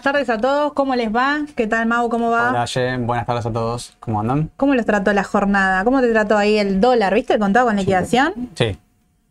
Buenas 0.00 0.14
tardes 0.14 0.30
a 0.30 0.38
todos, 0.40 0.72
¿cómo 0.72 0.94
les 0.96 1.14
va? 1.14 1.40
¿Qué 1.54 1.66
tal, 1.66 1.84
Mau? 1.84 2.08
¿Cómo 2.08 2.30
va? 2.30 2.48
Hola, 2.48 2.66
Jen, 2.66 3.06
buenas 3.06 3.26
tardes 3.26 3.44
a 3.44 3.52
todos. 3.52 3.98
¿Cómo 4.00 4.18
andan? 4.18 4.50
¿Cómo 4.56 4.74
les 4.74 4.86
trató 4.86 5.12
la 5.12 5.24
jornada? 5.24 5.84
¿Cómo 5.84 6.00
te 6.00 6.10
trató 6.10 6.38
ahí 6.38 6.56
el 6.56 6.80
dólar? 6.80 7.12
¿Viste 7.12 7.34
el 7.34 7.38
contado 7.38 7.66
con 7.66 7.76
liquidación? 7.76 8.32
Sí, 8.54 8.78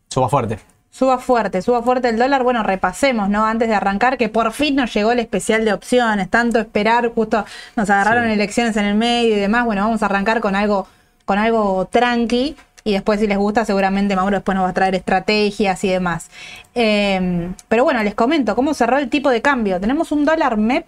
suba 0.10 0.30
fuerte. 0.30 0.60
Suba 0.92 1.18
fuerte, 1.18 1.64
suba 1.64 1.82
fuerte 1.82 2.10
el 2.10 2.20
dólar. 2.20 2.44
Bueno, 2.44 2.62
repasemos, 2.62 3.30
¿no? 3.30 3.48
Antes 3.48 3.68
de 3.68 3.74
arrancar, 3.74 4.20
que 4.20 4.30
por 4.30 4.52
fin 4.52 4.76
nos 4.76 4.94
llegó 4.94 5.12
el 5.12 5.18
especial 5.18 5.66
de 5.66 5.74
opciones. 5.74 6.30
Tanto 6.30 6.60
esperar, 6.60 7.12
justo 7.16 7.44
nos 7.76 7.90
agarraron 7.90 8.26
Sí. 8.28 8.34
elecciones 8.34 8.78
en 8.78 8.86
el 8.86 8.94
medio 8.94 9.38
y 9.38 9.40
demás. 9.40 9.66
Bueno, 9.66 9.82
vamos 9.86 10.04
a 10.04 10.06
arrancar 10.06 10.40
con 10.40 10.56
algo, 10.56 10.86
con 11.26 11.40
algo 11.40 11.88
tranqui. 11.92 12.56
Y 12.84 12.94
después, 12.94 13.20
si 13.20 13.28
les 13.28 13.38
gusta, 13.38 13.66
seguramente 13.66 14.16
Mauro 14.16 14.38
después 14.38 14.56
nos 14.56 14.66
va 14.66 14.70
a 14.70 14.74
traer 14.74 14.96
estrategias 14.96 15.84
y 15.84 15.90
demás. 15.90 16.30
Eh, 16.76 17.52
pero 17.68 17.84
bueno, 17.84 18.02
les 18.04 18.16
comento 18.16 18.56
cómo 18.56 18.74
cerró 18.74 18.98
el 18.98 19.10
tipo 19.10 19.30
de 19.30 19.42
cambio. 19.42 19.80
Tenemos 19.80 20.12
un 20.12 20.26
dólar 20.26 20.58
MEP, 20.58 20.86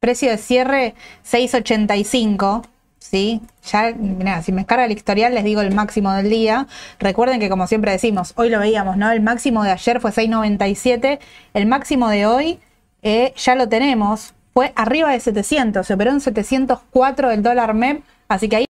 precio 0.00 0.30
de 0.30 0.38
cierre 0.38 0.94
6.85. 1.24 2.62
¿sí? 3.00 3.40
Ya, 3.64 4.42
si 4.42 4.52
me 4.52 4.60
escarga 4.60 4.84
el 4.84 4.92
historial, 4.92 5.34
les 5.34 5.44
digo 5.44 5.60
el 5.62 5.74
máximo 5.74 6.12
del 6.12 6.30
día. 6.30 6.68
Recuerden 7.00 7.40
que, 7.40 7.48
como 7.48 7.66
siempre 7.66 7.90
decimos, 7.90 8.32
hoy 8.36 8.50
lo 8.50 8.60
veíamos, 8.60 8.96
¿no? 8.96 9.10
El 9.10 9.20
máximo 9.20 9.64
de 9.64 9.72
ayer 9.72 10.00
fue 10.00 10.12
6.97. 10.12 11.18
El 11.54 11.66
máximo 11.66 12.08
de 12.08 12.26
hoy 12.26 12.60
eh, 13.02 13.34
ya 13.36 13.54
lo 13.56 13.68
tenemos. 13.68 14.34
Fue 14.54 14.72
arriba 14.76 15.10
de 15.10 15.20
700. 15.20 15.86
Se 15.86 15.94
operó 15.94 16.10
en 16.12 16.20
704 16.20 17.30
el 17.30 17.42
dólar 17.42 17.74
MEP. 17.74 18.02
Así 18.28 18.48
que 18.48 18.56
ahí. 18.56 18.69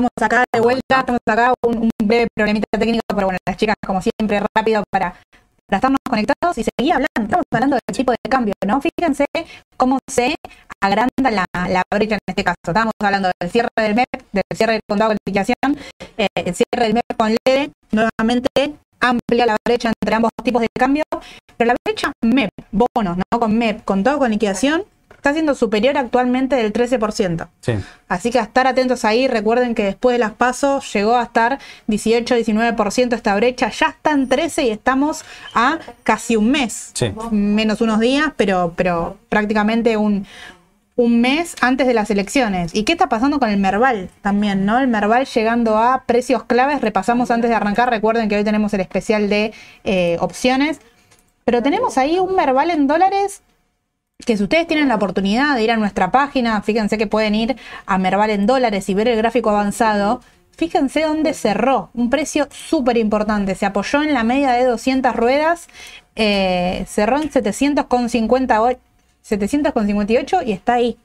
Estamos 0.00 0.32
acá 0.32 0.44
de 0.50 0.60
vuelta, 0.60 1.00
estamos 1.00 1.20
acá, 1.28 1.52
un, 1.62 1.90
breve 2.02 2.26
problemita 2.34 2.64
técnico, 2.78 3.04
pero 3.08 3.26
bueno, 3.26 3.38
las 3.46 3.56
chicas, 3.58 3.76
como 3.86 4.00
siempre, 4.00 4.40
rápido 4.56 4.82
para, 4.90 5.12
para 5.66 5.76
estarnos 5.76 5.98
conectados 6.08 6.56
y 6.56 6.64
seguir 6.64 6.94
hablando. 6.94 7.20
Estamos 7.20 7.44
hablando 7.52 7.76
del 7.76 7.94
tipo 7.94 8.10
de 8.10 8.30
cambio, 8.30 8.54
¿no? 8.66 8.80
Fíjense 8.80 9.26
cómo 9.76 9.98
se 10.10 10.36
agranda 10.82 11.30
la, 11.30 11.44
la 11.68 11.82
brecha 11.92 12.14
en 12.14 12.20
este 12.26 12.42
caso. 12.42 12.56
Estábamos 12.66 12.94
hablando 12.98 13.30
del 13.38 13.50
cierre 13.50 13.68
del 13.76 13.94
MEP, 13.94 14.06
del 14.32 14.42
cierre 14.54 14.72
del 14.72 14.80
contado 14.88 15.10
de 15.10 15.18
liquidación, 15.26 15.76
eh, 16.16 16.28
el 16.34 16.54
cierre 16.54 16.86
del 16.86 16.94
MEP 16.94 17.16
con 17.18 17.36
LEDE, 17.44 17.70
nuevamente 17.92 18.74
amplia 19.00 19.44
la 19.44 19.56
brecha 19.66 19.92
entre 20.00 20.14
ambos 20.14 20.30
tipos 20.42 20.62
de 20.62 20.68
cambio, 20.78 21.04
pero 21.58 21.68
la 21.68 21.76
brecha 21.86 22.10
MEP, 22.22 22.48
bonos, 22.72 23.18
¿no? 23.18 23.38
Con 23.38 23.58
MEP, 23.58 23.84
contado 23.84 24.18
con 24.18 24.30
liquidación, 24.30 24.84
está 25.20 25.34
siendo 25.34 25.54
superior 25.54 25.98
actualmente 25.98 26.56
del 26.56 26.72
13%. 26.72 27.46
Sí, 27.60 27.74
Así 28.08 28.30
que 28.30 28.38
a 28.38 28.42
estar 28.42 28.66
atentos 28.66 29.04
ahí, 29.04 29.28
recuerden 29.28 29.74
que 29.74 29.84
después 29.84 30.14
de 30.14 30.18
las 30.18 30.32
pasos 30.32 30.90
llegó 30.94 31.14
a 31.16 31.22
estar 31.22 31.58
18-19% 31.88 33.14
esta 33.14 33.36
brecha, 33.36 33.68
ya 33.70 33.88
está 33.88 34.12
en 34.12 34.28
13 34.28 34.64
y 34.64 34.70
estamos 34.70 35.24
a 35.54 35.78
casi 36.02 36.36
un 36.36 36.50
mes, 36.50 36.90
sí. 36.94 37.12
menos 37.30 37.82
unos 37.82 38.00
días, 38.00 38.32
pero, 38.36 38.72
pero 38.76 39.18
prácticamente 39.28 39.98
un, 39.98 40.26
un 40.96 41.20
mes 41.20 41.54
antes 41.60 41.86
de 41.86 41.92
las 41.92 42.10
elecciones. 42.10 42.74
¿Y 42.74 42.84
qué 42.84 42.92
está 42.92 43.10
pasando 43.10 43.38
con 43.38 43.50
el 43.50 43.60
Merval 43.60 44.08
también, 44.22 44.64
no? 44.64 44.78
El 44.78 44.88
Merval 44.88 45.26
llegando 45.26 45.76
a 45.76 46.04
precios 46.06 46.44
claves, 46.44 46.80
repasamos 46.80 47.30
antes 47.30 47.50
de 47.50 47.56
arrancar, 47.56 47.90
recuerden 47.90 48.30
que 48.30 48.36
hoy 48.36 48.44
tenemos 48.44 48.72
el 48.72 48.80
especial 48.80 49.28
de 49.28 49.52
eh, 49.84 50.16
opciones, 50.20 50.80
pero 51.44 51.62
tenemos 51.62 51.98
ahí 51.98 52.18
un 52.18 52.34
Merval 52.34 52.70
en 52.70 52.86
dólares 52.86 53.42
que 54.24 54.36
si 54.36 54.42
ustedes 54.42 54.66
tienen 54.66 54.88
la 54.88 54.96
oportunidad 54.96 55.54
de 55.54 55.62
ir 55.62 55.70
a 55.70 55.76
nuestra 55.76 56.10
página, 56.10 56.62
fíjense 56.62 56.98
que 56.98 57.06
pueden 57.06 57.34
ir 57.34 57.56
a 57.86 57.98
Merval 57.98 58.30
en 58.30 58.46
dólares 58.46 58.88
y 58.88 58.94
ver 58.94 59.08
el 59.08 59.16
gráfico 59.16 59.50
avanzado. 59.50 60.20
Fíjense 60.56 61.02
dónde 61.02 61.32
cerró, 61.32 61.90
un 61.94 62.10
precio 62.10 62.48
súper 62.50 62.98
importante. 62.98 63.54
Se 63.54 63.66
apoyó 63.66 64.02
en 64.02 64.12
la 64.12 64.24
media 64.24 64.52
de 64.52 64.64
200 64.64 65.16
ruedas, 65.16 65.68
eh, 66.16 66.84
cerró 66.86 67.20
en 67.20 67.30
700,58 67.30 68.78
700,58 69.28 70.46
y 70.46 70.52
está 70.52 70.74
ahí. 70.74 70.98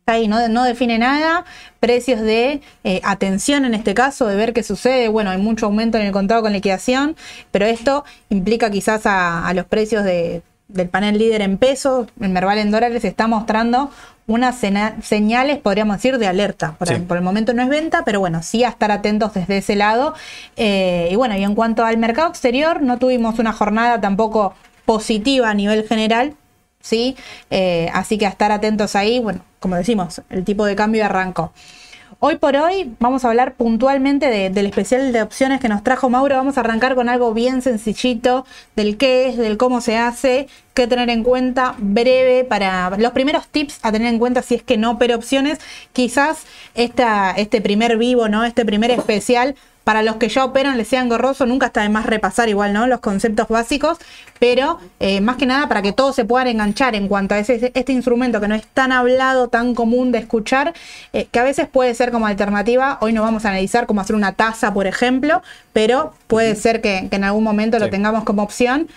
Está 0.00 0.12
ahí, 0.12 0.26
no, 0.26 0.48
no 0.48 0.64
define 0.64 0.98
nada. 0.98 1.44
Precios 1.80 2.20
de 2.20 2.62
eh, 2.84 3.00
atención 3.04 3.64
en 3.64 3.74
este 3.74 3.94
caso, 3.94 4.26
de 4.26 4.36
ver 4.36 4.52
qué 4.52 4.62
sucede. 4.62 5.08
Bueno, 5.08 5.30
hay 5.30 5.38
mucho 5.38 5.66
aumento 5.66 5.98
en 5.98 6.06
el 6.06 6.12
contado 6.12 6.42
con 6.42 6.52
liquidación, 6.52 7.16
pero 7.50 7.66
esto 7.66 8.04
implica 8.30 8.70
quizás 8.70 9.02
a 9.04 9.52
los 9.54 9.66
precios 9.66 10.04
de, 10.04 10.42
del 10.68 10.88
panel 10.88 11.18
líder 11.18 11.42
en 11.42 11.58
pesos. 11.58 12.06
El 12.20 12.28
Merval 12.30 12.58
en 12.58 12.70
dólares 12.70 13.04
está 13.04 13.26
mostrando 13.26 13.90
unas 14.26 14.56
señales, 15.02 15.58
podríamos 15.58 15.96
decir, 15.96 16.18
de 16.18 16.26
alerta. 16.26 16.74
Por, 16.78 16.88
Sí. 16.88 16.94
el, 16.94 17.02
por 17.04 17.16
el 17.16 17.22
momento 17.22 17.54
no 17.54 17.62
es 17.62 17.68
venta, 17.68 18.02
pero 18.04 18.20
bueno, 18.20 18.42
sí 18.42 18.62
a 18.62 18.68
estar 18.68 18.90
atentos 18.92 19.32
desde 19.34 19.58
ese 19.58 19.74
lado. 19.74 20.14
Eh, 20.56 21.08
y 21.10 21.16
bueno, 21.16 21.36
y 21.36 21.42
en 21.42 21.54
cuanto 21.54 21.84
al 21.84 21.96
mercado 21.96 22.28
exterior, 22.28 22.82
no 22.82 22.98
tuvimos 22.98 23.38
una 23.38 23.52
jornada 23.52 24.00
tampoco 24.00 24.54
positiva 24.84 25.48
a 25.50 25.54
nivel 25.54 25.86
general. 25.88 26.34
¿sí? 26.80 27.16
Eh, 27.50 27.90
así 27.92 28.18
que 28.18 28.26
a 28.26 28.28
estar 28.28 28.52
atentos 28.52 28.94
ahí, 28.96 29.18
bueno, 29.18 29.40
como 29.60 29.76
decimos, 29.76 30.22
el 30.30 30.44
tipo 30.44 30.64
de 30.64 30.76
cambio 30.76 31.04
arrancó. 31.04 31.52
Hoy 32.20 32.34
por 32.36 32.56
hoy 32.56 32.96
vamos 32.98 33.24
a 33.24 33.28
hablar 33.28 33.54
puntualmente 33.54 34.26
de- 34.26 34.50
del 34.50 34.66
especial 34.66 35.12
de 35.12 35.22
opciones 35.22 35.60
que 35.60 35.68
nos 35.68 35.84
trajo 35.84 36.10
Mauro. 36.10 36.34
Vamos 36.34 36.56
a 36.58 36.60
arrancar 36.62 36.96
con 36.96 37.08
algo 37.08 37.32
bien 37.32 37.62
sencillito 37.62 38.44
del 38.74 38.96
qué 38.96 39.28
es, 39.28 39.36
del 39.36 39.56
cómo 39.56 39.80
se 39.80 39.96
hace, 39.96 40.48
qué 40.74 40.88
tener 40.88 41.10
en 41.10 41.22
cuenta, 41.22 41.76
breve 41.78 42.42
para 42.42 42.90
los 42.98 43.12
primeros 43.12 43.46
tips 43.46 43.78
a 43.82 43.92
tener 43.92 44.08
en 44.12 44.18
cuenta 44.18 44.42
si 44.42 44.56
es 44.56 44.64
que 44.64 44.76
no 44.76 44.92
opera 44.92 45.14
opciones. 45.14 45.60
Quizás 45.92 46.38
esta, 46.74 47.30
este 47.36 47.60
primer 47.60 47.96
vivo, 47.98 48.28
¿no? 48.28 48.44
Este 48.44 48.64
primer 48.64 48.90
especial 48.90 49.54
para 49.88 50.02
los 50.02 50.16
que 50.16 50.28
ya 50.28 50.44
operan 50.44 50.76
les 50.76 50.86
sea 50.88 51.00
engorroso, 51.00 51.46
nunca 51.46 51.68
está 51.68 51.80
de 51.80 51.88
más 51.88 52.04
repasar 52.04 52.50
igual, 52.50 52.74
¿no? 52.74 52.86
Los 52.86 53.00
conceptos 53.00 53.48
básicos, 53.48 53.96
pero 54.38 54.78
eh, 55.00 55.22
más 55.22 55.38
que 55.38 55.46
nada 55.46 55.66
para 55.66 55.80
que 55.80 55.94
todos 55.94 56.14
se 56.14 56.26
puedan 56.26 56.46
enganchar 56.46 56.94
en 56.94 57.08
cuanto 57.08 57.34
a 57.34 57.38
ese, 57.38 57.72
este 57.72 57.92
instrumento 57.92 58.38
que 58.38 58.48
no 58.48 58.54
es 58.54 58.66
tan 58.66 58.92
hablado, 58.92 59.48
tan 59.48 59.74
común 59.74 60.12
de 60.12 60.18
escuchar, 60.18 60.74
eh, 61.14 61.26
que 61.32 61.38
a 61.38 61.42
veces 61.42 61.68
puede 61.68 61.94
ser 61.94 62.12
como 62.12 62.26
alternativa. 62.26 62.98
Hoy 63.00 63.14
no 63.14 63.22
vamos 63.22 63.46
a 63.46 63.48
analizar 63.48 63.86
cómo 63.86 64.02
hacer 64.02 64.14
una 64.14 64.32
tasa, 64.32 64.74
por 64.74 64.86
ejemplo, 64.86 65.40
pero 65.72 66.12
puede 66.26 66.54
ser 66.54 66.82
que, 66.82 67.08
que 67.08 67.16
en 67.16 67.24
algún 67.24 67.44
momento 67.44 67.78
lo 67.78 67.88
tengamos 67.88 68.24
como 68.24 68.42
opción. 68.42 68.88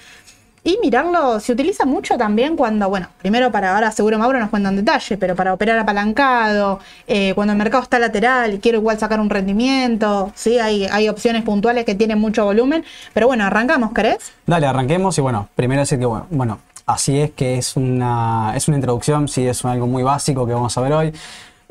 Y 0.64 0.78
mirarlo 0.80 1.40
se 1.40 1.54
utiliza 1.54 1.86
mucho 1.86 2.18
también 2.20 2.56
cuando, 2.56 2.88
bueno, 2.88 3.08
primero 3.18 3.52
para 3.52 3.74
ahora 3.74 3.92
seguro 3.92 4.20
Mauro 4.20 4.40
nos 4.40 4.52
cuenta 4.52 4.70
en 4.70 4.76
detalle, 4.76 5.18
pero 5.18 5.36
para 5.36 5.56
operar 5.56 5.80
apalancado, 5.80 6.80
eh, 7.08 7.34
cuando 7.34 7.54
el 7.54 7.58
mercado 7.58 7.82
está 7.82 7.98
lateral 7.98 8.54
y 8.54 8.60
quiero 8.60 8.78
igual 8.78 9.00
sacar 9.00 9.20
un 9.20 9.32
rendimiento, 9.32 10.32
sí, 10.36 10.60
hay, 10.60 10.86
hay 10.86 11.10
opciones 11.10 11.42
puntuales 11.42 11.84
que 11.84 11.96
tienen 11.96 12.20
mucho 12.20 12.46
volumen. 12.46 12.86
Pero 13.12 13.26
bueno, 13.26 13.44
arrancamos, 13.44 13.92
¿querés? 13.92 14.34
Dale, 14.46 14.68
arranquemos 14.68 15.18
y 15.18 15.22
bueno, 15.22 15.50
primero 15.56 15.82
decir 15.82 15.98
que 15.98 16.06
bueno, 16.06 16.28
bueno, 16.30 16.60
así 16.86 17.20
es 17.20 17.32
que 17.32 17.58
es 17.58 17.76
una, 17.76 18.54
es 18.56 18.68
una 18.68 18.78
introducción, 18.78 19.28
sí 19.28 19.48
es 19.48 19.66
algo 19.66 19.88
muy 19.88 20.04
básico 20.04 20.46
que 20.46 20.54
vamos 20.54 20.78
a 20.78 20.82
ver 20.82 20.94
hoy. 20.94 21.14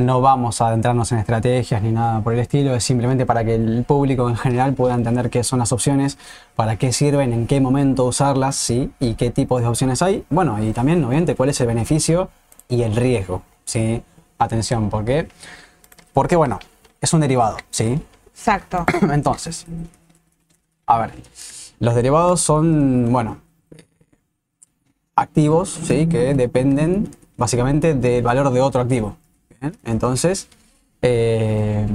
No 0.00 0.23
vamos 0.23 0.62
a 0.62 0.69
adentrarnos 0.69 1.12
en 1.12 1.19
estrategias 1.19 1.82
ni 1.82 1.93
nada 1.93 2.23
por 2.23 2.32
el 2.32 2.38
estilo, 2.38 2.75
es 2.75 2.82
simplemente 2.82 3.26
para 3.26 3.44
que 3.44 3.56
el 3.56 3.85
público 3.85 4.31
en 4.31 4.37
general 4.37 4.73
pueda 4.73 4.94
entender 4.94 5.29
qué 5.29 5.44
son 5.44 5.58
las 5.58 5.73
opciones, 5.73 6.17
para 6.56 6.76
qué 6.76 6.91
sirven, 6.91 7.35
en 7.35 7.47
qué 7.47 7.61
momento 7.61 8.06
usarlas, 8.06 8.56
sí, 8.56 8.91
y 8.99 9.12
qué 9.12 9.29
tipos 9.29 9.61
de 9.61 9.69
opciones 9.69 10.00
hay. 10.00 10.25
Bueno, 10.31 10.56
y 10.64 10.73
también, 10.73 11.05
obviamente, 11.05 11.35
cuál 11.35 11.50
es 11.50 11.61
el 11.61 11.67
beneficio 11.67 12.31
y 12.67 12.81
el 12.81 12.97
riesgo, 12.97 13.43
sí. 13.67 14.02
Atención, 14.38 14.88
¿por 14.88 15.05
qué? 15.05 15.29
Porque, 16.14 16.35
bueno, 16.35 16.58
es 16.99 17.12
un 17.12 17.20
derivado, 17.20 17.58
sí. 17.69 18.00
Exacto. 18.29 18.87
Entonces, 19.12 19.67
a 20.87 20.99
ver, 20.99 21.12
los 21.79 21.94
derivados 21.94 22.41
son, 22.41 23.12
bueno, 23.12 23.37
activos, 25.14 25.79
¿sí? 25.85 26.06
Que 26.06 26.32
dependen 26.32 27.11
básicamente 27.37 27.93
del 27.93 28.23
valor 28.23 28.50
de 28.50 28.62
otro 28.62 28.81
activo. 28.81 29.19
¿Bien? 29.61 29.77
Entonces, 29.85 30.49
eh, 31.03 31.87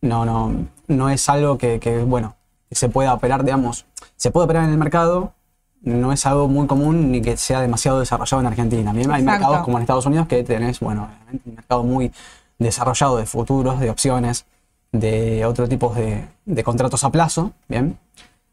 no, 0.00 0.24
no, 0.24 0.66
no 0.88 1.10
es 1.10 1.28
algo 1.28 1.58
que, 1.58 1.78
que, 1.80 2.02
bueno, 2.02 2.34
se 2.70 2.88
pueda 2.88 3.14
operar, 3.14 3.44
digamos, 3.44 3.86
se 4.16 4.30
puede 4.30 4.44
operar 4.44 4.64
en 4.64 4.70
el 4.70 4.78
mercado, 4.78 5.34
no 5.82 6.12
es 6.12 6.24
algo 6.26 6.48
muy 6.48 6.66
común 6.66 7.10
ni 7.10 7.20
que 7.20 7.36
sea 7.36 7.60
demasiado 7.60 8.00
desarrollado 8.00 8.40
en 8.40 8.46
Argentina. 8.46 8.84
También 8.84 9.10
hay 9.10 9.22
mercados 9.22 9.62
como 9.64 9.78
en 9.78 9.82
Estados 9.82 10.06
Unidos 10.06 10.28
que 10.28 10.44
tenés, 10.44 10.80
bueno, 10.80 11.08
un 11.32 11.54
mercado 11.54 11.82
muy 11.82 12.12
desarrollado 12.58 13.16
de 13.16 13.26
futuros, 13.26 13.80
de 13.80 13.90
opciones, 13.90 14.46
de 14.92 15.44
otro 15.44 15.68
tipo 15.68 15.92
de, 15.92 16.28
de 16.44 16.64
contratos 16.64 17.02
a 17.02 17.10
plazo, 17.10 17.52
¿bien? 17.68 17.98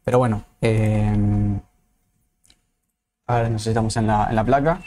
Pero 0.03 0.17
bueno, 0.17 0.43
eh, 0.61 1.59
a 3.27 3.35
ver, 3.35 3.51
nos 3.51 3.67
estamos 3.67 3.95
en 3.97 4.07
la, 4.07 4.27
en 4.29 4.35
la 4.35 4.43
placa. 4.43 4.81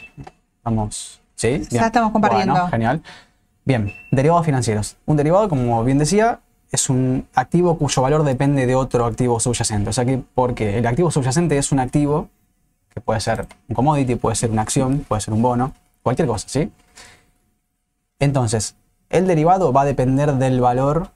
Vamos, 0.64 1.21
¿sí? 1.42 1.62
Ya 1.70 1.86
estamos 1.86 2.12
compartiendo. 2.12 2.52
Bueno, 2.52 2.68
genial. 2.68 3.02
Bien, 3.64 3.92
derivados 4.10 4.46
financieros. 4.46 4.96
Un 5.06 5.16
derivado, 5.16 5.48
como 5.48 5.82
bien 5.82 5.98
decía, 5.98 6.40
es 6.70 6.88
un 6.88 7.26
activo 7.34 7.76
cuyo 7.78 8.02
valor 8.02 8.22
depende 8.24 8.66
de 8.66 8.74
otro 8.74 9.04
activo 9.04 9.40
subyacente. 9.40 9.90
O 9.90 9.92
sea 9.92 10.04
que, 10.04 10.22
porque 10.34 10.78
el 10.78 10.86
activo 10.86 11.10
subyacente 11.10 11.58
es 11.58 11.72
un 11.72 11.80
activo 11.80 12.28
que 12.94 13.00
puede 13.00 13.20
ser 13.20 13.46
un 13.68 13.74
commodity, 13.74 14.14
puede 14.16 14.36
ser 14.36 14.50
una 14.50 14.62
acción, 14.62 15.04
puede 15.08 15.20
ser 15.20 15.34
un 15.34 15.42
bono, 15.42 15.72
cualquier 16.02 16.28
cosa, 16.28 16.46
¿sí? 16.48 16.70
Entonces, 18.18 18.76
el 19.10 19.26
derivado 19.26 19.72
va 19.72 19.82
a 19.82 19.84
depender 19.84 20.34
del 20.34 20.60
valor 20.60 21.10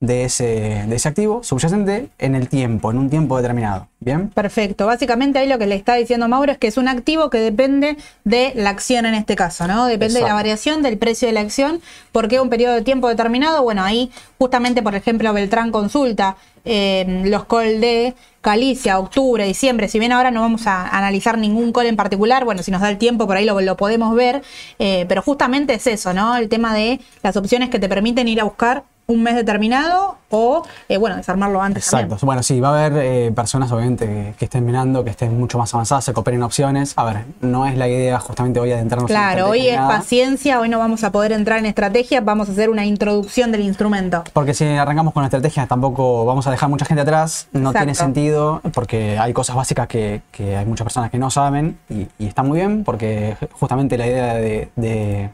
de 0.00 0.24
ese, 0.24 0.84
de 0.86 0.94
ese 0.94 1.08
activo 1.08 1.42
subyacente 1.42 2.08
en 2.18 2.36
el 2.36 2.48
tiempo, 2.48 2.90
en 2.92 2.98
un 2.98 3.10
tiempo 3.10 3.36
determinado. 3.36 3.88
¿Bien? 3.98 4.28
Perfecto. 4.28 4.86
Básicamente 4.86 5.40
ahí 5.40 5.48
lo 5.48 5.58
que 5.58 5.66
le 5.66 5.74
está 5.74 5.94
diciendo 5.94 6.28
Mauro 6.28 6.52
es 6.52 6.58
que 6.58 6.68
es 6.68 6.76
un 6.76 6.86
activo 6.86 7.30
que 7.30 7.38
depende 7.38 7.96
de 8.22 8.52
la 8.54 8.70
acción 8.70 9.06
en 9.06 9.14
este 9.14 9.34
caso, 9.34 9.66
¿no? 9.66 9.86
Depende 9.86 10.20
de 10.20 10.26
la 10.26 10.34
variación 10.34 10.82
del 10.82 10.98
precio 10.98 11.26
de 11.26 11.34
la 11.34 11.40
acción. 11.40 11.80
¿Por 12.12 12.28
qué 12.28 12.38
un 12.38 12.48
periodo 12.48 12.74
de 12.74 12.82
tiempo 12.82 13.08
determinado? 13.08 13.64
Bueno, 13.64 13.82
ahí 13.82 14.12
justamente, 14.38 14.82
por 14.82 14.94
ejemplo, 14.94 15.32
Beltrán 15.32 15.72
consulta 15.72 16.36
eh, 16.64 17.22
los 17.24 17.46
call 17.46 17.80
de 17.80 18.14
Calicia, 18.40 19.00
octubre, 19.00 19.44
diciembre. 19.44 19.88
Si 19.88 19.98
bien 19.98 20.12
ahora 20.12 20.30
no 20.30 20.42
vamos 20.42 20.68
a 20.68 20.86
analizar 20.96 21.38
ningún 21.38 21.72
call 21.72 21.86
en 21.86 21.96
particular, 21.96 22.44
bueno, 22.44 22.62
si 22.62 22.70
nos 22.70 22.80
da 22.80 22.88
el 22.88 22.98
tiempo 22.98 23.26
por 23.26 23.36
ahí 23.36 23.44
lo, 23.44 23.60
lo 23.60 23.76
podemos 23.76 24.14
ver, 24.14 24.42
eh, 24.78 25.06
pero 25.08 25.22
justamente 25.22 25.74
es 25.74 25.88
eso, 25.88 26.14
¿no? 26.14 26.36
El 26.36 26.48
tema 26.48 26.72
de 26.72 27.00
las 27.24 27.36
opciones 27.36 27.68
que 27.68 27.80
te 27.80 27.88
permiten 27.88 28.28
ir 28.28 28.40
a 28.40 28.44
buscar 28.44 28.84
un 29.10 29.22
mes 29.22 29.34
determinado 29.36 30.18
o, 30.28 30.62
eh, 30.86 30.98
bueno, 30.98 31.16
desarmarlo 31.16 31.62
antes 31.62 31.84
Exacto. 31.86 32.08
también. 32.16 32.26
Bueno, 32.26 32.42
sí, 32.42 32.60
va 32.60 32.68
a 32.78 32.84
haber 32.86 33.02
eh, 33.02 33.32
personas 33.34 33.72
obviamente 33.72 34.04
que, 34.04 34.34
que 34.38 34.44
estén 34.44 34.66
mirando, 34.66 35.02
que 35.02 35.08
estén 35.08 35.38
mucho 35.38 35.56
más 35.56 35.72
avanzadas, 35.72 36.04
se 36.04 36.12
cooperen 36.12 36.42
opciones. 36.42 36.92
A 36.96 37.04
ver, 37.06 37.24
no 37.40 37.66
es 37.66 37.74
la 37.78 37.88
idea 37.88 38.20
justamente 38.20 38.60
hoy 38.60 38.70
adentrarnos 38.70 39.10
en 39.10 39.16
Claro, 39.16 39.48
hoy 39.48 39.66
es 39.68 39.76
nada, 39.76 39.88
paciencia, 39.88 40.60
hoy 40.60 40.68
no 40.68 40.78
vamos 40.78 41.04
a 41.04 41.10
poder 41.10 41.32
entrar 41.32 41.58
en 41.58 41.64
estrategia, 41.64 42.20
vamos 42.20 42.50
a 42.50 42.52
hacer 42.52 42.68
una 42.68 42.84
introducción 42.84 43.50
del 43.50 43.62
instrumento. 43.62 44.24
Porque 44.34 44.52
si 44.52 44.66
arrancamos 44.66 45.14
con 45.14 45.24
estrategias 45.24 45.66
tampoco 45.66 46.26
vamos 46.26 46.46
a 46.46 46.50
dejar 46.50 46.68
mucha 46.68 46.84
gente 46.84 47.00
atrás, 47.00 47.48
no 47.52 47.60
Exacto. 47.70 47.78
tiene 47.78 47.94
sentido 47.94 48.60
porque 48.74 49.18
hay 49.18 49.32
cosas 49.32 49.56
básicas 49.56 49.88
que, 49.88 50.20
que 50.32 50.54
hay 50.54 50.66
muchas 50.66 50.84
personas 50.84 51.10
que 51.10 51.16
no 51.16 51.30
saben 51.30 51.78
y, 51.88 52.08
y 52.18 52.26
está 52.26 52.42
muy 52.42 52.58
bien 52.58 52.84
porque 52.84 53.38
justamente 53.52 53.96
la 53.96 54.06
idea 54.06 54.34
de- 54.34 54.68
de- 54.76 55.30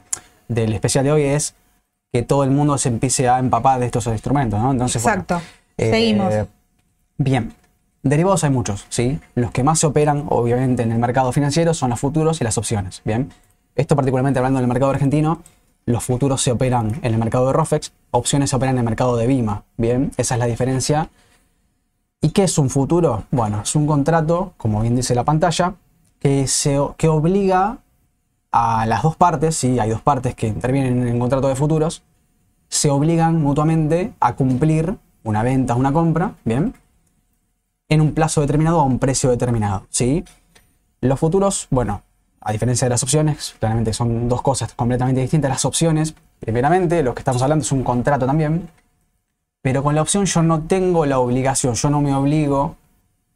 del 0.47 0.73
especial 0.75 1.05
de 1.05 1.11
hoy 1.11 1.23
es 1.25 1.55
que 2.15 2.23
todo 2.23 2.45
el 2.45 2.53
mundo 2.53 2.79
se 2.79 2.89
empiece 2.91 3.29
a 3.29 3.41
empapar 3.41 3.81
de 3.81 3.87
estos 3.87 4.07
instrumentos, 4.07 4.63
¿no? 4.63 4.71
Entonces, 4.71 5.03
bueno, 5.03 5.23
Exacto. 5.23 5.45
eh, 5.77 5.91
Seguimos. 5.91 6.33
Bien, 7.19 7.53
derivados 8.05 8.45
hay 8.45 8.51
muchos, 8.51 8.87
¿sí? 8.89 9.19
Los 9.35 9.51
que 9.51 9.65
más 9.65 9.81
se 9.81 9.89
operan, 9.89 10.27
obviamente, 10.29 10.85
en 10.85 10.93
el 10.93 11.01
mercado 11.01 11.33
financiero 11.33 11.75
son 11.75 11.91
los 11.91 11.99
futuros 11.99 12.41
y 12.41 12.45
las 12.45 12.57
opciones, 12.57 13.03
¿bien? 13.05 13.33
Esto 13.75 13.97
particularmente 13.97 14.39
hablando 14.39 14.61
del 14.61 14.69
mercado 14.69 14.93
argentino, 14.93 15.43
los 15.87 16.05
futuros 16.05 16.41
se 16.41 16.53
operan 16.53 17.01
en 17.03 17.15
el 17.15 17.19
mercado 17.19 17.49
de 17.49 17.53
ROFEX, 17.53 17.91
opciones 18.13 18.51
se 18.51 18.55
operan 18.55 18.77
en 18.77 18.79
el 18.79 18.85
mercado 18.85 19.17
de 19.17 19.27
BIMA, 19.27 19.65
¿bien? 19.77 20.13
Esa 20.17 20.37
es 20.37 20.39
la 20.39 20.47
diferencia. 20.47 21.09
¿Y 22.21 22.31
qué 22.31 22.45
es 22.45 22.59
un 22.59 22.71
futuro? 22.71 23.25
Bueno, 23.33 23.63
es 23.65 23.75
un 23.75 23.89
contrato, 23.89 24.53
como 24.57 24.83
bien 24.83 24.95
dice 24.95 25.17
la 25.17 25.25
pantalla, 25.25 25.75
que, 26.21 26.47
se, 26.47 26.79
que 26.97 27.09
obliga 27.09 27.79
a 28.57 28.87
las 28.87 29.03
dos 29.03 29.17
partes, 29.17 29.57
sí, 29.57 29.81
hay 29.81 29.91
dos 29.91 30.01
partes 30.01 30.37
que 30.37 30.47
intervienen 30.47 31.03
en 31.03 31.09
el 31.09 31.19
contrato 31.19 31.49
de 31.49 31.57
futuros, 31.57 32.05
se 32.69 32.89
obligan 32.89 33.43
mutuamente 33.43 34.15
a 34.21 34.37
cumplir 34.37 34.97
una 35.25 35.43
venta, 35.43 35.75
una 35.75 35.93
compra, 35.93 36.35
¿bien? 36.45 36.73
En 37.89 38.01
un 38.01 38.15
plazo 38.15 38.43
determinado 38.43 38.79
a 38.79 38.85
un 38.85 39.01
precio 39.01 39.29
determinado, 39.29 39.89
¿sí? 39.91 40.25
Los 41.01 41.19
futuros, 41.19 41.67
bueno, 41.71 42.03
a 42.41 42.53
diferencia 42.53 42.85
de 42.85 42.91
las 42.91 43.03
opciones, 43.03 43.57
claramente 43.59 43.93
son 43.93 44.29
dos 44.29 44.41
cosas 44.41 44.73
completamente 44.75 45.21
distintas. 45.21 45.51
Las 45.51 45.65
opciones, 45.65 46.15
primeramente, 46.39 47.03
lo 47.03 47.13
que 47.13 47.23
estamos 47.23 47.43
hablando 47.43 47.65
es 47.65 47.73
un 47.73 47.83
contrato 47.83 48.25
también, 48.25 48.69
pero 49.63 49.83
con 49.83 49.97
la 49.97 50.03
opción 50.03 50.27
yo 50.27 50.45
no 50.45 50.63
tengo 50.63 51.07
la 51.07 51.19
obligación, 51.19 51.75
yo 51.75 51.91
no 51.91 52.01
me 52.01 52.15
obligo 52.15 52.77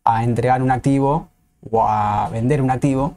a 0.04 0.22
entregar 0.22 0.62
un 0.62 0.70
activo 0.70 1.26
o 1.68 1.82
a 1.82 2.28
vender 2.28 2.62
un 2.62 2.70
activo, 2.70 3.16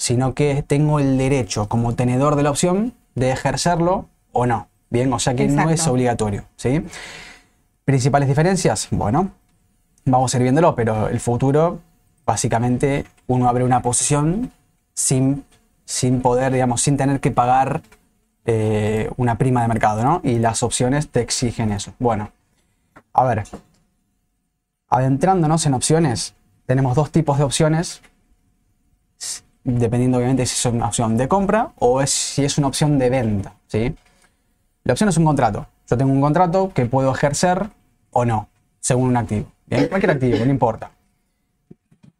sino 0.00 0.32
que 0.32 0.62
tengo 0.62 0.98
el 0.98 1.18
derecho 1.18 1.68
como 1.68 1.94
tenedor 1.94 2.34
de 2.34 2.42
la 2.42 2.50
opción 2.50 2.94
de 3.14 3.32
ejercerlo 3.32 4.08
o 4.32 4.46
no. 4.46 4.68
Bien, 4.88 5.12
o 5.12 5.18
sea 5.18 5.34
que 5.34 5.46
no 5.46 5.68
es 5.68 5.86
obligatorio. 5.86 6.44
¿sí? 6.56 6.82
Principales 7.84 8.26
diferencias, 8.26 8.88
bueno, 8.92 9.32
vamos 10.06 10.32
a 10.32 10.38
ir 10.38 10.44
viéndolo, 10.44 10.74
pero 10.74 11.08
el 11.08 11.20
futuro, 11.20 11.80
básicamente, 12.24 13.04
uno 13.26 13.46
abre 13.46 13.62
una 13.62 13.82
posición 13.82 14.50
sin, 14.94 15.44
sin 15.84 16.22
poder, 16.22 16.54
digamos, 16.54 16.80
sin 16.80 16.96
tener 16.96 17.20
que 17.20 17.30
pagar 17.30 17.82
eh, 18.46 19.10
una 19.18 19.36
prima 19.36 19.60
de 19.60 19.68
mercado, 19.68 20.02
¿no? 20.02 20.22
Y 20.24 20.38
las 20.38 20.62
opciones 20.62 21.10
te 21.10 21.20
exigen 21.20 21.72
eso. 21.72 21.92
Bueno, 21.98 22.32
a 23.12 23.24
ver, 23.24 23.44
adentrándonos 24.88 25.66
en 25.66 25.74
opciones, 25.74 26.34
tenemos 26.64 26.96
dos 26.96 27.10
tipos 27.10 27.36
de 27.36 27.44
opciones, 27.44 28.00
dependiendo 29.64 30.18
obviamente 30.18 30.46
si 30.46 30.54
es 30.54 30.72
una 30.72 30.86
opción 30.86 31.16
de 31.16 31.28
compra 31.28 31.70
o 31.78 32.04
si 32.06 32.44
es 32.44 32.58
una 32.58 32.68
opción 32.68 32.98
de 32.98 33.10
venta, 33.10 33.54
¿sí? 33.66 33.94
La 34.84 34.92
opción 34.92 35.08
es 35.08 35.16
un 35.16 35.24
contrato. 35.24 35.66
Yo 35.88 35.96
tengo 35.96 36.12
un 36.12 36.20
contrato 36.20 36.72
que 36.74 36.86
puedo 36.86 37.12
ejercer 37.12 37.68
o 38.10 38.24
no, 38.24 38.48
según 38.80 39.08
un 39.10 39.16
activo. 39.16 39.46
¿bien? 39.66 39.88
Cualquier 39.88 40.12
activo, 40.12 40.44
no 40.44 40.50
importa. 40.50 40.90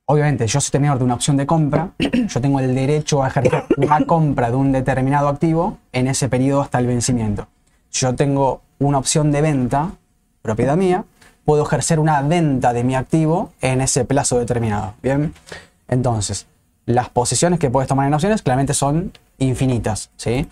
Obviamente, 0.07 0.47
yo 0.47 0.61
soy 0.61 0.73
tenedor 0.73 0.99
de 0.99 1.05
una 1.05 1.15
opción 1.15 1.37
de 1.37 1.47
compra, 1.47 1.91
yo 1.99 2.41
tengo 2.41 2.59
el 2.59 2.75
derecho 2.75 3.23
a 3.23 3.29
ejercer 3.29 3.65
una 3.77 4.05
compra 4.05 4.51
de 4.51 4.57
un 4.57 4.73
determinado 4.73 5.29
activo 5.29 5.79
en 5.93 6.09
ese 6.09 6.29
periodo 6.29 6.63
hasta 6.63 6.81
el 6.81 6.89
vencimiento. 6.89 7.47
Yo 7.93 8.15
tengo 8.17 8.61
una 8.81 8.99
opción 8.99 9.31
de 9.31 9.41
venta, 9.41 9.93
propiedad 10.43 10.77
mía, 10.77 11.05
puedo 11.45 11.63
ejercer 11.65 12.01
una 12.01 12.23
venta 12.23 12.73
de 12.73 12.83
mi 12.83 12.97
activo 12.97 13.53
en 13.61 13.81
ese 13.81 14.05
plazo 14.05 14.39
determinado. 14.39 14.95
Bien, 15.01 15.33
entonces, 15.87 16.47
las 16.91 17.09
posiciones 17.09 17.59
que 17.59 17.71
puedes 17.71 17.89
tomar 17.89 18.07
en 18.07 18.15
opciones 18.15 18.43
claramente 18.43 18.75
son 18.75 19.13
infinitas. 19.39 20.11
¿sí? 20.17 20.47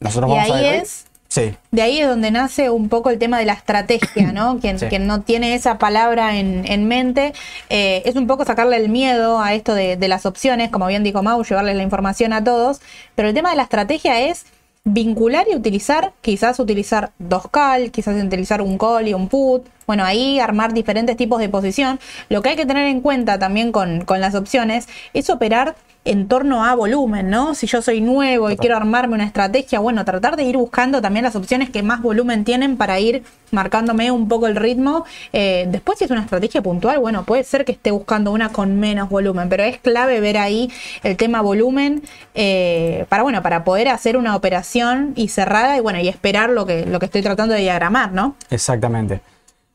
Nosotros 0.00 0.30
Y 0.30 0.34
vamos 0.34 0.50
a 0.50 0.54
ahí 0.56 0.62
ver 0.62 0.74
hoy- 0.74 0.80
es- 0.82 1.06
Sí, 1.28 1.56
De 1.72 1.82
ahí 1.82 1.98
es 2.00 2.06
donde 2.08 2.30
nace 2.30 2.70
un 2.70 2.88
poco 2.88 3.10
el 3.10 3.18
tema 3.18 3.40
de 3.40 3.44
la 3.46 3.52
estrategia, 3.54 4.30
¿no? 4.32 4.58
Quien, 4.60 4.78
Sí. 4.78 4.86
quien 4.86 5.08
no 5.08 5.22
tiene 5.22 5.54
esa 5.56 5.76
palabra 5.76 6.36
en, 6.36 6.62
en 6.70 6.86
mente, 6.86 7.32
eh, 7.68 8.00
es 8.06 8.14
un 8.14 8.28
poco 8.28 8.44
sacarle 8.44 8.76
el 8.76 8.88
miedo 8.88 9.40
a 9.40 9.52
esto 9.52 9.74
de, 9.74 9.96
de 9.96 10.06
las 10.08 10.24
opciones, 10.24 10.70
como 10.70 10.86
bien 10.86 11.02
dijo 11.02 11.24
Mau, 11.24 11.42
llevarles 11.42 11.74
la 11.76 11.82
información 11.82 12.32
a 12.32 12.44
todos, 12.44 12.80
pero 13.16 13.26
el 13.28 13.34
tema 13.34 13.50
de 13.50 13.56
la 13.56 13.64
estrategia 13.64 14.20
es 14.20 14.46
vincular 14.86 15.46
y 15.50 15.56
utilizar, 15.56 16.12
quizás 16.22 16.60
utilizar 16.60 17.10
dos 17.18 17.48
call, 17.50 17.90
quizás 17.90 18.22
utilizar 18.22 18.62
un 18.62 18.78
call 18.78 19.08
y 19.08 19.14
un 19.14 19.28
put, 19.28 19.66
bueno, 19.84 20.04
ahí 20.04 20.38
armar 20.38 20.72
diferentes 20.72 21.16
tipos 21.16 21.40
de 21.40 21.48
posición. 21.48 21.98
Lo 22.28 22.40
que 22.40 22.50
hay 22.50 22.56
que 22.56 22.66
tener 22.66 22.86
en 22.86 23.00
cuenta 23.00 23.36
también 23.36 23.72
con, 23.72 24.04
con 24.04 24.20
las 24.20 24.36
opciones 24.36 24.88
es 25.12 25.28
operar 25.28 25.74
en 26.06 26.28
torno 26.28 26.64
a 26.64 26.74
volumen, 26.74 27.28
¿no? 27.28 27.54
Si 27.54 27.66
yo 27.66 27.82
soy 27.82 28.00
nuevo 28.00 28.50
y 28.50 28.56
quiero 28.56 28.76
armarme 28.76 29.14
una 29.14 29.24
estrategia, 29.24 29.80
bueno, 29.80 30.04
tratar 30.04 30.36
de 30.36 30.44
ir 30.44 30.56
buscando 30.56 31.02
también 31.02 31.24
las 31.24 31.36
opciones 31.36 31.68
que 31.70 31.82
más 31.82 32.00
volumen 32.00 32.44
tienen 32.44 32.76
para 32.76 32.98
ir 33.00 33.24
marcándome 33.50 34.10
un 34.10 34.28
poco 34.28 34.46
el 34.46 34.56
ritmo. 34.56 35.04
Eh, 35.32 35.66
después, 35.68 35.98
si 35.98 36.04
es 36.04 36.10
una 36.10 36.22
estrategia 36.22 36.62
puntual, 36.62 37.00
bueno, 37.00 37.24
puede 37.24 37.44
ser 37.44 37.64
que 37.64 37.72
esté 37.72 37.90
buscando 37.90 38.32
una 38.32 38.50
con 38.50 38.78
menos 38.78 39.08
volumen, 39.08 39.48
pero 39.48 39.64
es 39.64 39.78
clave 39.78 40.20
ver 40.20 40.38
ahí 40.38 40.70
el 41.02 41.16
tema 41.16 41.42
volumen 41.42 42.02
eh, 42.34 43.04
para, 43.08 43.24
bueno, 43.24 43.42
para 43.42 43.64
poder 43.64 43.88
hacer 43.88 44.16
una 44.16 44.36
operación 44.36 45.12
y 45.16 45.28
cerrada 45.28 45.76
y, 45.76 45.80
bueno, 45.80 45.98
y 45.98 46.08
esperar 46.08 46.50
lo 46.50 46.66
que, 46.66 46.86
lo 46.86 47.00
que 47.00 47.06
estoy 47.06 47.22
tratando 47.22 47.54
de 47.54 47.62
diagramar, 47.62 48.12
¿no? 48.12 48.36
Exactamente. 48.50 49.20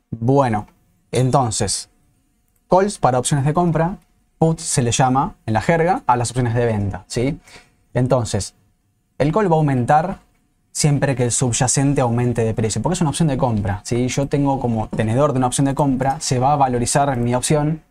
Bueno, 0.10 0.68
entonces, 1.12 1.90
calls 2.70 2.98
para 2.98 3.20
opciones 3.20 3.46
de 3.46 3.54
compra, 3.54 3.98
put 4.42 4.58
se 4.58 4.82
le 4.82 4.92
llama 4.92 5.36
en 5.46 5.54
la 5.54 5.62
jerga 5.62 6.02
a 6.08 6.18
las 6.18 6.32
opciones 6.32 6.56
de 6.56 6.66
venta, 6.66 7.04
¿sí? 7.06 7.40
Entonces, 7.94 8.56
el 9.20 9.32
call 9.32 9.52
va 9.52 9.56
a 9.56 9.60
aumentar 9.60 10.18
siempre 10.72 11.16
que 11.16 11.26
el 11.26 11.32
subyacente 11.32 12.02
aumente 12.02 12.44
de 12.44 12.56
precio, 12.56 12.82
porque 12.82 12.96
es 12.96 13.02
una 13.02 13.12
opción 13.12 13.28
de 13.28 13.38
compra, 13.38 13.82
¿sí? 13.84 14.08
Yo 14.08 14.26
tengo 14.26 14.60
como 14.60 14.88
tenedor 14.88 15.34
de 15.34 15.38
una 15.38 15.46
opción 15.46 15.66
de 15.66 15.76
compra, 15.76 16.20
se 16.20 16.40
va 16.40 16.54
a 16.54 16.56
valorizar 16.56 17.16
mi 17.18 17.36
opción 17.36 17.84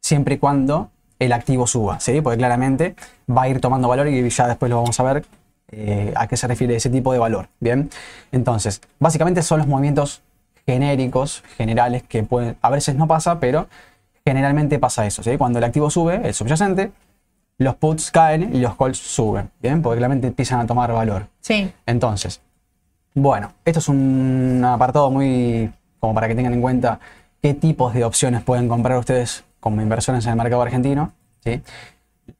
siempre 0.00 0.36
y 0.36 0.38
cuando 0.38 0.90
el 1.18 1.30
activo 1.30 1.66
suba, 1.66 2.00
¿sí? 2.00 2.22
Porque 2.22 2.38
claramente 2.38 2.96
va 3.28 3.42
a 3.42 3.48
ir 3.50 3.60
tomando 3.60 3.86
valor 3.86 4.08
y 4.08 4.30
ya 4.30 4.48
después 4.48 4.70
lo 4.70 4.76
vamos 4.76 4.98
a 4.98 5.02
ver 5.02 5.26
eh, 5.72 6.14
a 6.16 6.26
qué 6.26 6.38
se 6.38 6.46
refiere 6.48 6.74
ese 6.74 6.88
tipo 6.88 7.12
de 7.12 7.18
valor, 7.18 7.50
¿bien? 7.60 7.90
Entonces, 8.30 8.80
básicamente 8.98 9.42
son 9.42 9.58
los 9.58 9.66
movimientos 9.66 10.22
genéricos, 10.64 11.44
generales, 11.58 12.02
que 12.02 12.22
pueden, 12.22 12.56
a 12.62 12.70
veces 12.70 12.94
no 12.94 13.06
pasa, 13.06 13.40
pero 13.40 13.68
generalmente 14.24 14.78
pasa 14.78 15.06
eso, 15.06 15.22
¿sí? 15.22 15.36
Cuando 15.36 15.58
el 15.58 15.64
activo 15.64 15.90
sube, 15.90 16.20
el 16.24 16.34
subyacente, 16.34 16.92
los 17.58 17.76
puts 17.76 18.10
caen 18.10 18.54
y 18.54 18.60
los 18.60 18.76
calls 18.76 18.98
suben, 18.98 19.50
¿bien? 19.60 19.82
Porque 19.82 19.98
claramente 19.98 20.26
empiezan 20.26 20.60
a 20.60 20.66
tomar 20.66 20.92
valor. 20.92 21.28
Sí. 21.40 21.72
Entonces, 21.86 22.40
Bueno, 23.14 23.52
esto 23.64 23.78
es 23.78 23.88
un 23.88 24.62
apartado 24.64 25.10
muy 25.10 25.70
como 26.00 26.14
para 26.14 26.28
que 26.28 26.34
tengan 26.34 26.54
en 26.54 26.62
cuenta 26.62 26.98
qué 27.42 27.52
tipos 27.54 27.92
de 27.92 28.04
opciones 28.04 28.42
pueden 28.42 28.68
comprar 28.68 28.98
ustedes 28.98 29.44
como 29.60 29.82
inversores 29.82 30.24
en 30.24 30.30
el 30.30 30.36
mercado 30.36 30.62
argentino. 30.62 31.12
¿sí? 31.44 31.60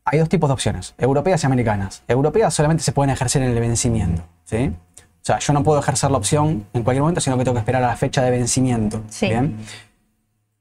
Hay 0.04 0.18
dos 0.18 0.28
tipos 0.28 0.48
de 0.48 0.54
opciones, 0.54 0.94
europeas 0.96 1.42
y 1.42 1.46
americanas. 1.46 2.02
Europeas 2.08 2.54
solamente 2.54 2.82
se 2.82 2.92
pueden 2.92 3.10
ejercer 3.10 3.42
en 3.42 3.50
el 3.50 3.60
vencimiento. 3.60 4.22
¿sí? 4.44 4.72
O 4.98 5.24
sea, 5.24 5.38
yo 5.38 5.52
no 5.52 5.62
puedo 5.62 5.78
ejercer 5.78 6.10
la 6.10 6.16
opción 6.16 6.66
en 6.72 6.82
cualquier 6.82 7.02
momento, 7.02 7.20
sino 7.20 7.36
que 7.36 7.44
tengo 7.44 7.54
que 7.54 7.60
esperar 7.60 7.84
a 7.84 7.88
la 7.88 7.96
fecha 7.96 8.22
de 8.22 8.30
vencimiento. 8.30 9.02
Sí. 9.08 9.28
¿bien? 9.28 9.58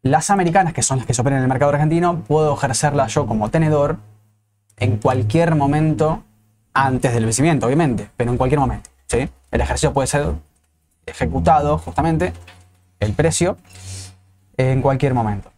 Las 0.04 0.30
americanas, 0.32 0.74
que 0.74 0.82
son 0.82 0.98
las 0.98 1.06
que 1.06 1.14
se 1.14 1.22
operan 1.22 1.38
en 1.40 1.44
el 1.44 1.50
mercado 1.50 1.72
argentino, 1.72 2.24
puedo 2.28 2.54
ejercerlas 2.56 3.14
yo 3.14 3.28
como 3.28 3.50
tenedor 3.52 3.98
en 4.78 4.98
cualquier 4.98 5.54
momento 5.56 6.24
antes 6.74 7.14
del 7.14 7.26
vencimiento, 7.26 7.68
obviamente, 7.68 8.10
pero 8.18 8.32
en 8.32 8.38
cualquier 8.38 8.60
momento. 8.60 8.90
¿sí? 9.08 9.30
El 9.52 9.62
ejercicio 9.62 9.94
puede 9.94 10.08
ser 10.08 10.28
ejecutado, 11.06 11.78
justamente, 11.78 12.34
el 13.00 13.14
precio, 13.14 13.58
en 14.58 14.82
cualquier 14.82 15.14
momento. 15.14 15.52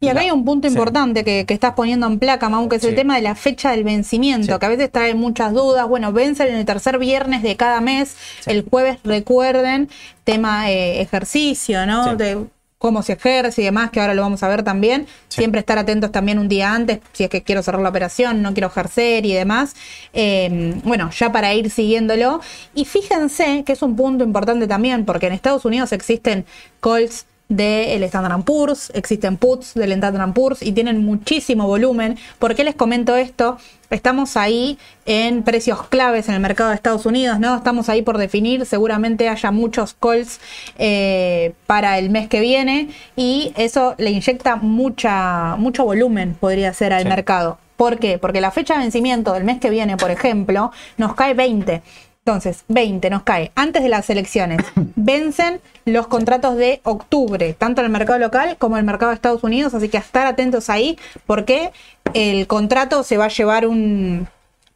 Y 0.00 0.08
acá 0.08 0.20
hay 0.20 0.30
un 0.30 0.44
punto 0.44 0.68
Sí. 0.68 0.74
importante 0.74 1.24
que, 1.24 1.46
que 1.46 1.54
estás 1.54 1.72
poniendo 1.72 2.06
en 2.06 2.18
placa, 2.18 2.48
Mau, 2.50 2.68
que 2.68 2.76
es 2.76 2.84
el 2.84 2.94
tema 2.94 3.16
de 3.16 3.22
la 3.22 3.34
fecha 3.34 3.70
del 3.70 3.84
vencimiento, 3.84 4.52
Sí. 4.52 4.58
que 4.58 4.66
a 4.66 4.68
veces 4.68 4.92
trae 4.92 5.14
muchas 5.14 5.54
dudas. 5.54 5.88
Bueno, 5.88 6.12
vencen 6.12 6.48
en 6.48 6.56
el 6.56 6.64
tercer 6.66 6.98
viernes 6.98 7.42
de 7.42 7.56
cada 7.56 7.80
mes, 7.80 8.14
el 8.44 8.68
jueves 8.68 8.98
recuerden, 9.02 9.88
tema 10.24 10.70
eh, 10.70 11.00
ejercicio, 11.00 11.86
¿no? 11.86 12.16
De 12.16 12.44
cómo 12.84 13.02
se 13.02 13.14
ejerce 13.14 13.62
y 13.62 13.64
demás, 13.64 13.90
que 13.90 13.98
ahora 13.98 14.12
lo 14.12 14.20
vamos 14.20 14.42
a 14.42 14.48
ver 14.48 14.62
también. 14.62 15.06
Sí. 15.28 15.38
Siempre 15.38 15.58
estar 15.58 15.78
atentos 15.78 16.12
también 16.12 16.38
un 16.38 16.50
día 16.50 16.74
antes, 16.74 17.00
si 17.14 17.24
es 17.24 17.30
que 17.30 17.42
quiero 17.42 17.62
cerrar 17.62 17.80
la 17.80 17.88
operación, 17.88 18.42
no 18.42 18.52
quiero 18.52 18.66
ejercer 18.68 19.24
y 19.24 19.32
demás. 19.32 19.74
Eh, 20.12 20.78
bueno, 20.84 21.08
ya 21.10 21.32
para 21.32 21.54
ir 21.54 21.70
siguiéndolo. 21.70 22.42
Y 22.74 22.84
fíjense 22.84 23.64
que 23.64 23.72
es 23.72 23.80
un 23.80 23.96
punto 23.96 24.22
importante 24.22 24.66
también, 24.66 25.06
porque 25.06 25.28
en 25.28 25.32
Estados 25.32 25.64
Unidos 25.64 25.92
existen 25.92 26.44
calls 26.80 27.24
del 27.48 28.02
Standard 28.04 28.42
Poor's, 28.44 28.90
existen 28.94 29.36
puts 29.36 29.74
del 29.74 29.92
Standard 29.92 30.32
Poor's 30.32 30.62
y 30.62 30.72
tienen 30.72 31.04
muchísimo 31.04 31.66
volumen. 31.66 32.18
¿Por 32.38 32.54
qué 32.54 32.64
les 32.64 32.74
comento 32.74 33.14
esto? 33.16 33.58
Estamos 33.90 34.36
ahí 34.36 34.78
en 35.06 35.42
precios 35.42 35.86
claves 35.88 36.28
en 36.28 36.34
el 36.34 36.40
mercado 36.40 36.70
de 36.70 36.76
Estados 36.76 37.04
Unidos, 37.06 37.38
¿no? 37.38 37.54
Estamos 37.54 37.88
ahí 37.88 38.02
por 38.02 38.18
definir, 38.18 38.64
seguramente 38.66 39.28
haya 39.28 39.50
muchos 39.50 39.94
calls 39.94 40.40
eh, 40.78 41.52
para 41.66 41.98
el 41.98 42.10
mes 42.10 42.28
que 42.28 42.40
viene 42.40 42.88
y 43.14 43.52
eso 43.56 43.94
le 43.98 44.10
inyecta 44.10 44.56
mucha, 44.56 45.56
mucho 45.56 45.84
volumen, 45.84 46.34
podría 46.40 46.72
ser 46.72 46.92
al 46.92 47.02
Sí. 47.02 47.08
mercado. 47.08 47.58
¿Por 47.76 47.98
qué? 47.98 48.18
Porque 48.18 48.40
la 48.40 48.50
fecha 48.52 48.74
de 48.74 48.80
vencimiento 48.80 49.32
del 49.32 49.44
mes 49.44 49.60
que 49.60 49.68
viene, 49.68 49.96
por 49.96 50.10
ejemplo, 50.10 50.72
nos 50.96 51.14
cae 51.14 51.34
20. 51.34 51.82
Entonces, 52.26 52.64
20 52.68 53.10
nos 53.10 53.22
cae 53.22 53.52
antes 53.54 53.82
de 53.82 53.90
las 53.90 54.08
elecciones. 54.08 54.62
Vencen 54.96 55.60
los 55.84 56.06
contratos 56.06 56.56
de 56.56 56.80
octubre, 56.82 57.52
tanto 57.52 57.82
en 57.82 57.84
el 57.84 57.92
mercado 57.92 58.18
local 58.18 58.56
como 58.58 58.76
en 58.76 58.80
el 58.80 58.86
mercado 58.86 59.10
de 59.10 59.16
Estados 59.16 59.44
Unidos, 59.44 59.74
así 59.74 59.90
que 59.90 59.98
a 59.98 60.00
estar 60.00 60.26
atentos 60.26 60.70
ahí 60.70 60.98
porque 61.26 61.70
el 62.14 62.46
contrato 62.46 63.02
se 63.02 63.18
va 63.18 63.26
a 63.26 63.28
llevar 63.28 63.66
un... 63.66 64.26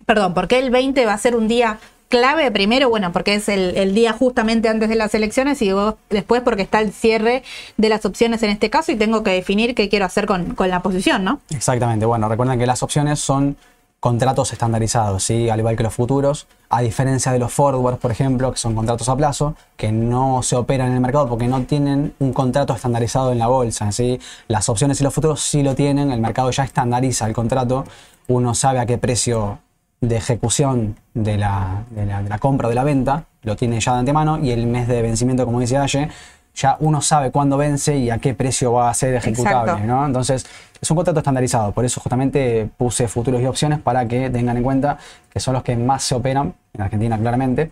Perdón, 0.04 0.34
porque 0.34 0.58
el 0.58 0.70
20 0.70 1.06
va 1.06 1.14
a 1.14 1.18
ser 1.18 1.36
un 1.36 1.48
día 1.48 1.78
clave 2.10 2.50
primero, 2.50 2.90
bueno, 2.90 3.12
porque 3.12 3.36
es 3.36 3.48
el, 3.48 3.78
el 3.78 3.94
día 3.94 4.12
justamente 4.12 4.68
antes 4.68 4.90
de 4.90 4.96
las 4.96 5.14
elecciones 5.14 5.62
y 5.62 5.70
luego 5.70 5.96
después 6.10 6.42
porque 6.42 6.62
está 6.62 6.80
el 6.80 6.92
cierre 6.92 7.42
de 7.78 7.88
las 7.88 8.04
opciones 8.04 8.42
en 8.42 8.50
este 8.50 8.68
caso 8.68 8.92
y 8.92 8.96
tengo 8.96 9.22
que 9.22 9.30
definir 9.30 9.74
qué 9.74 9.88
quiero 9.88 10.04
hacer 10.04 10.26
con, 10.26 10.54
con 10.54 10.68
la 10.68 10.82
posición, 10.82 11.24
¿no? 11.24 11.40
Exactamente. 11.48 12.04
Bueno, 12.04 12.28
recuerden 12.28 12.58
que 12.58 12.66
las 12.66 12.82
opciones 12.82 13.20
son 13.20 13.56
contratos 14.00 14.52
estandarizados, 14.52 15.24
¿sí? 15.24 15.50
al 15.50 15.58
igual 15.58 15.76
que 15.76 15.82
los 15.82 15.92
futuros, 15.94 16.46
a 16.70 16.80
diferencia 16.82 17.32
de 17.32 17.38
los 17.40 17.52
forwards, 17.52 17.98
por 17.98 18.10
ejemplo, 18.12 18.52
que 18.52 18.58
son 18.58 18.74
contratos 18.76 19.08
a 19.08 19.16
plazo, 19.16 19.54
que 19.76 19.90
no 19.90 20.42
se 20.44 20.54
operan 20.54 20.88
en 20.90 20.94
el 20.94 21.00
mercado 21.00 21.28
porque 21.28 21.48
no 21.48 21.62
tienen 21.62 22.14
un 22.20 22.32
contrato 22.32 22.74
estandarizado 22.74 23.32
en 23.32 23.38
la 23.40 23.48
bolsa. 23.48 23.90
¿sí? 23.90 24.20
Las 24.46 24.68
opciones 24.68 25.00
y 25.00 25.04
los 25.04 25.12
futuros 25.12 25.40
sí 25.40 25.62
lo 25.64 25.74
tienen, 25.74 26.12
el 26.12 26.20
mercado 26.20 26.50
ya 26.52 26.62
estandariza 26.62 27.26
el 27.26 27.32
contrato, 27.34 27.84
uno 28.28 28.54
sabe 28.54 28.78
a 28.78 28.86
qué 28.86 28.98
precio 28.98 29.58
de 30.00 30.16
ejecución 30.16 30.94
de 31.14 31.36
la, 31.38 31.82
de 31.90 32.06
la- 32.06 32.22
de 32.22 32.28
la 32.28 32.38
compra 32.38 32.66
o 32.66 32.70
de 32.70 32.76
la 32.76 32.84
venta, 32.84 33.24
lo 33.42 33.56
tiene 33.56 33.80
ya 33.80 33.94
de 33.94 33.98
antemano, 34.00 34.38
y 34.38 34.52
el 34.52 34.66
mes 34.68 34.86
de 34.86 35.02
vencimiento, 35.02 35.44
como 35.44 35.58
dice 35.58 35.76
Aye, 35.76 36.08
ya 36.54 36.76
uno 36.80 37.00
sabe 37.00 37.30
cuándo 37.32 37.56
vence 37.56 37.96
y 37.96 38.10
a 38.10 38.18
qué 38.18 38.34
precio 38.34 38.72
va 38.72 38.90
a 38.90 38.94
ser 38.94 39.14
ejecutable. 39.14 39.72
¿no? 39.86 40.04
Entonces, 40.06 40.44
es 40.80 40.90
un 40.90 40.97
contrato 40.97 41.20
estandarizado, 41.20 41.73
por 41.73 41.85
eso 41.85 42.00
justamente 42.00 42.68
puse 42.76 43.08
futuros 43.08 43.40
y 43.40 43.47
opciones 43.47 43.80
para 43.80 44.06
que 44.06 44.30
tengan 44.30 44.56
en 44.56 44.62
cuenta 44.62 44.99
que 45.30 45.40
son 45.40 45.54
los 45.54 45.62
que 45.62 45.76
más 45.76 46.02
se 46.02 46.14
operan 46.14 46.54
en 46.73 46.82
Argentina, 46.82 47.18
claramente, 47.18 47.70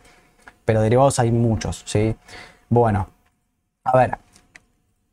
pero 0.65 0.81
derivados 0.81 1.19
hay 1.19 1.31
muchos, 1.31 1.83
¿sí? 1.87 2.15
Bueno, 2.69 3.09
a 3.85 3.97
ver, 3.97 4.19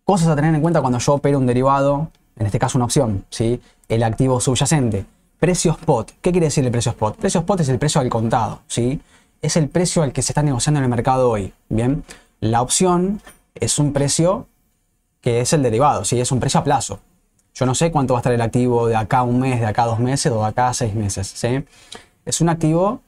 cosas 0.04 0.28
a 0.28 0.36
tener 0.36 0.54
en 0.54 0.62
cuenta 0.62 0.82
cuando 0.82 1.00
yo 1.00 1.14
opero 1.14 1.38
un 1.38 1.46
derivado, 1.46 2.10
en 2.38 2.46
este 2.46 2.60
caso 2.60 2.78
una 2.78 2.86
opción, 2.86 3.26
¿sí? 3.30 3.62
El 3.88 4.04
activo 4.04 4.40
subyacente. 4.40 5.06
Precio 5.40 5.72
spot. 5.74 6.14
¿Qué 6.22 6.32
quiere 6.32 6.48
decir 6.48 6.64
el 6.66 6.72
precio 6.72 6.92
spot? 6.92 7.18
Precio 7.18 7.42
spot 7.42 7.60
es 7.60 7.70
el 7.70 7.78
precio 7.78 8.02
al 8.02 8.10
contado, 8.10 8.62
¿sí? 8.68 9.02
Es 9.42 9.58
el 9.58 9.70
precio 9.70 10.02
al 10.02 10.14
que 10.14 10.22
se 10.22 10.32
está 10.32 10.42
negociando 10.42 10.80
en 10.80 10.86
el 10.86 10.90
mercado 10.90 11.30
hoy, 11.30 11.54
¿bien? 11.70 12.04
La 12.40 12.62
opción 12.62 13.22
es 13.56 13.78
un 13.78 13.94
precio 13.94 14.48
que 15.22 15.42
es 15.42 15.54
el 15.54 15.62
derivado, 15.62 16.06
¿sí? 16.06 16.20
Es 16.20 16.32
un 16.32 16.40
precio 16.40 16.60
a 16.60 16.64
plazo. 16.64 17.00
Yo 17.54 17.66
no 17.66 17.76
sé 17.76 17.92
cuánto 17.92 18.14
va 18.14 18.20
a 18.20 18.22
estar 18.22 18.34
el 18.34 18.42
activo 18.42 18.88
de 18.88 18.96
acá 18.96 19.20
a 19.20 19.24
un 19.24 19.40
mes, 19.40 19.60
de 19.60 19.66
acá 19.66 19.84
a 19.84 19.88
dos 19.88 20.00
meses 20.00 20.32
o 20.32 20.42
de 20.42 20.48
acá 20.48 20.70
a 20.70 20.74
seis 20.74 20.94
meses, 20.96 21.28
¿sí? 21.28 21.64
Es 22.26 22.42
un 22.42 22.50
activo, 22.50 23.02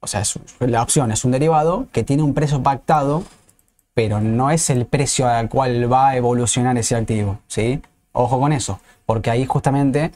o 0.00 0.06
sea, 0.06 0.20
es- 0.20 0.38
la 0.60 0.82
opción 0.82 1.12
es 1.12 1.24
un 1.24 1.30
derivado 1.32 1.86
que 1.92 2.02
tiene 2.02 2.22
un 2.22 2.34
precio 2.34 2.62
pactado 2.62 3.24
pero 3.92 4.20
no 4.20 4.50
es 4.50 4.70
el 4.70 4.86
precio 4.86 5.28
al 5.28 5.48
cual 5.48 5.92
va 5.92 6.08
a 6.10 6.16
evolucionar 6.16 6.78
ese 6.78 6.94
activo, 6.96 7.38
¿sí? 7.48 7.82
Ojo 8.12 8.40
con 8.40 8.52
eso, 8.52 8.80
porque 9.04 9.30
ahí 9.30 9.44
justamente 9.44 10.12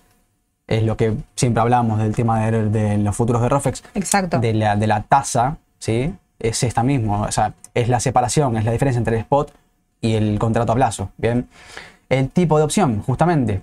es 0.67 0.85
lo 0.85 0.97
que 0.97 1.13
siempre 1.35 1.61
hablamos 1.61 1.99
del 1.99 2.15
tema 2.15 2.51
de, 2.51 2.71
de 2.71 2.99
los 2.99 3.15
futuros 3.15 3.43
de 3.43 3.49
Rofex, 3.51 3.83
Exacto. 3.95 4.39
de 4.39 4.55
la, 4.55 4.77
de 4.77 4.87
la 4.87 5.03
tasa, 5.03 5.59
¿sí? 5.79 6.15
Es 6.39 6.63
esta 6.63 6.83
misma, 6.83 7.23
o 7.23 7.33
sea, 7.33 7.53
es 7.75 7.89
la 7.89 8.01
separación, 8.01 8.57
es 8.57 8.65
la 8.65 8.73
diferencia 8.73 8.99
entre 8.99 9.17
el 9.17 9.23
spot 9.23 9.53
y 10.01 10.15
el 10.15 10.39
contrato 10.39 10.73
a 10.73 10.77
plazo, 10.77 11.11
¿bien? 11.19 11.49
El 12.09 12.31
tipo 12.31 12.59
de 12.59 12.65
opción, 12.65 13.03
justamente, 13.03 13.63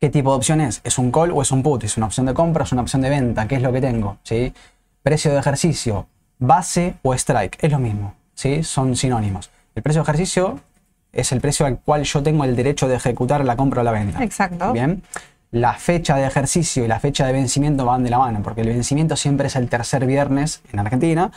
¿qué 0.00 0.10
tipo 0.10 0.30
de 0.30 0.36
opción 0.36 0.60
es? 0.60 0.80
¿Es 0.84 0.98
un 0.98 1.10
call 1.10 1.32
o 1.32 1.42
es 1.42 1.50
un 1.52 1.62
put? 1.62 1.84
¿Es 1.84 1.96
una 1.96 2.06
opción 2.06 2.26
de 2.26 2.34
compra 2.34 2.62
o 2.62 2.64
es 2.64 2.72
una 2.72 2.82
opción 2.82 3.02
de 3.02 3.10
venta? 3.10 3.48
¿Qué 3.48 3.56
es 3.56 3.62
lo 3.62 3.72
que 3.72 3.80
tengo? 3.80 4.18
¿Sí? 4.22 4.52
Precio 5.02 5.32
de 5.32 5.38
ejercicio, 5.38 6.06
base 6.38 6.94
o 7.02 7.14
strike, 7.14 7.58
es 7.62 7.72
lo 7.72 7.78
mismo, 7.78 8.14
¿sí? 8.34 8.62
Son 8.62 8.96
sinónimos. 8.96 9.50
El 9.74 9.82
precio 9.82 10.02
de 10.02 10.10
ejercicio 10.10 10.60
es 11.12 11.32
el 11.32 11.40
precio 11.40 11.66
al 11.66 11.78
cual 11.78 12.04
yo 12.04 12.22
tengo 12.22 12.44
el 12.44 12.54
derecho 12.54 12.88
de 12.88 12.96
ejecutar 12.96 13.44
la 13.44 13.56
compra 13.56 13.80
o 13.80 13.84
la 13.84 13.92
venta. 13.92 14.22
Exacto. 14.22 14.72
Bien. 14.72 15.02
La 15.50 15.72
fecha 15.74 16.16
de 16.16 16.26
ejercicio 16.26 16.84
y 16.84 16.88
la 16.88 17.00
fecha 17.00 17.26
de 17.26 17.32
vencimiento 17.32 17.86
van 17.86 18.04
de 18.04 18.10
la 18.10 18.18
mano, 18.18 18.42
porque 18.42 18.60
el 18.60 18.68
vencimiento 18.68 19.16
siempre 19.16 19.46
es 19.46 19.56
el 19.56 19.68
tercer 19.68 20.04
viernes 20.04 20.62
en 20.72 20.78
Argentina 20.78 21.32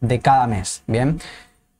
de 0.00 0.20
cada 0.20 0.46
mes. 0.46 0.82
Bien. 0.86 1.18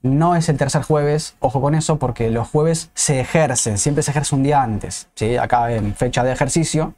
No 0.04 0.37
es 0.37 0.50
el 0.50 0.58
tercer 0.58 0.82
jueves, 0.82 1.34
ojo 1.40 1.62
con 1.62 1.75
eso, 1.75 1.99
porque 1.99 2.28
los 2.28 2.49
jueves 2.49 2.90
se 2.92 3.20
ejercen, 3.20 3.78
siempre 3.78 4.02
se 4.02 4.11
ejerce 4.11 4.34
un 4.34 4.42
día 4.42 4.62
antes. 4.62 5.08
¿sí? 5.14 5.38
Acá 5.38 5.73
en 5.73 5.94
fecha 5.94 6.23
de 6.23 6.30
ejercicio, 6.30 6.92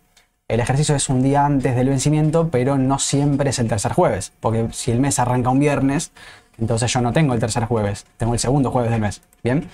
el 0.48 0.58
ejercicio 0.58 0.96
es 0.96 1.08
un 1.08 1.22
día 1.22 1.46
antes 1.46 1.76
del 1.76 1.88
vencimiento, 1.88 2.48
pero 2.48 2.78
no 2.78 2.98
siempre 2.98 3.50
es 3.50 3.60
el 3.60 3.68
tercer 3.68 3.92
jueves, 3.92 4.32
porque 4.40 4.66
si 4.72 4.90
el 4.90 4.98
mes 4.98 5.20
arranca 5.20 5.50
un 5.50 5.60
viernes, 5.60 6.10
entonces 6.58 6.92
yo 6.92 7.00
no 7.00 7.12
tengo 7.12 7.32
el 7.32 7.38
tercer 7.38 7.66
jueves, 7.66 8.06
tengo 8.16 8.32
el 8.32 8.40
segundo 8.40 8.72
jueves 8.72 8.90
del 8.90 9.00
mes. 9.00 9.22
Bien. 9.44 9.68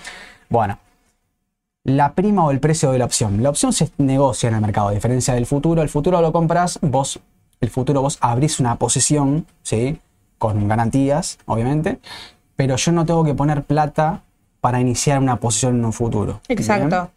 Bueno, 0.47 0.77
la 1.83 2.13
prima 2.13 2.45
o 2.45 2.51
el 2.51 2.59
precio 2.59 2.91
de 2.91 2.99
la 2.99 3.05
opción. 3.05 3.41
La 3.41 3.49
opción 3.49 3.73
se 3.73 3.89
negocia 3.97 4.47
en 4.47 4.53
el 4.53 4.61
mercado, 4.61 4.89
a 4.89 4.91
diferencia 4.91 5.33
del 5.33 5.47
futuro. 5.47 5.81
El 5.81 5.89
futuro 5.89 6.21
lo 6.21 6.31
compras, 6.31 6.77
vos, 6.83 7.19
el 7.61 7.71
futuro 7.71 8.03
vos 8.03 8.19
abrís 8.21 8.59
una 8.59 8.75
posición, 8.75 9.47
¿sí? 9.63 9.99
Con 10.37 10.67
garantías, 10.67 11.39
obviamente, 11.47 11.99
pero 12.55 12.75
yo 12.75 12.91
no 12.91 13.05
tengo 13.05 13.23
que 13.23 13.33
poner 13.33 13.63
plata 13.63 14.21
para 14.61 14.79
iniciar 14.79 15.19
una 15.19 15.37
posición 15.37 15.75
en 15.79 15.85
un 15.85 15.93
futuro. 15.93 16.41
Exacto. 16.47 16.87
¿bien? 16.87 17.07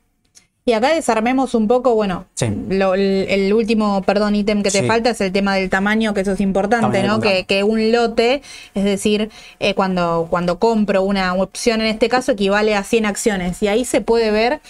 Y 0.69 0.73
acá 0.73 0.89
desarmemos 0.93 1.55
un 1.55 1.69
poco, 1.69 1.95
bueno, 1.95 2.25
Sí. 2.35 2.47
lo- 2.71 2.95
el, 2.95 3.27
el 3.29 3.53
último, 3.55 4.03
perdón, 4.03 4.35
ítem 4.35 4.65
que 4.65 4.73
te 4.73 4.81
Sí. 4.81 4.87
falta 4.89 5.11
es 5.11 5.21
el 5.21 5.31
tema 5.31 5.55
del 5.55 5.71
tamaño, 5.71 6.13
que 6.13 6.23
eso 6.23 6.33
es 6.33 6.41
importante, 6.41 7.03
Tamaño 7.03 7.19
¿no? 7.19 7.21
Que, 7.21 7.63
un 7.63 7.93
lote, 7.93 8.43
es 8.75 8.83
decir, 8.83 9.31
eh, 9.61 9.75
cuando, 9.75 10.27
cuando 10.29 10.59
compro 10.59 11.03
una 11.05 11.35
opción 11.35 11.81
en 11.83 11.87
este 11.87 12.09
caso, 12.09 12.33
equivale 12.33 12.75
a 12.75 12.83
100 12.83 13.07
acciones. 13.07 13.63
Y 13.63 13.69
ahí 13.69 13.85
se 13.85 14.01
puede 14.01 14.33
ver 14.33 14.61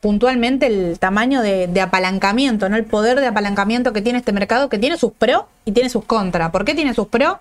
puntualmente 0.00 0.66
el 0.66 0.98
tamaño 0.98 1.40
de, 1.40 1.66
de 1.68 1.80
apalancamiento, 1.80 2.68
¿no? 2.68 2.76
El 2.76 2.84
poder 2.84 3.20
de 3.20 3.26
apalancamiento 3.26 3.92
que 3.92 4.02
tiene 4.02 4.18
este 4.18 4.32
mercado, 4.32 4.68
que 4.68 4.78
tiene 4.78 4.98
sus 4.98 5.12
pros 5.12 5.44
y 5.64 5.72
tiene 5.72 5.88
sus 5.88 6.04
contras. 6.04 6.50
¿Por 6.50 6.64
qué 6.64 6.74
tiene 6.74 6.92
sus 6.94 7.06
pros? 7.08 7.36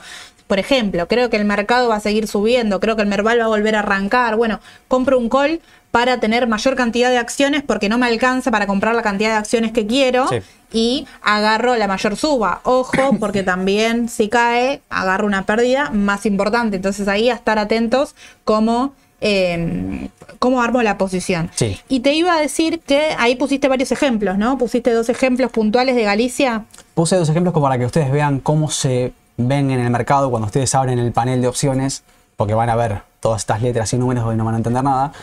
Por 0.53 0.59
ejemplo, 0.59 1.07
creo 1.07 1.31
que 1.31 1.37
el 1.37 1.45
mercado 1.45 1.89
va 1.89 1.95
a 1.95 1.99
seguir 1.99 2.27
subiendo, 2.27 2.79
creo 2.79 2.95
que 2.95 3.01
el 3.01 3.07
Merval 3.07 3.39
va 3.39 3.45
a 3.45 3.47
volver 3.47 3.75
a 3.75 3.79
arrancar. 3.79 4.35
Bueno, 4.35 4.59
compro 4.87 5.17
un 5.17 5.27
call 5.27 5.61
para 5.89 6.19
tener 6.19 6.45
mayor 6.45 6.75
cantidad 6.75 7.09
de 7.09 7.17
acciones 7.17 7.63
porque 7.63 7.89
no 7.89 7.97
me 7.97 8.05
alcanza 8.05 8.51
para 8.51 8.67
comprar 8.67 8.93
la 8.93 9.01
cantidad 9.01 9.31
de 9.31 9.37
acciones 9.37 9.71
que 9.71 9.87
quiero 9.87 10.27
Sí. 10.27 10.41
y 10.71 11.07
agarro 11.23 11.75
la 11.75 11.87
mayor 11.87 12.17
suba. 12.17 12.61
Ojo, 12.65 13.17
porque 13.19 13.41
también 13.41 14.09
si 14.09 14.29
cae, 14.29 14.83
agarro 14.91 15.25
una 15.25 15.43
pérdida 15.47 15.89
más 15.89 16.27
importante. 16.27 16.75
Entonces 16.75 17.07
ahí 17.07 17.31
a 17.31 17.33
estar 17.33 17.57
atentos 17.57 18.13
cómo, 18.43 18.93
eh, 19.21 20.07
cómo 20.37 20.61
armo 20.61 20.83
la 20.83 20.99
posición. 20.99 21.49
Sí. 21.55 21.79
Y 21.89 22.01
te 22.01 22.13
iba 22.13 22.35
a 22.35 22.39
decir 22.39 22.79
que 22.79 23.15
ahí 23.17 23.35
pusiste 23.35 23.67
varios 23.69 23.91
ejemplos, 23.91 24.37
¿no? 24.37 24.59
Pusiste 24.59 24.91
dos 24.91 25.09
ejemplos 25.09 25.51
puntuales 25.51 25.95
de 25.95 26.03
Galicia. 26.03 26.65
Puse 26.93 27.15
dos 27.15 27.27
ejemplos 27.27 27.55
como 27.55 27.65
para 27.65 27.79
que 27.79 27.85
ustedes 27.87 28.11
vean 28.11 28.39
cómo 28.39 28.69
se 28.69 29.13
ven 29.37 29.71
en 29.71 29.79
el 29.79 29.89
mercado 29.89 30.29
cuando 30.29 30.47
ustedes 30.47 30.73
abren 30.75 30.99
el 30.99 31.11
panel 31.11 31.41
de 31.41 31.47
opciones, 31.47 32.03
porque 32.35 32.53
van 32.53 32.69
a 32.69 32.75
ver 32.75 33.01
todas 33.19 33.41
estas 33.41 33.61
letras 33.61 33.93
y 33.93 33.97
números 33.97 34.33
y 34.33 34.37
no 34.37 34.45
van 34.45 34.55
a 34.55 34.57
entender 34.57 34.83
nada. 34.83 35.13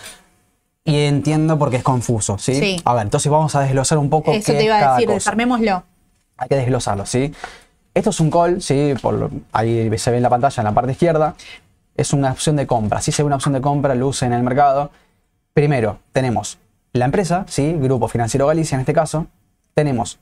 Y 0.84 0.96
entiendo 1.04 1.58
porque 1.58 1.76
es 1.76 1.82
confuso, 1.82 2.38
¿sí? 2.38 2.54
Sí. 2.54 2.82
A 2.84 2.94
ver, 2.94 3.02
entonces 3.04 3.30
vamos 3.30 3.54
a 3.54 3.60
desglosar 3.60 3.98
un 3.98 4.08
poco 4.08 4.32
Eso 4.32 4.46
qué 4.46 4.52
te 4.52 4.58
es 4.58 4.64
iba 4.64 4.76
a 4.76 4.94
decir, 4.94 5.08
desarmémoslo. 5.10 5.84
Hay 6.38 6.48
que 6.48 6.56
desglosarlo, 6.56 7.04
¿sí? 7.04 7.32
Esto 7.92 8.10
es 8.10 8.20
un 8.20 8.30
call, 8.30 8.62
¿sí? 8.62 8.94
Por 9.00 9.30
ahí 9.52 9.90
se 9.98 10.10
ve 10.10 10.16
en 10.16 10.22
la 10.22 10.30
pantalla 10.30 10.60
en 10.60 10.64
la 10.64 10.72
parte 10.72 10.92
izquierda. 10.92 11.34
Es 11.96 12.12
una 12.12 12.32
opción 12.32 12.56
de 12.56 12.66
compra. 12.66 13.02
Si 13.02 13.12
se 13.12 13.22
ve 13.22 13.26
una 13.26 13.36
opción 13.36 13.52
de 13.52 13.60
compra, 13.60 13.94
luce 13.94 14.24
en 14.24 14.32
el 14.32 14.42
mercado. 14.42 14.90
Primero, 15.52 15.98
tenemos 16.12 16.58
la 16.92 17.04
empresa, 17.04 17.44
¿sí? 17.48 17.72
Grupo 17.74 18.08
Financiero 18.08 18.46
Galicia 18.46 18.76
en 18.76 18.80
este 18.80 18.94
caso. 18.94 19.26
Tenemos, 19.74 20.18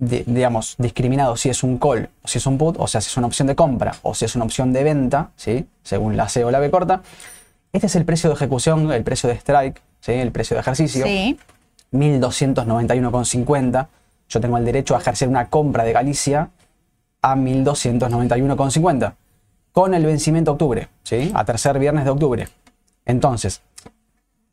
di- 0.00 0.24
digamos, 0.26 0.74
discriminado 0.78 1.36
si 1.36 1.48
es 1.50 1.62
un 1.62 1.78
call 1.78 2.08
o 2.24 2.28
si 2.28 2.38
es 2.38 2.46
un 2.46 2.58
put, 2.58 2.74
o 2.78 2.88
sea, 2.88 3.00
si 3.00 3.06
es 3.08 3.16
una 3.16 3.28
opción 3.28 3.46
de 3.46 3.54
compra 3.54 3.94
o 4.02 4.14
si 4.14 4.24
es 4.24 4.34
una 4.34 4.44
opción 4.46 4.72
de 4.72 4.82
venta, 4.82 5.30
¿sí? 5.36 5.66
Según 5.84 6.16
la 6.16 6.28
C 6.28 6.42
o 6.44 6.50
la 6.50 6.58
B 6.58 6.70
corta. 6.70 7.02
Este 7.72 7.86
es 7.86 7.94
el 7.94 8.04
precio 8.04 8.28
de 8.30 8.34
ejecución, 8.34 8.90
el 8.90 9.04
precio 9.04 9.28
de 9.28 9.36
strike, 9.36 9.80
¿sí? 10.00 10.12
El 10.12 10.32
precio 10.32 10.56
de 10.56 10.60
ejercicio. 10.62 11.06
Sí. 11.06 11.38
1291,50. 11.92 13.86
Yo 14.28 14.40
tengo 14.40 14.58
el 14.58 14.64
derecho 14.64 14.94
a 14.96 14.98
ejercer 15.00 15.28
una 15.28 15.48
compra 15.48 15.84
de 15.84 15.92
Galicia 15.92 16.50
a 17.22 17.36
1291,50 17.36 19.14
con 19.72 19.94
el 19.94 20.04
vencimiento 20.04 20.50
de 20.50 20.54
octubre, 20.54 20.88
¿sí? 21.02 21.30
A 21.34 21.44
tercer 21.44 21.78
viernes 21.78 22.04
de 22.04 22.10
octubre. 22.10 22.48
Entonces, 23.06 23.60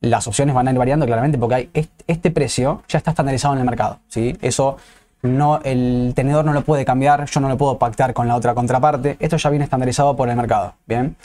las 0.02 0.28
opciones 0.28 0.54
van 0.54 0.68
a 0.68 0.72
ir 0.72 0.78
variando 0.78 1.06
claramente 1.06 1.38
porque 1.38 1.56
hay 1.56 1.70
este, 1.74 2.04
este 2.08 2.32
precio 2.32 2.84
ya 2.88 2.98
está 3.00 3.12
estandarizado 3.12 3.54
en 3.56 3.60
el 3.62 3.66
mercado, 3.66 4.00
¿sí? 4.08 4.38
Eso 4.42 4.78
no 5.22 5.60
el 5.64 6.14
tenedor 6.16 6.46
no 6.46 6.54
lo 6.54 6.62
puede 6.62 6.86
cambiar, 6.86 7.26
yo 7.26 7.40
no 7.40 7.50
lo 7.50 7.58
puedo 7.58 7.78
pactar 7.78 8.14
con 8.14 8.28
la 8.28 8.36
otra 8.36 8.54
contraparte. 8.54 9.18
Esto 9.20 9.38
ya 9.38 9.50
viene 9.50 9.66
estandarizado 9.66 10.16
por 10.16 10.30
el 10.30 10.36
mercado, 10.36 10.76
¿bien? 10.86 11.16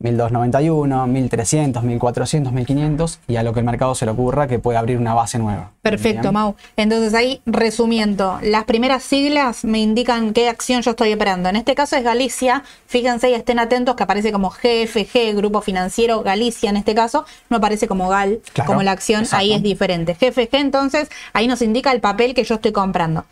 1291, 0.00 1.06
1300, 1.06 1.82
1400, 1.82 2.52
1500 2.52 3.18
y 3.26 3.36
a 3.36 3.42
lo 3.42 3.52
que 3.52 3.60
el 3.60 3.66
mercado 3.66 3.94
se 3.94 4.04
le 4.04 4.12
ocurra 4.12 4.46
que 4.46 4.58
puede 4.58 4.78
abrir 4.78 4.96
una 4.98 5.14
base 5.14 5.38
nueva. 5.38 5.72
Perfecto, 5.82 6.22
¿bien? 6.22 6.34
Mau. 6.34 6.54
Entonces 6.76 7.14
ahí, 7.14 7.40
resumiendo, 7.46 8.38
las 8.42 8.64
primeras 8.64 9.02
siglas 9.02 9.64
me 9.64 9.80
indican 9.80 10.32
qué 10.32 10.48
acción 10.48 10.82
yo 10.82 10.92
estoy 10.92 11.12
operando. 11.12 11.48
En 11.48 11.56
este 11.56 11.74
caso 11.74 11.96
es 11.96 12.04
Galicia. 12.04 12.62
Fíjense 12.86 13.30
y 13.30 13.34
estén 13.34 13.58
atentos 13.58 13.96
que 13.96 14.02
aparece 14.02 14.32
como 14.32 14.50
GFG, 14.50 15.34
Grupo 15.36 15.60
Financiero 15.62 16.22
Galicia 16.22 16.70
en 16.70 16.76
este 16.76 16.94
caso. 16.94 17.24
No 17.50 17.56
aparece 17.58 17.88
como 17.88 18.08
GAL, 18.08 18.40
Claro, 18.52 18.68
como 18.68 18.82
la 18.82 18.92
acción. 18.92 19.22
exacto. 19.22 19.40
Ahí 19.42 19.52
es 19.52 19.62
diferente. 19.62 20.14
GFG 20.14 20.56
entonces, 20.56 21.08
ahí 21.32 21.46
nos 21.48 21.62
indica 21.62 21.92
el 21.92 22.00
papel 22.00 22.34
que 22.34 22.44
yo 22.44 22.56
estoy 22.56 22.72
comprando. 22.72 23.24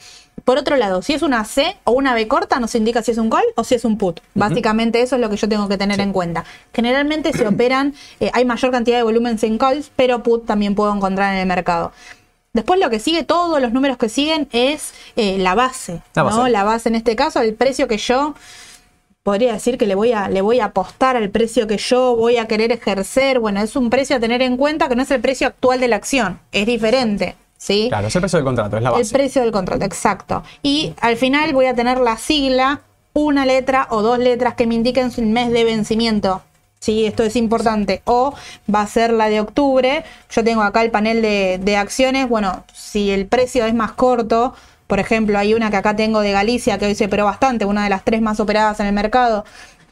Por 0.44 0.58
otro 0.58 0.76
lado, 0.76 1.02
si 1.02 1.12
es 1.12 1.22
una 1.22 1.44
C 1.44 1.76
o 1.84 1.92
una 1.92 2.14
B 2.14 2.28
corta, 2.28 2.60
nos 2.60 2.74
indica 2.74 3.02
si 3.02 3.10
es 3.10 3.18
un 3.18 3.30
call 3.30 3.44
o 3.56 3.64
si 3.64 3.74
es 3.74 3.84
un 3.84 3.98
put. 3.98 4.20
Básicamente 4.34 5.00
eso 5.02 5.16
es 5.16 5.22
lo 5.22 5.28
que 5.28 5.36
yo 5.36 5.48
tengo 5.48 5.68
que 5.68 5.76
tener 5.78 6.00
en 6.00 6.12
cuenta. 6.12 6.44
Generalmente 6.72 7.32
se 7.32 7.46
operan, 7.48 7.94
eh, 8.20 8.30
hay 8.32 8.44
mayor 8.44 8.70
cantidad 8.70 8.96
de 8.98 9.02
volúmenes 9.02 9.42
en 9.42 9.58
calls, 9.58 9.90
pero 9.96 10.22
put 10.22 10.46
también 10.46 10.74
puedo 10.74 10.94
encontrar 10.94 11.34
en 11.34 11.40
el 11.40 11.46
mercado. 11.46 11.92
Después 12.52 12.80
lo 12.80 12.88
que 12.88 13.00
sigue, 13.00 13.22
todos 13.24 13.60
los 13.60 13.72
números 13.72 13.98
que 13.98 14.08
siguen 14.08 14.48
es 14.52 14.94
eh, 15.16 15.36
la 15.38 15.54
base, 15.54 16.00
La 16.14 16.22
¿no? 16.22 16.38
base. 16.38 16.50
La 16.50 16.64
base 16.64 16.88
en 16.88 16.94
este 16.94 17.14
caso, 17.16 17.40
el 17.40 17.54
precio 17.54 17.86
que 17.88 17.98
yo 17.98 18.34
podría 19.22 19.52
decir 19.52 19.76
que 19.76 19.86
le 19.86 19.96
voy 19.96 20.12
a 20.12 20.28
le 20.28 20.40
voy 20.40 20.60
a 20.60 20.66
apostar 20.66 21.16
al 21.16 21.28
precio 21.30 21.66
que 21.66 21.78
yo 21.78 22.14
voy 22.14 22.36
a 22.36 22.46
querer 22.46 22.70
ejercer. 22.72 23.40
Bueno, 23.40 23.60
es 23.60 23.74
un 23.74 23.90
precio 23.90 24.16
a 24.16 24.20
tener 24.20 24.40
en 24.40 24.56
cuenta 24.56 24.88
que 24.88 24.94
no 24.94 25.02
es 25.02 25.10
el 25.10 25.20
precio 25.20 25.48
actual 25.48 25.80
de 25.80 25.88
la 25.88 25.96
acción, 25.96 26.38
es 26.52 26.64
diferente, 26.66 27.34
¿sí? 27.58 27.86
Claro, 27.88 28.08
es 28.08 28.14
el 28.16 28.20
precio 28.22 28.38
del 28.38 28.44
contrato, 28.46 28.76
es 28.76 28.82
la 28.82 28.90
El 28.90 28.96
base. 28.96 29.12
precio 29.12 29.42
del 29.42 29.52
contrato, 29.52 29.84
exacto. 29.84 30.42
Y 30.62 30.94
al 31.00 31.16
final 31.16 31.52
voy 31.52 31.66
a 31.66 31.74
tener 31.74 31.98
la 31.98 32.16
sigla, 32.16 32.80
una 33.12 33.46
letra 33.46 33.86
o 33.90 34.02
dos 34.02 34.18
letras 34.18 34.54
que 34.54 34.66
me 34.66 34.74
indiquen 34.74 35.10
el 35.16 35.26
mes 35.26 35.50
de 35.50 35.64
vencimiento. 35.64 36.42
Sí, 36.78 37.06
esto 37.06 37.22
es 37.22 37.34
importante. 37.36 38.02
O 38.04 38.34
va 38.72 38.82
a 38.82 38.86
ser 38.86 39.12
la 39.12 39.28
de 39.28 39.40
octubre. 39.40 40.04
Yo 40.30 40.44
tengo 40.44 40.62
acá 40.62 40.82
el 40.82 40.90
panel 40.90 41.22
de, 41.22 41.58
de 41.60 41.76
acciones. 41.76 42.28
Bueno, 42.28 42.64
si 42.72 43.10
el 43.10 43.26
precio 43.26 43.64
es 43.64 43.74
más 43.74 43.92
corto, 43.92 44.54
por 44.86 45.00
ejemplo, 45.00 45.38
hay 45.38 45.54
una 45.54 45.70
que 45.70 45.78
acá 45.78 45.96
tengo 45.96 46.20
de 46.20 46.32
Galicia 46.32 46.78
que 46.78 46.86
hoy 46.86 46.94
se 46.94 47.06
operó 47.06 47.24
bastante, 47.24 47.64
una 47.64 47.82
de 47.84 47.90
las 47.90 48.04
tres 48.04 48.20
más 48.20 48.38
operadas 48.38 48.78
en 48.78 48.86
el 48.86 48.92
mercado, 48.92 49.44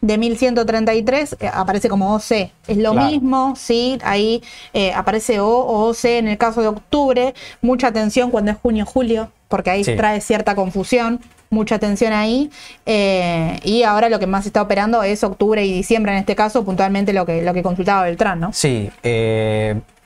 de 0.06 0.18
1133, 0.18 1.36
eh, 1.40 1.50
aparece 1.52 1.88
como 1.88 2.14
OC. 2.14 2.50
Es 2.68 2.76
lo 2.76 2.92
Claro. 2.92 3.10
mismo, 3.10 3.54
sí, 3.56 3.98
ahí 4.04 4.42
eh, 4.74 4.92
aparece 4.92 5.40
O 5.40 5.48
o 5.48 5.88
OC 5.88 6.18
en 6.18 6.28
el 6.28 6.36
caso 6.36 6.60
de 6.60 6.68
octubre. 6.68 7.34
Mucha 7.62 7.88
atención 7.88 8.30
cuando 8.30 8.50
es 8.50 8.58
junio-julio, 8.58 9.30
porque 9.48 9.70
ahí 9.70 9.82
Sí. 9.84 9.96
trae 9.96 10.20
cierta 10.20 10.54
confusión. 10.54 11.20
Mucha 11.50 11.76
atención 11.76 12.12
ahí. 12.12 12.50
Eh, 12.84 13.60
y 13.62 13.84
ahora 13.84 14.08
lo 14.08 14.18
que 14.18 14.26
más 14.26 14.44
está 14.44 14.60
operando 14.60 15.02
es 15.04 15.22
octubre 15.24 15.64
y 15.64 15.72
diciembre, 15.72 16.12
en 16.12 16.18
este 16.18 16.34
caso, 16.34 16.64
puntualmente 16.64 17.12
lo 17.12 17.24
que, 17.24 17.42
lo 17.42 17.54
que 17.54 17.62
consultaba 17.62 18.02
Beltrán, 18.04 18.40
¿no? 18.40 18.52
Sí, 18.52 18.90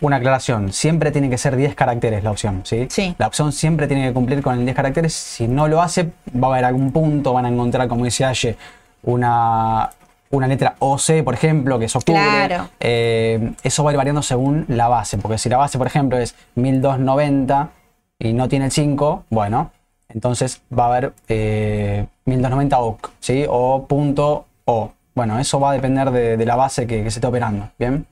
una 0.01 0.17
aclaración. 0.17 0.73
Siempre 0.73 1.11
tiene 1.11 1.29
que 1.29 1.39
ser 1.39 1.57
10 1.57 1.75
caracteres 1.75 2.23
la 2.23 2.31
opción, 2.31 2.61
¿sí? 2.65 2.87
Sí. 2.91 3.15
La 3.19 3.27
opción 3.27 3.51
siempre 3.53 3.89
tiene 3.89 4.07
que 4.09 4.13
cumplir 4.15 4.43
con 4.43 4.57
el 4.59 4.65
10 4.65 4.77
caracteres. 4.77 5.13
Si 5.15 5.49
no 5.49 5.67
lo 5.67 5.83
hace, 5.83 6.11
va 6.41 6.49
a 6.49 6.51
haber 6.53 6.65
algún 6.67 6.93
punto, 6.93 7.33
van 7.33 7.47
a 7.47 7.49
encontrar, 7.49 7.89
como 7.89 8.05
dice 8.05 8.25
Aye, 8.25 8.57
una, 9.03 9.91
una 10.31 10.47
letra 10.47 10.77
OC, 10.79 11.25
por 11.25 11.35
ejemplo, 11.35 11.79
que 11.79 11.87
es 11.87 11.97
octubre. 11.97 12.21
Claro. 12.21 12.69
Eh, 12.81 13.53
eso 13.63 13.85
va 13.85 13.91
a 13.91 13.93
ir 13.93 13.97
variando 13.97 14.23
según 14.23 14.65
la 14.69 14.89
base, 14.89 15.19
porque 15.19 15.39
si 15.39 15.49
la 15.49 15.57
base, 15.57 15.79
por 15.79 15.87
ejemplo, 15.87 16.19
es 16.19 16.35
1290 16.55 17.71
y 18.19 18.33
no 18.33 18.49
tiene 18.49 18.67
el 18.67 18.73
5, 18.73 19.25
bueno, 19.31 19.71
entonces 20.09 20.63
va 20.77 20.85
a 20.85 20.89
haber 20.89 21.13
eh, 21.29 22.07
1290 22.25 22.79
OC, 22.79 23.11
¿sí? 23.21 23.45
O 23.49 23.87
punto 23.87 24.47
O. 24.65 24.93
Bueno, 25.15 25.39
eso 25.39 25.59
va 25.59 25.71
a 25.71 25.75
depender 25.75 26.11
de, 26.11 26.37
de 26.37 26.47
la 26.47 26.57
base 26.57 26.87
que, 26.87 27.03
que 27.03 27.11
se 27.11 27.19
esté 27.19 27.27
operando, 27.27 27.71
¿bien? 27.79 28.07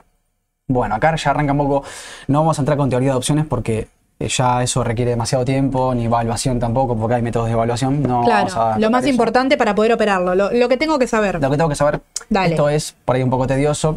Bueno, 0.69 0.97
acá 0.97 1.15
ya 1.15 1.31
arranca 1.31 1.53
un 1.53 1.59
poco. 1.59 1.85
No 2.27 2.41
vamos 2.41 2.59
a 2.59 2.63
entrar 2.63 2.77
con 2.77 2.91
teoría 2.91 3.11
de 3.11 3.17
opciones 3.17 3.47
porque 3.47 3.89
ya 4.19 4.63
eso 4.63 4.83
requiere 4.83 5.11
demasiado 5.11 5.45
tiempo, 5.45 5.95
ni 5.95 6.07
evaluación 6.07 6.59
tampoco, 6.59 6.97
porque 6.97 7.17
hay 7.17 7.23
métodos 7.23 7.47
de 7.49 7.53
evaluación. 7.53 8.03
No 8.03 8.21
vamos 8.23 8.53
a 8.53 8.55
Claro, 8.57 8.81
lo 8.81 8.91
más 8.91 9.03
eso. 9.05 9.11
importante 9.11 9.57
para 9.59 9.75
poder 9.75 9.93
operarlo, 9.93 10.35
lo, 10.35 10.51
lo 10.53 10.69
que 10.69 10.77
tengo 10.77 10.99
que 10.99 11.07
saber. 11.07 11.41
Lo 11.41 11.51
que 11.51 11.57
tengo 11.57 11.69
que 11.69 11.77
saber, 11.77 12.01
Dale. 12.31 12.51
esto 12.51 12.69
es 12.69 12.95
por 13.05 13.17
ahí 13.17 13.23
un 13.23 13.31
poco 13.31 13.47
tedioso, 13.47 13.97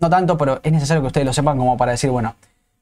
no 0.00 0.08
tanto, 0.10 0.38
pero 0.38 0.60
es 0.62 0.72
necesario 0.72 1.02
que 1.02 1.08
ustedes 1.08 1.26
lo 1.26 1.32
sepan 1.32 1.58
como 1.58 1.76
para 1.76 1.92
decir, 1.92 2.10
bueno, 2.10 2.34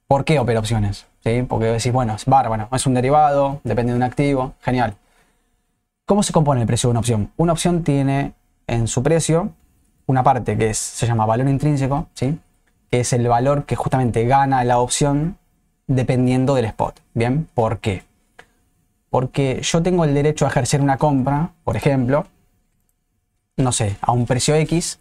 ¿por 0.06 0.24
qué 0.24 0.38
opera 0.38 0.60
opciones? 0.60 1.06
¿Sí? 1.24 1.42
Porque 1.42 1.66
decís, 1.66 1.92
bueno, 1.92 2.14
es 2.14 2.24
bárbaro, 2.24 2.68
es 2.70 2.86
un 2.86 2.94
derivado, 2.94 3.60
depende 3.64 3.92
de 3.92 3.96
un 3.96 4.02
activo, 4.04 4.52
genial. 4.60 4.94
¿Cómo 6.06 6.22
se 6.22 6.32
compone 6.32 6.60
el 6.60 6.66
precio 6.68 6.88
de 6.88 6.90
una 6.92 7.00
opción? 7.00 7.32
Una 7.36 7.52
opción 7.52 7.82
tiene 7.82 8.32
en 8.68 8.86
su 8.86 9.02
precio 9.02 9.50
una 10.06 10.22
parte 10.22 10.56
que 10.56 10.70
es, 10.70 10.78
se 10.78 11.04
llama 11.06 11.26
valor 11.26 11.48
intrínseco, 11.48 12.06
¿sí? 12.14 12.38
que 12.92 13.00
es 13.00 13.12
el 13.12 13.26
valor 13.26 13.64
que 13.64 13.74
justamente 13.74 14.24
gana 14.24 14.62
la 14.62 14.78
opción 14.78 15.36
dependiendo 15.86 16.54
del 16.54 16.66
spot. 16.66 17.00
¿Bien? 17.14 17.48
¿Por 17.54 17.78
qué? 17.78 18.04
Porque 19.10 19.60
yo 19.62 19.82
tengo 19.82 20.04
el 20.04 20.14
derecho 20.14 20.44
a 20.44 20.48
ejercer 20.48 20.80
una 20.80 20.98
compra, 20.98 21.50
por 21.64 21.76
ejemplo, 21.76 22.26
no 23.56 23.72
sé, 23.72 23.96
a 24.00 24.12
un 24.12 24.26
precio 24.26 24.54
X, 24.56 24.98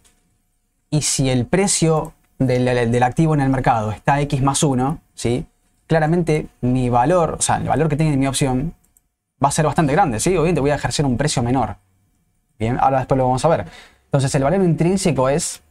y 0.90 1.02
si 1.02 1.28
el 1.28 1.46
precio 1.46 2.14
del, 2.38 3.02
activo 3.02 3.34
en 3.34 3.40
el 3.40 3.48
mercado 3.48 3.90
está 3.90 4.20
X 4.20 4.42
más 4.42 4.62
1, 4.62 4.98
¿sí? 5.14 5.46
claramente 5.86 6.48
mi 6.60 6.88
valor, 6.88 7.36
o 7.38 7.42
sea, 7.42 7.56
el 7.56 7.68
valor 7.68 7.88
que 7.88 7.96
tiene 7.96 8.16
mi 8.16 8.26
opción 8.26 8.74
va 9.42 9.48
a 9.48 9.52
ser 9.52 9.66
bastante 9.66 9.92
grande, 9.92 10.20
¿sí? 10.20 10.30
Obviamente 10.30 10.60
voy 10.60 10.70
a 10.70 10.76
ejercer 10.76 11.04
un 11.04 11.16
precio 11.16 11.42
menor. 11.42 11.76
Bien, 12.58 12.78
ahora 12.80 12.98
después 12.98 13.18
lo 13.18 13.24
vamos 13.24 13.44
a 13.44 13.48
ver. 13.48 13.66
Entonces, 14.06 14.34
el 14.34 14.42
valor 14.42 14.62
intrínseco 14.62 15.28
es 15.28 15.62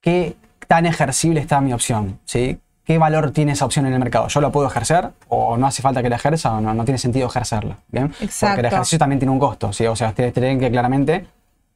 qué 0.00 0.36
tan 0.66 0.86
ejercible 0.86 1.40
está 1.40 1.60
mi 1.60 1.72
opción, 1.72 2.18
¿sí? 2.24 2.58
¿Qué 2.90 2.98
valor 2.98 3.30
tiene 3.30 3.52
esa 3.52 3.66
opción 3.66 3.86
en 3.86 3.92
el 3.92 4.00
mercado? 4.00 4.26
¿Yo 4.26 4.40
la 4.40 4.50
puedo 4.50 4.66
ejercer 4.66 5.10
o 5.28 5.56
no 5.56 5.64
hace 5.68 5.80
falta 5.80 6.02
que 6.02 6.08
la 6.08 6.16
ejerza 6.16 6.54
o 6.54 6.60
no, 6.60 6.74
no 6.74 6.84
tiene 6.84 6.98
sentido 6.98 7.28
ejercerla? 7.28 7.76
¿Bien? 7.86 8.08
Porque 8.08 8.24
Exacto. 8.24 8.58
el 8.58 8.66
ejercicio 8.66 8.98
también 8.98 9.20
tiene 9.20 9.30
un 9.30 9.38
costo, 9.38 9.72
¿sí? 9.72 9.86
O 9.86 9.94
sea, 9.94 10.08
ustedes 10.08 10.32
tienen 10.32 10.58
que 10.58 10.68
claramente 10.72 11.24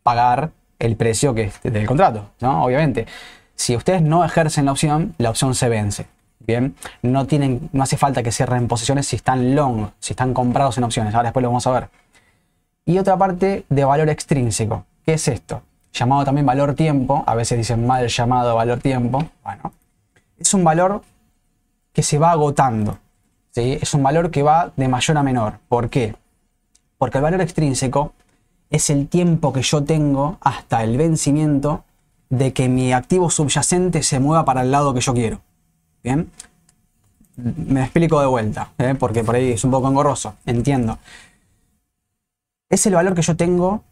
pagar 0.02 0.50
el 0.76 0.96
precio 0.96 1.32
que 1.32 1.44
es 1.44 1.62
del 1.62 1.86
contrato, 1.86 2.30
¿no? 2.40 2.64
Obviamente. 2.64 3.06
Si 3.54 3.76
ustedes 3.76 4.02
no 4.02 4.24
ejercen 4.24 4.64
la 4.64 4.72
opción, 4.72 5.14
la 5.18 5.30
opción 5.30 5.54
se 5.54 5.68
vence. 5.68 6.06
Bien, 6.40 6.74
no 7.02 7.28
tienen, 7.28 7.70
no 7.72 7.84
hace 7.84 7.96
falta 7.96 8.24
que 8.24 8.32
cierren 8.32 8.66
posiciones 8.66 9.06
si 9.06 9.14
están 9.14 9.54
long, 9.54 9.90
si 10.00 10.14
están 10.14 10.34
comprados 10.34 10.78
en 10.78 10.82
opciones. 10.82 11.14
Ahora 11.14 11.28
después 11.28 11.44
lo 11.44 11.48
vamos 11.50 11.64
a 11.68 11.70
ver. 11.70 11.90
Y 12.86 12.98
otra 12.98 13.16
parte 13.16 13.64
de 13.68 13.84
valor 13.84 14.08
extrínseco. 14.08 14.84
¿Qué 15.06 15.12
es 15.12 15.28
esto? 15.28 15.62
Llamado 15.92 16.24
también 16.24 16.44
valor 16.44 16.74
tiempo. 16.74 17.22
A 17.24 17.36
veces 17.36 17.56
dicen 17.56 17.86
mal 17.86 18.08
llamado 18.08 18.56
valor 18.56 18.80
tiempo. 18.80 19.22
Bueno, 19.44 19.72
es 20.38 20.54
un 20.54 20.64
valor 20.64 21.02
que 21.92 22.02
se 22.02 22.18
va 22.18 22.32
agotando. 22.32 22.98
¿sí? 23.50 23.78
Es 23.80 23.94
un 23.94 24.02
valor 24.02 24.30
que 24.30 24.42
va 24.42 24.72
de 24.76 24.88
mayor 24.88 25.16
a 25.16 25.22
menor. 25.22 25.58
¿Por 25.68 25.90
qué? 25.90 26.14
Porque 26.98 27.18
el 27.18 27.22
valor 27.22 27.40
extrínseco 27.40 28.12
es 28.70 28.90
el 28.90 29.08
tiempo 29.08 29.52
que 29.52 29.62
yo 29.62 29.84
tengo 29.84 30.38
hasta 30.40 30.82
el 30.82 30.96
vencimiento 30.96 31.84
de 32.28 32.52
que 32.52 32.68
mi 32.68 32.92
activo 32.92 33.30
subyacente 33.30 34.02
se 34.02 34.18
mueva 34.18 34.44
para 34.44 34.62
el 34.62 34.70
lado 34.70 34.94
que 34.94 35.00
yo 35.00 35.14
quiero. 35.14 35.40
¿Bien? 36.02 36.30
Me 37.36 37.82
explico 37.82 38.20
de 38.20 38.26
vuelta, 38.26 38.72
¿eh? 38.78 38.94
porque 38.98 39.24
por 39.24 39.34
ahí 39.34 39.52
es 39.52 39.64
un 39.64 39.70
poco 39.70 39.88
engorroso, 39.88 40.34
entiendo. 40.46 40.98
Es 42.68 42.86
el 42.86 42.94
valor 42.94 43.14
que 43.14 43.22
yo 43.22 43.36
tengo 43.36 43.82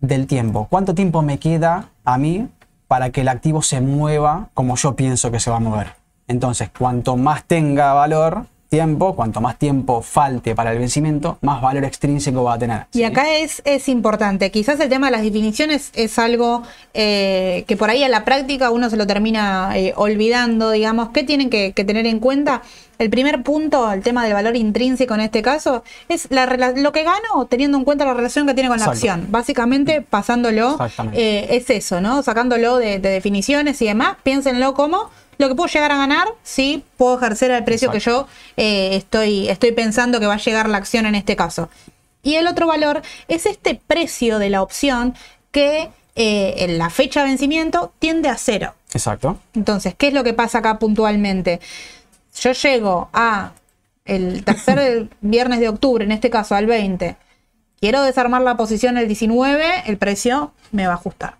del 0.00 0.26
tiempo. 0.26 0.66
¿Cuánto 0.70 0.94
tiempo 0.94 1.22
me 1.22 1.38
queda 1.38 1.90
a 2.04 2.18
mí 2.18 2.48
para 2.88 3.10
que 3.10 3.20
el 3.20 3.28
activo 3.28 3.62
se 3.62 3.80
mueva 3.80 4.48
como 4.54 4.74
yo 4.76 4.96
pienso 4.96 5.30
que 5.30 5.38
se 5.38 5.50
va 5.50 5.58
a 5.58 5.60
mover? 5.60 5.94
Entonces, 6.26 6.70
cuanto 6.76 7.16
más 7.16 7.44
tenga 7.44 7.92
valor, 7.92 8.46
tiempo, 8.68 9.16
cuanto 9.16 9.40
más 9.40 9.58
tiempo 9.58 10.02
falte 10.02 10.54
para 10.54 10.72
el 10.72 10.78
vencimiento, 10.78 11.38
más 11.40 11.62
valor 11.62 11.84
extrínseco 11.84 12.44
va 12.44 12.54
a 12.54 12.58
tener. 12.58 12.86
Y 12.92 13.04
acá 13.04 13.36
es, 13.36 13.62
es 13.64 13.88
importante, 13.88 14.50
quizás 14.50 14.78
el 14.80 14.88
tema 14.88 15.06
de 15.06 15.12
las 15.12 15.22
definiciones 15.22 15.90
es 15.94 16.18
algo 16.18 16.62
eh, 16.94 17.64
que 17.66 17.76
por 17.76 17.90
ahí 17.90 18.02
a 18.04 18.08
la 18.08 18.24
práctica 18.24 18.70
uno 18.70 18.90
se 18.90 18.96
lo 18.96 19.06
termina 19.06 19.76
eh, 19.76 19.94
olvidando, 19.96 20.70
digamos, 20.70 21.10
¿qué 21.10 21.22
tienen 21.22 21.50
que, 21.50 21.72
tener 21.72 22.06
en 22.06 22.20
cuenta? 22.20 22.62
El 22.98 23.10
primer 23.10 23.44
punto, 23.44 23.92
el 23.92 24.02
tema 24.02 24.24
del 24.24 24.34
valor 24.34 24.56
intrínseco 24.56 25.14
en 25.14 25.20
este 25.20 25.40
caso, 25.40 25.84
es 26.08 26.26
la, 26.30 26.46
lo 26.76 26.92
que 26.92 27.04
gano 27.04 27.46
teniendo 27.48 27.78
en 27.78 27.84
cuenta 27.84 28.04
la 28.04 28.12
relación 28.12 28.46
que 28.46 28.54
tiene 28.54 28.68
con 28.68 28.80
la 28.80 28.86
acción. 28.86 29.28
Básicamente, 29.30 30.02
pasándolo, 30.02 30.76
eh, 31.12 31.46
es 31.50 31.70
eso, 31.70 32.00
¿no? 32.00 32.22
Sacándolo 32.22 32.76
de, 32.76 32.98
de 32.98 33.10
definiciones 33.10 33.80
y 33.82 33.86
demás, 33.86 34.16
piénsenlo 34.24 34.74
como 34.74 35.10
lo 35.38 35.48
que 35.48 35.54
puedo 35.54 35.68
llegar 35.68 35.92
a 35.92 35.96
ganar, 35.96 36.28
sí, 36.42 36.84
puedo 36.96 37.16
ejercer 37.16 37.50
el 37.52 37.64
precio 37.64 37.90
que 37.90 38.00
yo 38.00 38.26
eh, 38.56 38.96
estoy, 38.96 39.48
estoy 39.48 39.72
pensando 39.72 40.20
que 40.20 40.26
va 40.26 40.34
a 40.34 40.38
llegar 40.38 40.68
la 40.68 40.78
acción 40.78 41.06
en 41.06 41.14
este 41.14 41.36
caso. 41.36 41.70
Y 42.22 42.34
el 42.34 42.46
otro 42.48 42.66
valor 42.66 43.02
es 43.28 43.46
este 43.46 43.80
precio 43.86 44.38
de 44.38 44.50
la 44.50 44.62
opción 44.62 45.14
que 45.52 45.90
eh, 46.16 46.54
en 46.58 46.76
la 46.78 46.90
fecha 46.90 47.20
de 47.20 47.28
vencimiento 47.28 47.92
tiende 48.00 48.28
a 48.28 48.36
cero. 48.36 48.74
Exacto. 48.92 49.38
Entonces, 49.54 49.94
¿qué 49.96 50.08
es 50.08 50.14
lo 50.14 50.24
que 50.24 50.34
pasa 50.34 50.58
acá 50.58 50.80
puntualmente? 50.80 51.60
Yo 52.40 52.52
llego 52.52 53.08
a 53.12 53.52
el 54.04 54.44
tercer 54.44 55.08
viernes 55.20 55.60
de 55.60 55.68
octubre, 55.68 56.04
en 56.04 56.10
este 56.10 56.30
caso 56.30 56.56
al 56.56 56.66
20, 56.66 57.16
quiero 57.80 58.02
desarmar 58.02 58.42
la 58.42 58.56
posición 58.56 58.98
el 58.98 59.06
19, 59.06 59.84
el 59.86 59.98
precio 59.98 60.52
me 60.72 60.86
va 60.86 60.94
a 60.94 60.96
ajustar. 60.96 61.36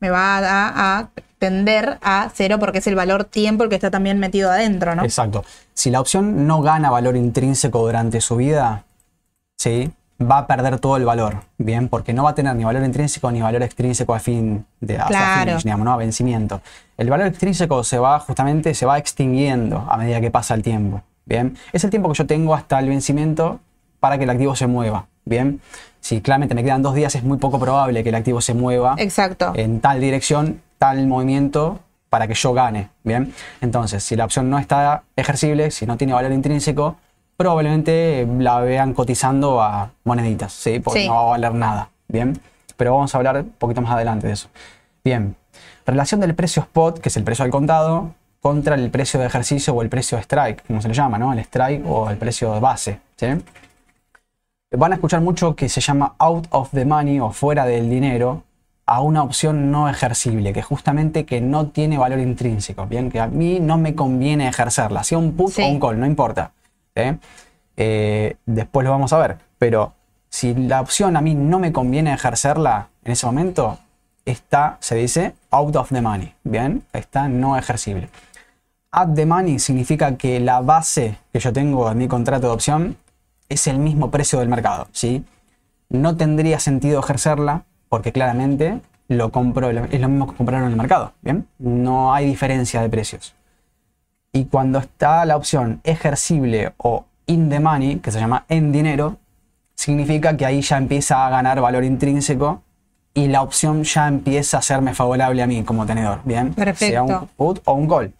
Me 0.00 0.08
va 0.08 0.38
a, 0.38 0.98
a 0.98 1.10
tender 1.42 1.98
a 2.02 2.30
cero 2.32 2.60
porque 2.60 2.78
es 2.78 2.86
el 2.86 2.94
valor 2.94 3.24
tiempo 3.24 3.64
el 3.64 3.68
que 3.68 3.74
está 3.74 3.90
también 3.90 4.20
metido 4.20 4.48
adentro, 4.48 4.94
¿no? 4.94 5.02
Exacto. 5.02 5.44
Si 5.74 5.90
la 5.90 6.00
opción 6.00 6.46
no 6.46 6.62
gana 6.62 6.88
valor 6.88 7.16
intrínseco 7.16 7.80
durante 7.80 8.20
su 8.20 8.36
vida, 8.36 8.84
¿sí? 9.56 9.90
va 10.22 10.38
a 10.38 10.46
perder 10.46 10.78
todo 10.78 10.96
el 10.96 11.04
valor, 11.04 11.38
¿bien? 11.58 11.88
Porque 11.88 12.12
no 12.12 12.22
va 12.22 12.30
a 12.30 12.34
tener 12.36 12.54
ni 12.54 12.62
valor 12.62 12.84
intrínseco 12.84 13.32
ni 13.32 13.42
valor 13.42 13.60
extrínseco 13.64 14.14
a 14.14 14.20
fin 14.20 14.64
de 14.80 14.94
claro. 14.94 15.58
digamos, 15.58 15.84
¿no? 15.84 15.92
a 15.92 15.96
vencimiento. 15.96 16.60
El 16.96 17.10
valor 17.10 17.26
extrínseco 17.26 17.82
se 17.82 17.98
va 17.98 18.20
justamente, 18.20 18.72
se 18.72 18.86
va 18.86 18.98
extinguiendo 18.98 19.84
a 19.90 19.96
medida 19.96 20.20
que 20.20 20.30
pasa 20.30 20.54
el 20.54 20.62
tiempo, 20.62 21.02
¿bien? 21.24 21.56
Es 21.72 21.82
el 21.82 21.90
tiempo 21.90 22.08
que 22.12 22.18
yo 22.18 22.24
tengo 22.24 22.54
hasta 22.54 22.78
el 22.78 22.88
vencimiento 22.88 23.58
para 23.98 24.16
que 24.16 24.22
el 24.22 24.30
activo 24.30 24.54
se 24.54 24.68
mueva, 24.68 25.06
¿bien? 25.24 25.60
Si 25.98 26.20
claramente 26.20 26.54
me 26.54 26.62
quedan 26.62 26.82
dos 26.82 26.94
días, 26.94 27.16
es 27.16 27.24
muy 27.24 27.38
poco 27.38 27.58
probable 27.58 28.04
que 28.04 28.10
el 28.10 28.14
activo 28.14 28.40
se 28.40 28.54
mueva 28.54 28.94
Exacto. 28.98 29.52
en 29.56 29.80
tal 29.80 30.00
dirección 30.00 30.60
tal 30.82 31.06
movimiento 31.06 31.78
para 32.10 32.26
que 32.26 32.34
yo 32.34 32.52
gane. 32.52 32.88
Bien, 33.04 33.32
entonces, 33.60 34.02
si 34.02 34.16
la 34.16 34.24
opción 34.24 34.50
no 34.50 34.58
está 34.58 35.04
ejercible, 35.14 35.70
si 35.70 35.86
no 35.86 35.96
tiene 35.96 36.12
valor 36.12 36.32
intrínseco, 36.32 36.96
probablemente 37.36 38.26
la 38.40 38.58
vean 38.58 38.92
cotizando 38.92 39.62
a 39.62 39.92
moneditas, 40.02 40.52
¿sí? 40.52 40.80
porque 40.80 41.06
no 41.06 41.14
va 41.14 41.20
a 41.20 41.24
valer 41.26 41.54
nada. 41.54 41.90
Bien, 42.08 42.36
pero 42.76 42.94
vamos 42.94 43.14
a 43.14 43.18
hablar 43.18 43.36
un 43.42 43.50
poquito 43.50 43.80
más 43.80 43.92
adelante 43.92 44.26
de 44.26 44.32
eso. 44.32 44.48
Bien, 45.04 45.36
relación 45.86 46.20
del 46.20 46.34
precio 46.34 46.62
spot, 46.62 46.98
que 46.98 47.10
es 47.10 47.16
el 47.16 47.22
precio 47.22 47.44
al 47.44 47.52
contado, 47.52 48.10
contra 48.40 48.74
el 48.74 48.90
precio 48.90 49.20
de 49.20 49.26
ejercicio 49.26 49.74
o 49.74 49.82
el 49.82 49.88
precio 49.88 50.18
strike, 50.18 50.66
como 50.66 50.82
se 50.82 50.88
le 50.88 50.94
llama, 50.94 51.16
¿no? 51.16 51.32
El 51.32 51.38
strike 51.38 51.86
o 51.86 52.10
el 52.10 52.16
precio 52.16 52.52
de 52.54 52.58
base. 52.58 52.98
¿sí? 53.14 53.28
Van 54.72 54.90
a 54.90 54.96
escuchar 54.96 55.20
mucho 55.20 55.54
que 55.54 55.68
se 55.68 55.80
llama 55.80 56.16
out 56.18 56.48
of 56.50 56.70
the 56.72 56.84
money 56.84 57.20
o 57.20 57.30
fuera 57.30 57.66
del 57.66 57.88
dinero, 57.88 58.42
a 58.92 59.00
una 59.00 59.22
opción 59.22 59.70
no 59.70 59.88
ejercible, 59.88 60.52
que 60.52 60.60
justamente 60.60 61.24
que 61.24 61.40
no 61.40 61.68
tiene 61.68 61.96
valor 61.96 62.18
intrínseco, 62.18 62.86
bien, 62.86 63.10
que 63.10 63.20
a 63.20 63.26
mí 63.26 63.58
no 63.58 63.78
me 63.78 63.94
conviene 63.94 64.46
ejercerla, 64.46 65.02
sea 65.02 65.16
un 65.16 65.32
put 65.32 65.58
o 65.60 65.66
un 65.66 65.80
call, 65.80 65.98
no 65.98 66.04
importa. 66.04 66.52
¿eh? 66.94 67.16
Eh, 67.78 68.36
después 68.44 68.84
lo 68.84 68.90
vamos 68.90 69.14
a 69.14 69.18
ver, 69.18 69.38
pero 69.56 69.94
si 70.28 70.52
la 70.54 70.82
opción 70.82 71.16
a 71.16 71.22
mí 71.22 71.34
no 71.34 71.58
me 71.58 71.72
conviene 71.72 72.12
ejercerla 72.12 72.88
en 73.02 73.12
ese 73.12 73.24
momento, 73.24 73.78
está, 74.26 74.76
se 74.80 74.96
dice, 74.96 75.36
out 75.50 75.74
of 75.74 75.88
the 75.88 76.02
money, 76.02 76.34
bien, 76.44 76.84
está 76.92 77.28
no 77.28 77.56
ejercible. 77.56 78.10
At 78.90 79.14
the 79.14 79.24
money 79.24 79.58
significa 79.58 80.18
que 80.18 80.38
la 80.38 80.60
base 80.60 81.16
que 81.32 81.40
yo 81.40 81.50
tengo 81.50 81.90
en 81.90 81.96
mi 81.96 82.08
contrato 82.08 82.48
de 82.48 82.52
opción 82.52 82.96
es 83.48 83.66
el 83.68 83.78
mismo 83.78 84.10
precio 84.10 84.40
del 84.40 84.50
mercado, 84.50 84.88
¿sí? 84.92 85.24
No 85.88 86.14
tendría 86.18 86.60
sentido 86.60 87.00
ejercerla 87.00 87.64
porque 87.92 88.10
claramente 88.10 88.80
lo 89.08 89.30
compro, 89.30 89.68
es 89.68 90.00
lo 90.00 90.08
mismo 90.08 90.26
que 90.26 90.34
compraron 90.34 90.64
en 90.64 90.70
el 90.70 90.78
mercado, 90.78 91.12
¿bien? 91.20 91.46
No 91.58 92.14
hay 92.14 92.24
diferencia 92.24 92.80
de 92.80 92.88
precios. 92.88 93.34
Y 94.32 94.46
cuando 94.46 94.78
está 94.78 95.26
la 95.26 95.36
opción 95.36 95.82
ejercible 95.84 96.72
o 96.78 97.04
in 97.26 97.50
the 97.50 97.60
money, 97.60 97.96
que 97.96 98.10
se 98.10 98.18
llama 98.18 98.46
en 98.48 98.72
dinero, 98.72 99.18
significa 99.74 100.34
que 100.38 100.46
ahí 100.46 100.62
ya 100.62 100.78
empieza 100.78 101.26
a 101.26 101.28
ganar 101.28 101.60
valor 101.60 101.84
intrínseco 101.84 102.62
y 103.12 103.28
la 103.28 103.42
opción 103.42 103.84
ya 103.84 104.08
empieza 104.08 104.56
a 104.56 104.62
serme 104.62 104.94
favorable 104.94 105.42
a 105.42 105.46
mí 105.46 105.62
como 105.62 105.84
tenedor, 105.84 106.22
¿bien? 106.24 106.54
Perfecto. 106.54 106.86
Sea 106.86 107.02
un 107.02 107.28
put 107.36 107.60
o 107.66 107.74
un 107.74 107.86
call. 107.86 108.14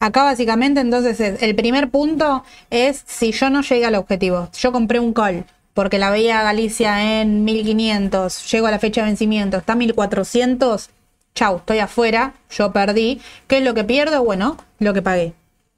Acá 0.00 0.24
básicamente 0.24 0.80
entonces 0.80 1.40
el 1.40 1.54
primer 1.54 1.90
punto 1.90 2.42
es 2.70 3.04
si 3.06 3.30
yo 3.30 3.50
no 3.50 3.60
llegué 3.60 3.86
al 3.86 3.94
objetivo. 3.94 4.48
Yo 4.58 4.72
compré 4.72 4.98
un 4.98 5.12
call 5.12 5.44
porque 5.74 5.98
la 5.98 6.10
veía 6.10 6.42
Galicia 6.42 7.20
en 7.20 7.44
1500, 7.44 8.50
llego 8.50 8.66
a 8.66 8.70
la 8.70 8.78
fecha 8.78 9.02
de 9.02 9.08
vencimiento, 9.08 9.56
está 9.56 9.74
1400, 9.74 10.90
chau, 11.34 11.56
estoy 11.56 11.78
afuera, 11.78 12.34
yo 12.50 12.72
perdí. 12.72 13.20
¿Qué 13.46 13.58
es 13.58 13.64
lo 13.64 13.74
que 13.74 13.84
pierdo? 13.84 14.22
Bueno, 14.24 14.56
lo 14.78 14.92
que 14.92 15.02
pagué. 15.02 15.34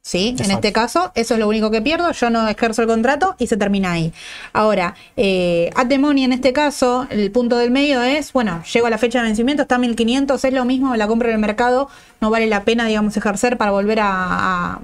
¿Sí? 0.06 0.36
En 0.38 0.50
este 0.50 0.70
caso, 0.70 1.12
eso 1.14 1.32
es 1.32 1.40
lo 1.40 1.48
único 1.48 1.70
que 1.70 1.80
pierdo, 1.80 2.12
yo 2.12 2.28
no 2.28 2.46
ejerzo 2.46 2.82
el 2.82 2.88
contrato 2.88 3.36
y 3.38 3.46
se 3.46 3.56
termina 3.56 3.92
ahí. 3.92 4.12
Ahora, 4.52 4.94
eh, 5.16 5.70
at 5.76 5.86
the 5.86 5.98
money 5.98 6.24
en 6.24 6.34
este 6.34 6.52
caso, 6.52 7.06
el 7.08 7.30
punto 7.30 7.56
del 7.56 7.70
medio 7.70 8.02
es, 8.02 8.34
bueno, 8.34 8.62
llego 8.70 8.86
a 8.86 8.90
la 8.90 8.98
fecha 8.98 9.20
de 9.20 9.28
vencimiento, 9.28 9.62
está 9.62 9.78
1500, 9.78 10.44
es 10.44 10.52
lo 10.52 10.66
mismo, 10.66 10.94
la 10.94 11.06
compro 11.06 11.28
en 11.28 11.36
el 11.36 11.40
mercado, 11.40 11.88
no 12.20 12.28
vale 12.28 12.48
la 12.48 12.64
pena, 12.64 12.84
digamos, 12.84 13.16
ejercer 13.16 13.56
para 13.56 13.70
volver 13.70 14.00
a 14.02 14.80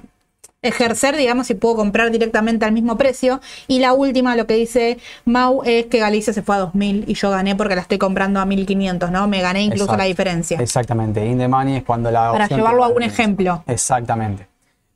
ejercer, 0.61 1.15
digamos, 1.15 1.47
si 1.47 1.55
puedo 1.55 1.75
comprar 1.75 2.11
directamente 2.11 2.65
al 2.65 2.71
mismo 2.71 2.95
precio. 2.97 3.41
Y 3.67 3.79
la 3.79 3.93
última, 3.93 4.35
lo 4.35 4.45
que 4.45 4.53
dice 4.53 4.99
Mau, 5.25 5.63
es 5.65 5.87
que 5.87 5.99
Galicia 5.99 6.33
se 6.33 6.43
fue 6.43 6.55
a 6.55 6.61
2.000 6.61 7.05
y 7.07 7.13
yo 7.15 7.31
gané 7.31 7.55
porque 7.55 7.75
la 7.75 7.81
estoy 7.81 7.97
comprando 7.97 8.39
a 8.39 8.45
1.500, 8.45 9.09
¿no? 9.09 9.27
Me 9.27 9.41
gané 9.41 9.63
incluso 9.63 9.97
la 9.97 10.03
diferencia. 10.03 10.59
Exactamente. 10.59 11.25
In 11.25 11.39
the 11.39 11.47
money 11.47 11.77
es 11.77 11.83
cuando 11.83 12.11
la... 12.11 12.31
Para 12.31 12.47
llevarlo 12.47 12.83
a 12.83 12.89
un 12.89 13.01
ejemplo. 13.01 13.63
Exactamente. 13.65 14.47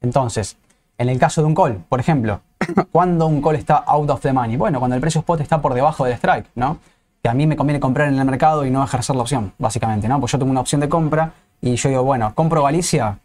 Entonces, 0.01 0.55
en 0.97 1.09
el 1.09 1.17
caso 1.17 1.41
de 1.41 1.47
un 1.47 1.55
call, 1.55 1.83
por 1.89 1.99
ejemplo, 1.99 2.41
cuando 2.91 3.25
un 3.25 3.41
call 3.41 3.55
está 3.55 3.77
out 3.77 4.09
of 4.09 4.21
the 4.21 4.31
money? 4.31 4.57
Bueno, 4.57 4.77
cuando 4.77 4.95
el 4.95 5.01
precio 5.01 5.19
spot 5.21 5.41
está 5.41 5.61
por 5.61 5.73
debajo 5.73 6.05
del 6.05 6.13
strike, 6.13 6.45
¿no? 6.53 6.77
Que 7.23 7.29
a 7.29 7.33
mí 7.33 7.47
me 7.47 7.55
conviene 7.55 7.79
comprar 7.79 8.07
en 8.07 8.19
el 8.19 8.25
mercado 8.25 8.65
y 8.65 8.69
no 8.69 8.83
ejercer 8.83 9.15
la 9.15 9.23
opción, 9.23 9.51
básicamente, 9.57 10.07
¿no? 10.07 10.19
Pues 10.19 10.31
yo 10.31 10.37
tengo 10.37 10.51
una 10.51 10.61
opción 10.61 10.79
de 10.79 10.89
compra 10.89 11.33
y 11.59 11.75
yo 11.75 11.89
digo, 11.89 12.03
bueno, 12.03 12.33
compro 12.35 12.61
Galicia, 12.61 13.17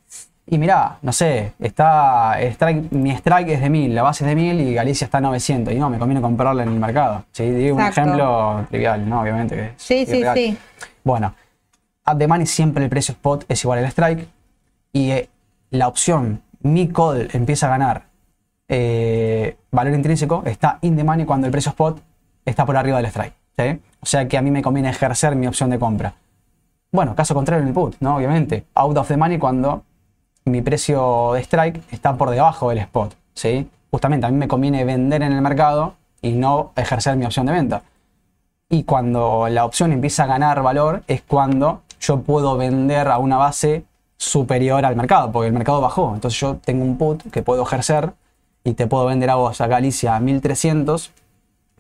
y 0.53 0.59
mirá, 0.59 0.99
no 1.03 1.13
sé, 1.13 1.53
está 1.61 2.37
mi 2.91 3.13
strike 3.13 3.51
es 3.51 3.61
de 3.61 3.71
1000, 3.71 3.95
la 3.95 4.03
base 4.03 4.25
es 4.25 4.29
de 4.29 4.35
1000 4.35 4.61
y 4.61 4.75
Galicia 4.75 5.05
está 5.05 5.19
a 5.19 5.21
900. 5.21 5.73
Y 5.73 5.79
no, 5.79 5.89
me 5.89 5.99
conviene 5.99 6.21
comprarla 6.21 6.65
en 6.65 6.71
el 6.71 6.81
mercado. 6.81 7.25
¿sí? 7.31 7.49
Digo 7.49 7.77
un 7.77 7.83
ejemplo 7.83 8.67
trivial, 8.69 9.09
¿no? 9.09 9.21
Obviamente 9.21 9.55
que 9.55 9.73
Sí, 9.77 10.05
sí, 10.07 10.25
sí. 10.35 10.59
Bueno, 11.05 11.35
at 12.05 12.19
the 12.19 12.27
money 12.27 12.47
siempre 12.47 12.83
el 12.83 12.91
precio 12.91 13.13
spot 13.13 13.45
es 13.49 13.63
igual 13.63 13.79
al 13.79 13.85
strike. 13.87 14.27
Y 14.93 15.13
eh, 15.13 15.29
la 15.71 15.87
opción 15.87 16.43
mi 16.63 16.89
call 16.89 17.29
empieza 17.33 17.67
a 17.67 17.71
ganar 17.71 18.03
eh, 18.69 19.57
valor 19.71 19.95
intrínseco 19.95 20.43
está 20.47 20.79
in 20.83 20.97
the 20.97 21.05
money 21.05 21.27
cuando 21.27 21.47
el 21.47 21.53
precio 21.53 21.71
spot 21.71 22.01
está 22.45 22.67
por 22.67 22.77
arriba 22.77 22.97
del 22.97 23.07
strike. 23.07 23.35
¿sí? 23.57 23.81
O 24.01 24.07
sea 24.07 24.27
que 24.27 24.37
a 24.37 24.43
mí 24.43 24.51
me 24.51 24.63
conviene 24.63 24.91
ejercer 24.91 25.37
mi 25.37 25.47
opción 25.47 25.71
de 25.71 25.79
compra. 25.79 26.15
Bueno, 26.91 27.15
caso 27.15 27.35
contrario 27.37 27.63
en 27.63 27.69
el 27.69 27.75
put, 27.75 27.95
¿no? 28.01 28.17
Obviamente. 28.17 28.65
Out 28.75 28.97
of 28.97 29.07
the 29.07 29.17
money 29.17 29.39
cuando 29.39 29.85
mi 30.45 30.63
precio 30.63 31.33
de 31.35 31.41
strike 31.41 31.83
está 31.91 32.17
por 32.17 32.31
debajo 32.31 32.71
del 32.71 32.79
spot. 32.79 33.15
¿sí? 33.35 33.69
Justamente 33.91 34.27
a 34.27 34.31
mí 34.31 34.37
me 34.37 34.49
conviene 34.49 34.85
vender 34.85 35.23
en 35.23 35.33
el 35.33 35.41
mercado 35.41 35.95
y 36.23 36.33
no 36.33 36.73
ejercer 36.77 37.17
mi 37.17 37.25
opción 37.25 37.47
de 37.47 37.53
venta. 37.53 37.83
Y 38.69 38.85
cuando 38.85 39.49
la 39.49 39.65
opción 39.65 39.93
empieza 39.93 40.25
a 40.25 40.27
ganar 40.27 40.63
valor 40.63 41.03
es 41.09 41.23
cuando 41.23 41.83
yo 42.01 42.21
puedo 42.21 42.57
vender 42.57 43.09
a 43.09 43.19
una 43.19 43.37
base 43.37 43.85
superior 44.17 44.85
al 44.85 44.97
mercado, 44.97 45.33
porque 45.33 45.49
el 45.49 45.53
mercado 45.53 45.81
bajó. 45.81 46.15
Entonces 46.15 46.39
yo 46.39 46.57
tengo 46.57 46.85
un 46.85 46.97
put 46.97 47.23
que 47.31 47.43
puedo 47.43 47.63
ejercer 47.63 48.13
y 48.63 48.75
te 48.75 48.87
puedo 48.87 49.07
vender 49.07 49.31
a 49.31 49.37
vos 49.37 49.61
a 49.61 49.67
Galicia 49.67 50.15
a 50.15 50.21
1300 50.21 51.11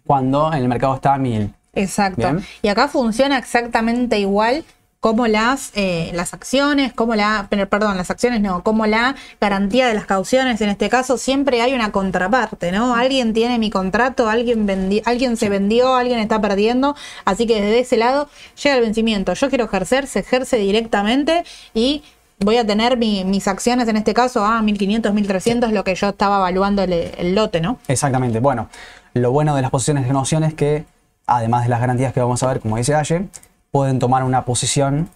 cuando 0.07 0.53
en 0.53 0.59
el 0.59 0.69
mercado 0.69 0.95
está 0.95 1.15
a 1.15 1.19
1000. 1.19 1.55
Exacto. 1.75 2.17
Bien. 2.17 2.45
Y 2.63 2.69
acá 2.69 2.89
funciona 2.89 3.39
exactamente 3.39 4.19
igual 4.19 4.65
como 5.01 5.27
las, 5.27 5.73
eh, 5.75 6.11
las 6.15 6.35
acciones, 6.35 6.93
como 6.93 7.15
la, 7.15 7.49
perdón, 7.71 7.97
las 7.97 8.11
acciones 8.11 8.43
no, 8.43 8.63
como 8.63 8.85
la 8.87 9.17
garantía 9.41 9.89
de 9.89 9.95
las 9.95 10.05
cauciones. 10.05 10.61
En 10.61 10.69
este 10.69 10.91
caso 10.91 11.17
siempre 11.17 11.63
hay 11.63 11.73
una 11.73 11.91
contraparte, 11.91 12.71
¿no? 12.71 12.95
Alguien 12.95 13.33
tiene 13.33 13.59
mi 13.59 13.71
contrato, 13.71 14.29
alguien, 14.29 14.67
vendi- 14.69 15.03
alguien 15.07 15.39
se 15.39 15.49
vendió, 15.49 15.95
alguien 15.95 16.19
está 16.19 16.39
perdiendo. 16.43 16.95
Así 17.25 17.47
que 17.47 17.55
desde 17.63 17.81
ese 17.81 17.97
lado 17.97 18.29
llega 18.63 18.77
el 18.77 18.83
vencimiento. 18.83 19.33
Yo 19.33 19.49
quiero 19.49 19.65
ejercer, 19.65 20.07
se 20.07 20.19
ejerce 20.21 20.59
directamente 20.59 21.45
y 21.73 22.03
voy 22.39 22.59
a 22.59 22.67
tener 22.67 22.99
mi- 22.99 23.25
mis 23.25 23.49
acciones, 23.49 23.89
en 23.89 23.97
este 23.97 24.13
caso, 24.13 24.45
a 24.45 24.61
1500, 24.61 25.15
1300, 25.15 25.73
lo 25.73 25.83
que 25.83 25.95
yo 25.95 26.11
estaba 26.11 26.37
evaluando 26.37 26.83
el, 26.83 26.93
el 26.93 27.35
lote, 27.35 27.63
¿no? 27.63 27.79
Exactamente. 27.89 28.39
Bueno, 28.41 28.69
lo 29.15 29.33
bueno 29.33 29.57
de 29.57 29.63
las 29.63 29.71
posiciones 29.71 30.07
en 30.07 30.17
opciones 30.17 30.51
es 30.51 30.55
que, 30.57 30.85
además 31.27 31.63
de 31.63 31.71
las 31.71 31.81
garantías 31.81 32.13
que 32.13 32.21
vamos 32.21 32.43
a 32.43 32.49
ver, 32.49 32.61
como 32.61 32.77
dice 32.77 32.95
Aye, 32.95 33.27
pueden 33.71 33.99
tomar 33.99 34.25
una 34.25 34.45
posición, 34.45 35.09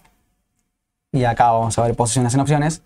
y 1.11 1.23
acá 1.23 1.51
vamos 1.51 1.77
a 1.77 1.83
ver 1.83 1.95
posiciones 1.95 2.33
en 2.33 2.39
opciones, 2.39 2.81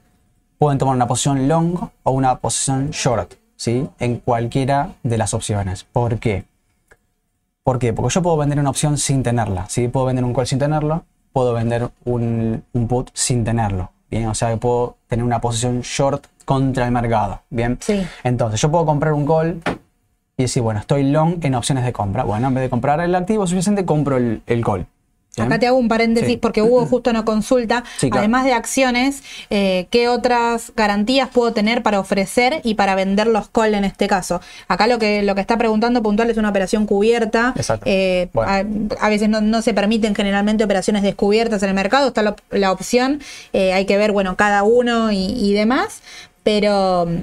pueden 0.57 0.77
tomar 0.77 0.95
una 0.95 1.07
posición 1.07 1.47
long 1.47 1.89
o 2.03 2.11
una 2.11 2.37
posición 2.39 2.91
short, 2.91 3.33
¿sí? 3.55 3.87
En 3.99 4.17
cualquiera 4.17 4.93
de 5.03 5.17
las 5.17 5.33
opciones. 5.33 5.83
¿Por 5.83 6.19
qué? 6.19 6.45
¿Por 7.63 7.79
qué? 7.79 7.93
Porque 7.93 8.13
yo 8.13 8.21
puedo 8.21 8.37
vender 8.37 8.59
una 8.59 8.69
opción 8.69 8.97
sin 8.97 9.23
tenerla, 9.23 9.69
¿sí? 9.69 9.87
Puedo 9.87 10.07
vender 10.07 10.25
un 10.25 10.33
call 10.33 10.47
sin 10.47 10.59
tenerlo, 10.59 11.03
puedo 11.31 11.53
vender 11.53 11.89
un, 12.05 12.63
un 12.73 12.87
put 12.87 13.09
sin 13.13 13.43
tenerlo, 13.43 13.91
¿bien? 14.09 14.27
O 14.27 14.35
sea 14.35 14.49
que 14.49 14.57
puedo 14.57 14.97
tener 15.07 15.23
una 15.23 15.39
posición 15.39 15.81
short 15.81 16.25
contra 16.45 16.85
el 16.85 16.91
mercado, 16.91 17.41
¿bien? 17.49 17.77
Sí. 17.79 18.05
Entonces 18.23 18.59
yo 18.59 18.71
puedo 18.71 18.85
comprar 18.85 19.13
un 19.13 19.25
call 19.25 19.61
y 20.35 20.43
decir, 20.43 20.63
bueno, 20.63 20.79
estoy 20.79 21.03
long 21.03 21.43
en 21.43 21.53
opciones 21.55 21.83
de 21.83 21.93
compra. 21.93 22.23
Bueno, 22.23 22.47
en 22.47 22.53
vez 22.53 22.63
de 22.63 22.69
comprar 22.69 22.99
el 23.01 23.13
activo 23.13 23.45
suficiente, 23.45 23.85
compro 23.85 24.17
el, 24.17 24.41
el 24.47 24.63
call. 24.65 24.87
¿Bien? 25.35 25.47
Acá 25.47 25.59
te 25.59 25.67
hago 25.67 25.77
un 25.77 25.87
paréntesis 25.87 26.29
Sí. 26.31 26.37
porque 26.37 26.61
Hugo 26.61 26.85
justo 26.85 27.13
no 27.13 27.23
consulta. 27.23 27.83
Sí, 27.97 28.09
claro. 28.09 28.19
Además 28.21 28.45
de 28.45 28.53
acciones, 28.53 29.23
eh, 29.49 29.87
¿qué 29.89 30.07
otras 30.09 30.71
garantías 30.75 31.29
puedo 31.29 31.53
tener 31.53 31.81
para 31.81 31.99
ofrecer 31.99 32.61
y 32.63 32.73
para 32.73 32.95
vender 32.95 33.27
los 33.27 33.47
call 33.49 33.73
en 33.75 33.85
este 33.85 34.07
caso? 34.07 34.41
Acá 34.67 34.87
lo 34.87 34.99
que, 34.99 35.23
lo 35.23 35.35
que 35.35 35.41
está 35.41 35.57
preguntando 35.57 36.01
puntual 36.03 36.29
es 36.29 36.37
una 36.37 36.49
operación 36.49 36.85
cubierta. 36.85 37.53
Exacto. 37.55 37.85
Eh, 37.87 38.29
Bueno. 38.33 38.51
a, 38.99 39.05
a 39.05 39.09
veces 39.09 39.29
no, 39.29 39.39
no 39.41 39.61
se 39.61 39.73
permiten 39.73 40.13
generalmente 40.15 40.63
operaciones 40.63 41.03
descubiertas 41.03 41.63
en 41.63 41.69
el 41.69 41.75
mercado. 41.75 42.07
Está 42.09 42.21
la, 42.21 42.35
la 42.51 42.71
opción. 42.71 43.21
eh, 43.53 43.71
hay 43.73 43.85
que 43.85 43.97
ver, 43.97 44.11
bueno, 44.11 44.35
cada 44.35 44.63
uno 44.63 45.11
y, 45.11 45.17
y 45.37 45.53
demás. 45.53 46.01
Pero 46.51 47.05
mm, 47.05 47.17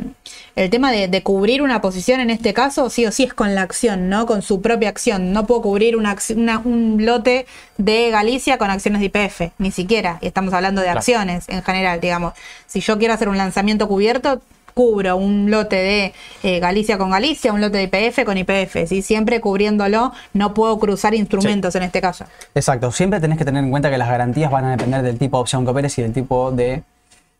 el 0.55 0.71
tema 0.71 0.93
de, 0.93 1.09
de 1.09 1.23
cubrir 1.23 1.63
una 1.63 1.81
posición 1.81 2.21
en 2.21 2.31
este 2.31 2.55
caso, 2.55 2.89
sí 2.91 3.05
o 3.07 3.11
sí 3.13 3.25
es 3.25 3.35
con 3.35 3.55
la 3.57 3.63
acción, 3.63 4.09
¿no? 4.09 4.25
Con 4.25 4.41
su 4.43 4.61
propia 4.63 4.89
acción. 4.89 5.33
No 5.33 5.47
puedo 5.47 5.63
cubrir 5.63 5.97
una, 5.97 6.15
acci- 6.15 6.37
una- 6.37 6.59
un 6.61 6.99
lote 7.05 7.47
de 7.77 8.11
Galicia 8.11 8.57
con 8.57 8.71
acciones 8.71 9.01
de 9.01 9.07
IPF, 9.07 9.51
ni 9.59 9.71
siquiera. 9.73 10.19
Y 10.21 10.27
estamos 10.29 10.55
hablando 10.55 10.81
de 10.81 10.89
acciones 10.99 11.45
en 11.49 11.63
general, 11.65 12.01
digamos. 12.01 12.35
Si 12.67 12.81
yo 12.81 12.99
quiero 12.99 13.15
hacer 13.15 13.29
un 13.29 13.37
lanzamiento 13.37 13.89
cubierto, 13.89 14.41
cubro 14.75 15.17
un 15.17 15.51
lote 15.51 15.77
de 15.77 16.13
eh, 16.43 16.61
Galicia 16.61 16.99
con 16.99 17.11
Galicia, 17.11 17.53
un 17.53 17.61
lote 17.63 17.79
de 17.79 17.85
IPF 17.85 18.25
con 18.25 18.37
IPF, 18.39 18.87
¿sí? 18.87 19.03
Siempre 19.03 19.41
cubriéndolo, 19.41 20.13
no 20.35 20.55
puedo 20.55 20.79
cruzar 20.79 21.15
instrumentos 21.15 21.75
en 21.75 21.83
este 21.83 22.01
caso. 22.01 22.27
Exacto. 22.55 22.93
Siempre 22.93 23.19
tenés 23.19 23.39
que 23.39 23.45
tener 23.45 23.65
en 23.65 23.71
cuenta 23.71 23.91
que 23.91 23.99
las 23.99 24.09
garantías 24.09 24.51
van 24.51 24.67
a 24.67 24.71
depender 24.77 25.03
del 25.03 25.19
tipo 25.19 25.39
de 25.39 25.41
opción 25.41 25.65
que 25.65 25.71
operes 25.73 25.99
y 25.99 26.03
del 26.03 26.13
tipo 26.13 26.53
de 26.53 26.83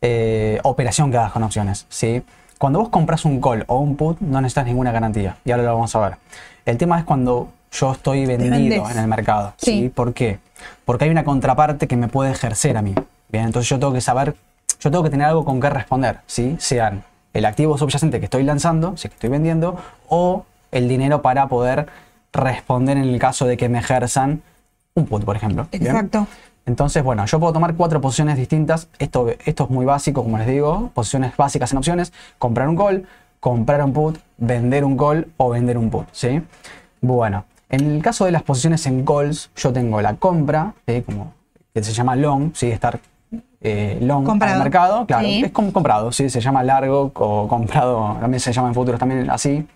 eh, 0.09 0.61
operación 0.63 1.11
que 1.11 1.17
hagas 1.17 1.33
con 1.33 1.43
opciones. 1.43 1.85
¿sí? 1.89 2.23
Cuando 2.59 2.79
vos 2.79 2.91
compras 2.91 3.25
un 3.25 3.41
call 3.41 3.65
o 3.67 3.81
un 3.81 3.97
put, 3.97 4.21
no 4.21 4.41
necesitas 4.41 4.67
ninguna 4.67 4.93
garantía. 4.93 5.37
Y 5.45 5.51
ahora 5.51 5.65
lo 5.65 5.75
vamos 5.75 5.97
a 5.97 6.01
ver. 6.01 6.19
El 6.65 6.79
tema 6.79 6.97
es 7.01 7.05
cuando 7.05 7.49
yo 7.73 7.91
estoy 7.91 8.25
vendido 8.25 8.89
en 8.89 8.99
el 8.99 9.09
mercado. 9.09 9.55
Sí. 9.57 9.83
¿sí? 9.83 9.89
¿Por 9.89 10.15
qué? 10.15 10.39
Porque 10.85 11.07
hay 11.07 11.11
una 11.11 11.25
contraparte 11.25 11.89
que 11.89 11.97
me 11.97 12.07
puede 12.07 12.31
ejercer 12.31 12.77
a 12.77 12.83
mí. 12.83 12.95
Bien, 13.31 13.47
entonces 13.47 13.69
yo 13.69 13.81
tengo 13.81 13.93
que 13.93 14.01
saber, 14.01 14.37
yo 14.79 14.93
tengo 14.93 15.03
que 15.03 15.11
tener 15.11 15.27
algo 15.27 15.45
con 15.45 15.61
qué 15.61 15.71
responder, 15.71 16.21
¿sí? 16.29 16.55
Sean 16.61 17.03
el 17.35 17.45
activo 17.45 17.77
subyacente 17.77 18.21
que 18.21 18.27
estoy 18.27 18.45
lanzando, 18.45 18.97
si 18.97 19.09
es 19.09 19.11
que 19.11 19.17
estoy 19.17 19.31
vendiendo, 19.31 19.77
o 20.09 20.47
el 20.71 20.89
dinero 20.89 21.21
para 21.21 21.49
poder 21.49 21.89
responder 22.33 22.97
en 22.97 23.05
el 23.05 23.19
caso 23.19 23.47
de 23.47 23.57
que 23.57 23.69
me 23.69 23.81
ejerzan 23.81 24.43
un 24.95 25.07
put, 25.07 25.25
por 25.25 25.35
ejemplo. 25.35 25.67
¿bien? 25.73 26.11
Entonces, 26.67 27.03
bueno, 27.05 27.25
yo 27.27 27.39
puedo 27.41 27.53
tomar 27.53 27.75
cuatro 27.77 28.01
posiciones 28.01 28.37
distintas. 28.37 28.89
Esto, 28.99 29.29
esto 29.45 29.65
es 29.65 29.71
muy 29.71 29.87
básico, 29.87 30.23
como 30.23 30.37
les 30.39 30.47
digo. 30.49 30.91
Posiciones 30.95 31.37
básicas 31.37 31.71
en 31.73 31.79
opciones. 31.79 32.13
Comprar 32.39 32.69
un 32.69 32.77
call, 32.77 33.07
comprar 33.41 33.83
un 33.85 33.93
put, 33.93 34.19
vender 34.37 34.85
un 34.85 34.97
call 34.97 35.29
o 35.37 35.51
vender 35.51 35.79
un 35.79 35.91
put. 35.91 36.07
¿sí? 36.13 36.43
Bueno, 37.01 37.45
en 37.69 37.91
el 37.93 38.03
caso 38.03 38.25
de 38.25 38.33
las 38.33 38.43
posiciones 38.43 38.85
en 38.87 39.05
calls, 39.05 39.51
yo 39.57 39.73
tengo 39.73 40.01
la 40.03 40.15
compra, 40.17 40.75
¿sí? 40.87 41.03
como 41.03 41.33
que 41.73 41.83
se 41.83 41.93
llama 41.93 42.17
long, 42.17 42.51
¿sí? 42.55 42.71
estar 42.71 42.99
eh, 43.61 43.99
long 44.03 44.25
Comprado. 44.25 44.55
al 44.55 44.63
mercado. 44.63 45.07
Claro, 45.07 45.25
Sí. 45.25 45.43
es 45.45 45.53
como 45.53 45.73
comprado, 45.73 46.11
¿sí? 46.11 46.29
se 46.31 46.41
llama 46.41 46.63
largo 46.65 47.13
o 47.15 47.47
comprado, 47.49 48.17
también 48.21 48.41
se 48.41 48.53
llama 48.53 48.69
en 48.69 48.75
futuros 48.75 48.99
también 48.99 49.29
así 49.31 49.67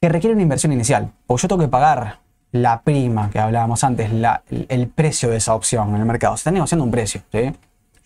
que 0.00 0.08
requiere 0.08 0.32
una 0.34 0.42
inversión 0.42 0.72
inicial. 0.72 1.10
Porque 1.26 1.42
yo 1.42 1.48
tengo 1.48 1.60
que 1.62 1.68
pagar 1.68 2.18
la 2.52 2.82
prima 2.82 3.30
que 3.30 3.38
hablábamos 3.38 3.84
antes, 3.84 4.10
el 4.68 4.88
precio 4.88 5.30
de 5.30 5.36
esa 5.36 5.54
opción 5.54 5.90
en 5.90 6.00
el 6.00 6.06
mercado. 6.06 6.36
Se 6.36 6.40
está 6.40 6.50
negociando 6.50 6.84
un 6.84 6.90
precio. 6.90 7.22
¿sí? 7.32 7.52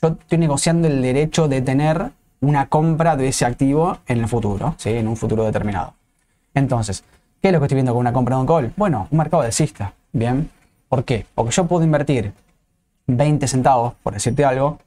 Yo 0.02 0.08
estoy 0.08 0.38
negociando 0.38 0.88
el 0.88 1.00
derecho 1.00 1.48
de 1.48 1.62
tener 1.62 2.10
una 2.40 2.66
compra 2.66 3.16
de 3.16 3.28
ese 3.28 3.46
activo 3.46 3.98
en 4.06 4.18
el 4.18 4.28
futuro, 4.28 4.74
¿sí? 4.76 4.90
en 4.90 5.08
un 5.08 5.16
futuro 5.16 5.44
determinado. 5.44 5.94
Entonces, 6.52 7.04
¿qué 7.40 7.48
es 7.48 7.52
lo 7.52 7.60
que 7.60 7.66
estoy 7.66 7.76
viendo 7.76 7.92
con 7.92 8.00
una 8.00 8.12
compra 8.12 8.36
de 8.36 8.42
un 8.42 8.46
call? 8.46 8.72
Bueno, 8.76 9.08
un 9.10 9.18
mercado 9.18 9.42
alcista. 9.42 9.94
Bien. 10.12 10.50
¿Por 10.88 11.04
qué? 11.04 11.26
Porque 11.34 11.52
yo 11.52 11.66
puedo 11.66 11.82
invertir 11.82 12.32
20 13.06 13.48
centavos, 13.48 13.94
por 14.02 14.12
decirte 14.12 14.44
algo, 14.44 14.78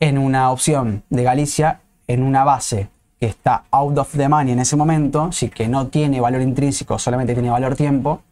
en 0.00 0.18
una 0.18 0.50
opción 0.50 1.02
de 1.10 1.24
Galicia 1.24 1.80
en 2.06 2.22
una 2.22 2.44
base 2.44 2.88
que 3.18 3.26
está 3.26 3.64
out 3.70 3.98
of 3.98 4.16
the 4.16 4.28
money 4.28 4.52
en 4.52 4.60
ese 4.60 4.76
momento, 4.76 5.30
sí 5.32 5.48
que 5.48 5.68
no 5.68 5.88
tiene 5.88 6.20
valor 6.20 6.40
intrínseco, 6.40 6.98
solamente 6.98 7.34
tiene 7.34 7.50
valor 7.50 7.74
tiempo, 7.74 8.22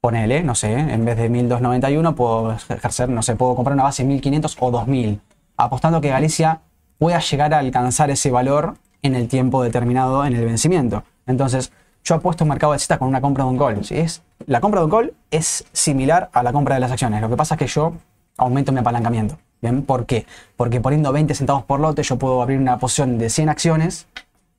ponele, 0.00 0.42
no 0.42 0.54
sé, 0.54 0.72
en 0.72 1.04
vez 1.04 1.16
de 1.16 1.28
1291 1.28 2.14
puedo 2.14 2.52
ejercer, 2.52 3.08
no 3.08 3.22
sé, 3.22 3.36
puedo 3.36 3.54
comprar 3.54 3.74
una 3.74 3.84
base 3.84 4.04
1500 4.04 4.56
o 4.60 4.70
2000, 4.70 5.20
apostando 5.56 6.00
que 6.00 6.08
Galicia 6.08 6.60
pueda 6.98 7.18
llegar 7.20 7.54
a 7.54 7.58
alcanzar 7.58 8.10
ese 8.10 8.30
valor 8.30 8.76
en 9.02 9.14
el 9.14 9.28
tiempo 9.28 9.62
determinado 9.62 10.24
en 10.24 10.34
el 10.34 10.44
vencimiento. 10.44 11.04
Entonces, 11.26 11.72
yo 12.04 12.14
apuesto 12.14 12.44
un 12.44 12.50
mercado 12.50 12.72
de 12.72 12.78
citas 12.78 12.98
con 12.98 13.08
una 13.08 13.20
compra 13.20 13.44
de 13.44 13.50
un 13.50 13.58
call. 13.58 13.84
¿sí? 13.84 13.96
Es, 13.96 14.22
la 14.46 14.60
compra 14.60 14.80
de 14.80 14.86
un 14.86 14.90
call 14.90 15.14
es 15.30 15.64
similar 15.72 16.30
a 16.32 16.42
la 16.42 16.52
compra 16.52 16.74
de 16.74 16.80
las 16.80 16.90
acciones. 16.90 17.20
Lo 17.20 17.28
que 17.28 17.36
pasa 17.36 17.54
es 17.54 17.58
que 17.58 17.66
yo 17.66 17.94
aumento 18.36 18.72
mi 18.72 18.80
apalancamiento. 18.80 19.38
¿Bien? 19.60 19.82
¿Por 19.82 20.06
qué? 20.06 20.26
Porque 20.56 20.80
poniendo 20.80 21.12
20 21.12 21.34
centavos 21.34 21.64
por 21.64 21.80
lote, 21.80 22.02
yo 22.02 22.18
puedo 22.18 22.40
abrir 22.40 22.58
una 22.58 22.78
posición 22.78 23.18
de 23.18 23.28
100 23.28 23.50
acciones 23.50 24.06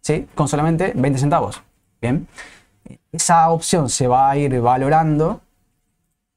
¿sí? 0.01 0.27
con 0.35 0.47
solamente 0.47 0.93
20 0.95 1.19
centavos. 1.19 1.61
¿Bien? 1.99 2.27
Esa 3.11 3.49
opción 3.49 3.89
se 3.89 4.07
va 4.07 4.29
a 4.29 4.37
ir 4.37 4.59
valorando 4.61 5.41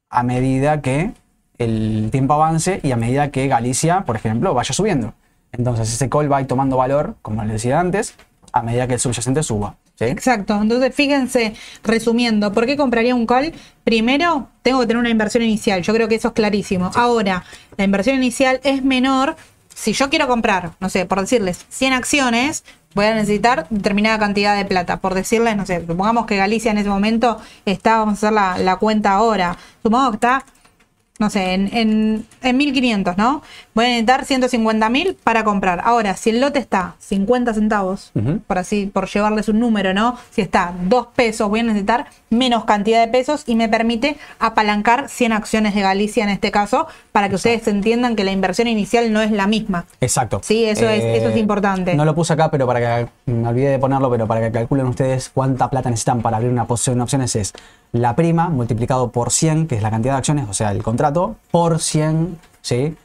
a 0.09 0.23
medida 0.23 0.81
que 0.81 1.11
el 1.57 2.09
tiempo 2.11 2.33
avance 2.33 2.79
y 2.83 2.91
a 2.91 2.95
medida 2.95 3.31
que 3.31 3.47
Galicia, 3.47 4.01
por 4.05 4.15
ejemplo, 4.15 4.53
vaya 4.53 4.73
subiendo. 4.73 5.13
Entonces 5.51 5.93
ese 5.93 6.09
call 6.09 6.31
va 6.31 6.37
a 6.37 6.41
ir 6.41 6.47
tomando 6.47 6.77
valor, 6.77 7.15
como 7.21 7.43
les 7.43 7.53
decía 7.53 7.79
antes, 7.79 8.15
a 8.51 8.61
medida 8.61 8.87
que 8.87 8.95
el 8.95 8.99
subyacente 8.99 9.43
suba. 9.43 9.75
¿sí? 9.95 10.05
Exacto. 10.05 10.59
Entonces, 10.61 10.93
fíjense, 10.93 11.55
resumiendo, 11.83 12.51
¿por 12.51 12.65
qué 12.65 12.77
compraría 12.77 13.15
un 13.15 13.25
call? 13.25 13.53
Primero, 13.83 14.49
tengo 14.61 14.81
que 14.81 14.87
tener 14.87 14.99
una 14.99 15.09
inversión 15.09 15.43
inicial. 15.43 15.81
Yo 15.81 15.93
creo 15.93 16.07
que 16.07 16.15
eso 16.15 16.29
es 16.29 16.33
clarísimo. 16.33 16.91
Ahora, 16.95 17.43
la 17.77 17.83
inversión 17.83 18.17
inicial 18.17 18.59
es 18.63 18.83
menor. 18.83 19.35
Si 19.73 19.93
yo 19.93 20.09
quiero 20.09 20.27
comprar, 20.27 20.71
no 20.79 20.89
sé, 20.89 21.05
por 21.05 21.19
decirles 21.19 21.65
100 21.69 21.93
acciones, 21.93 22.63
voy 22.95 23.05
a 23.05 23.13
necesitar 23.13 23.67
determinada 23.69 24.17
cantidad 24.17 24.57
de 24.57 24.65
plata. 24.65 24.97
Por 24.97 25.13
decirles, 25.13 25.55
no 25.55 25.65
sé, 25.65 25.85
supongamos 25.85 26.25
que 26.25 26.37
Galicia 26.37 26.71
en 26.71 26.79
ese 26.79 26.89
momento 26.89 27.39
está, 27.65 27.99
vamos 27.99 28.23
a 28.23 28.27
hacer 28.27 28.33
la, 28.33 28.57
la 28.57 28.77
cuenta 28.77 29.11
ahora. 29.11 29.57
Supongamos 29.83 30.11
que 30.11 30.15
está 30.15 30.45
no 31.17 31.29
sé, 31.29 31.53
en, 31.53 31.69
en, 31.73 32.25
en 32.43 32.57
1500, 32.57 33.17
¿no? 33.17 33.41
Voy 33.73 33.85
a 33.85 33.87
necesitar 33.87 34.25
150 34.25 34.89
mil 34.89 35.15
para 35.23 35.45
comprar. 35.45 35.81
Ahora, 35.85 36.17
si 36.17 36.31
el 36.31 36.41
lote 36.41 36.59
está 36.59 36.95
50 36.99 37.53
centavos, 37.53 38.11
por 38.47 38.57
así, 38.57 38.87
por 38.91 39.07
llevarles 39.07 39.47
un 39.47 39.59
número, 39.59 39.93
¿no? 39.93 40.17
Si 40.31 40.41
está 40.41 40.73
2 40.89 41.07
pesos, 41.15 41.47
voy 41.49 41.61
a 41.61 41.63
necesitar 41.63 42.07
menos 42.29 42.65
cantidad 42.65 42.99
de 42.99 43.09
pesos 43.09 43.43
y 43.47 43.55
me 43.55 43.69
permite 43.69 44.17
apalancar 44.39 45.07
100 45.09 45.31
acciones 45.31 45.73
de 45.73 45.81
Galicia 45.81 46.23
en 46.23 46.29
este 46.29 46.51
caso, 46.51 46.87
para 47.13 47.29
que 47.29 47.35
ustedes 47.35 47.65
entiendan 47.67 48.15
que 48.17 48.23
la 48.25 48.31
inversión 48.31 48.67
inicial 48.67 49.11
no 49.13 49.21
es 49.21 49.31
la 49.31 49.47
misma. 49.47 49.85
Exacto. 50.01 50.41
Sí, 50.43 50.65
eso 50.65 50.87
es- 50.89 51.03
eso 51.03 51.29
es 51.29 51.37
importante. 51.37 51.95
No 51.95 52.03
lo 52.05 52.13
puse 52.13 52.33
acá, 52.33 52.51
pero 52.51 52.67
para 52.67 52.79
que 53.05 53.31
me 53.31 53.47
olvidé 53.47 53.69
de 53.69 53.79
ponerlo, 53.79 54.09
pero 54.11 54.27
para 54.27 54.41
que 54.41 54.51
calculen 54.51 54.85
ustedes 54.87 55.29
cuánta 55.33 55.69
plata 55.69 55.89
necesitan 55.89 56.21
para 56.21 56.37
abrir 56.37 56.51
una 56.51 56.65
posición 56.65 56.97
de 56.97 57.03
opciones 57.03 57.35
es 57.37 57.53
la 57.91 58.15
prima 58.15 58.49
multiplicado 58.49 59.11
por 59.11 59.31
100, 59.31 59.67
que 59.67 59.75
es 59.75 59.81
la 59.81 59.91
cantidad 59.91 60.13
de 60.13 60.17
acciones, 60.19 60.49
o 60.49 60.53
sea, 60.53 60.71
el 60.71 60.83
contrato, 60.83 61.35
por 61.51 61.79
100, 61.79 62.37
¿sí? 62.61 62.95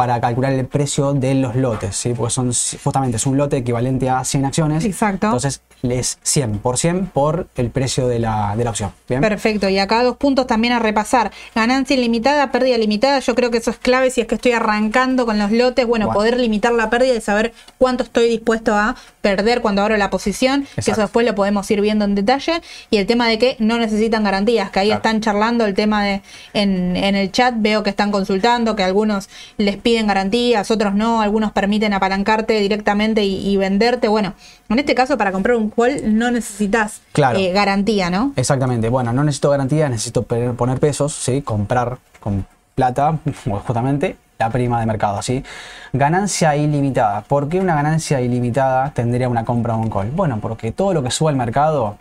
para 0.00 0.18
calcular 0.18 0.52
el 0.52 0.66
precio 0.66 1.12
de 1.12 1.34
los 1.34 1.54
lotes, 1.56 1.94
¿sí? 1.94 2.14
porque 2.14 2.32
son 2.32 2.52
justamente 2.82 3.18
es 3.18 3.26
un 3.26 3.36
lote 3.36 3.58
equivalente 3.58 4.08
a 4.08 4.24
100 4.24 4.44
acciones. 4.46 4.84
Exacto. 4.86 5.26
Entonces 5.26 5.60
es 5.82 6.18
100 6.22 6.58
por 6.58 6.76
100 6.78 7.06
por 7.06 7.48
el 7.56 7.70
precio 7.70 8.06
de 8.06 8.18
la, 8.18 8.54
de 8.56 8.64
la 8.64 8.70
opción. 8.70 8.92
¿bien? 9.08 9.20
Perfecto. 9.20 9.68
Y 9.68 9.78
acá 9.78 10.02
dos 10.02 10.16
puntos 10.16 10.46
también 10.46 10.72
a 10.74 10.78
repasar. 10.78 11.30
Ganancia 11.54 11.96
ilimitada, 11.96 12.50
pérdida 12.52 12.76
limitada. 12.78 13.18
Yo 13.20 13.34
creo 13.34 13.50
que 13.50 13.58
eso 13.58 13.70
es 13.70 13.78
clave 13.78 14.10
si 14.10 14.20
es 14.20 14.26
que 14.26 14.34
estoy 14.34 14.52
arrancando 14.52 15.24
con 15.26 15.38
los 15.38 15.50
lotes. 15.50 15.86
Bueno, 15.86 16.06
Bueno. 16.06 16.18
poder 16.18 16.38
limitar 16.38 16.72
la 16.72 16.90
pérdida 16.90 17.14
y 17.14 17.20
saber 17.20 17.52
cuánto 17.78 18.02
estoy 18.04 18.28
dispuesto 18.28 18.74
a 18.74 18.96
perder 19.22 19.60
cuando 19.62 19.82
abro 19.82 19.96
la 19.96 20.10
posición. 20.10 20.66
Que 20.84 20.90
eso 20.90 21.00
después 21.00 21.26
lo 21.26 21.34
podemos 21.34 21.70
ir 21.70 21.80
viendo 21.80 22.04
en 22.04 22.14
detalle. 22.14 22.60
Y 22.90 22.98
el 22.98 23.06
tema 23.06 23.26
de 23.28 23.38
que 23.38 23.56
no 23.58 23.78
necesitan 23.78 24.22
garantías, 24.24 24.70
que 24.70 24.80
ahí 24.80 24.86
Claro. 24.88 24.98
están 24.98 25.20
charlando 25.20 25.64
el 25.64 25.74
tema 25.74 26.04
de 26.04 26.22
en, 26.52 26.96
en 26.96 27.14
el 27.16 27.32
chat. 27.32 27.54
Veo 27.56 27.82
que 27.82 27.90
están 27.90 28.10
consultando, 28.10 28.76
que 28.76 28.82
algunos 28.82 29.28
les 29.56 29.76
piden 29.76 30.06
garantías, 30.06 30.70
otros 30.70 30.94
no. 30.94 31.20
Algunos 31.22 31.52
permiten 31.52 31.92
apalancarte 31.94 32.58
directamente 32.60 33.24
y, 33.24 33.48
y 33.48 33.56
venderte. 33.56 34.08
Bueno, 34.08 34.34
en 34.74 34.78
este 34.80 34.94
caso, 34.94 35.18
para 35.18 35.32
comprar 35.32 35.56
un 35.56 35.70
call 35.70 36.16
no 36.18 36.30
necesitas 36.30 37.00
Claro. 37.12 37.38
eh, 37.38 37.52
garantía, 37.52 38.10
¿no? 38.10 38.32
Exactamente. 38.36 38.88
Bueno, 38.88 39.12
no 39.12 39.24
necesito 39.24 39.50
garantía, 39.50 39.88
necesito 39.88 40.22
poner 40.22 40.78
pesos, 40.78 41.12
¿sí? 41.14 41.42
comprar 41.42 41.98
con 42.20 42.46
plata, 42.74 43.18
justamente 43.66 44.16
la 44.38 44.48
prima 44.50 44.80
de 44.80 44.86
mercado. 44.86 45.20
¿sí? 45.22 45.44
Ganancia 45.92 46.56
ilimitada. 46.56 47.22
¿Por 47.22 47.48
qué 47.48 47.60
una 47.60 47.74
ganancia 47.74 48.20
ilimitada 48.20 48.90
tendría 48.94 49.28
una 49.28 49.44
compra 49.44 49.74
o 49.74 49.78
un 49.78 49.90
call? 49.90 50.10
Bueno, 50.10 50.38
porque 50.40 50.72
todo 50.72 50.94
lo 50.94 51.02
que 51.02 51.10
suba 51.10 51.30
al 51.30 51.36
mercado 51.36 51.96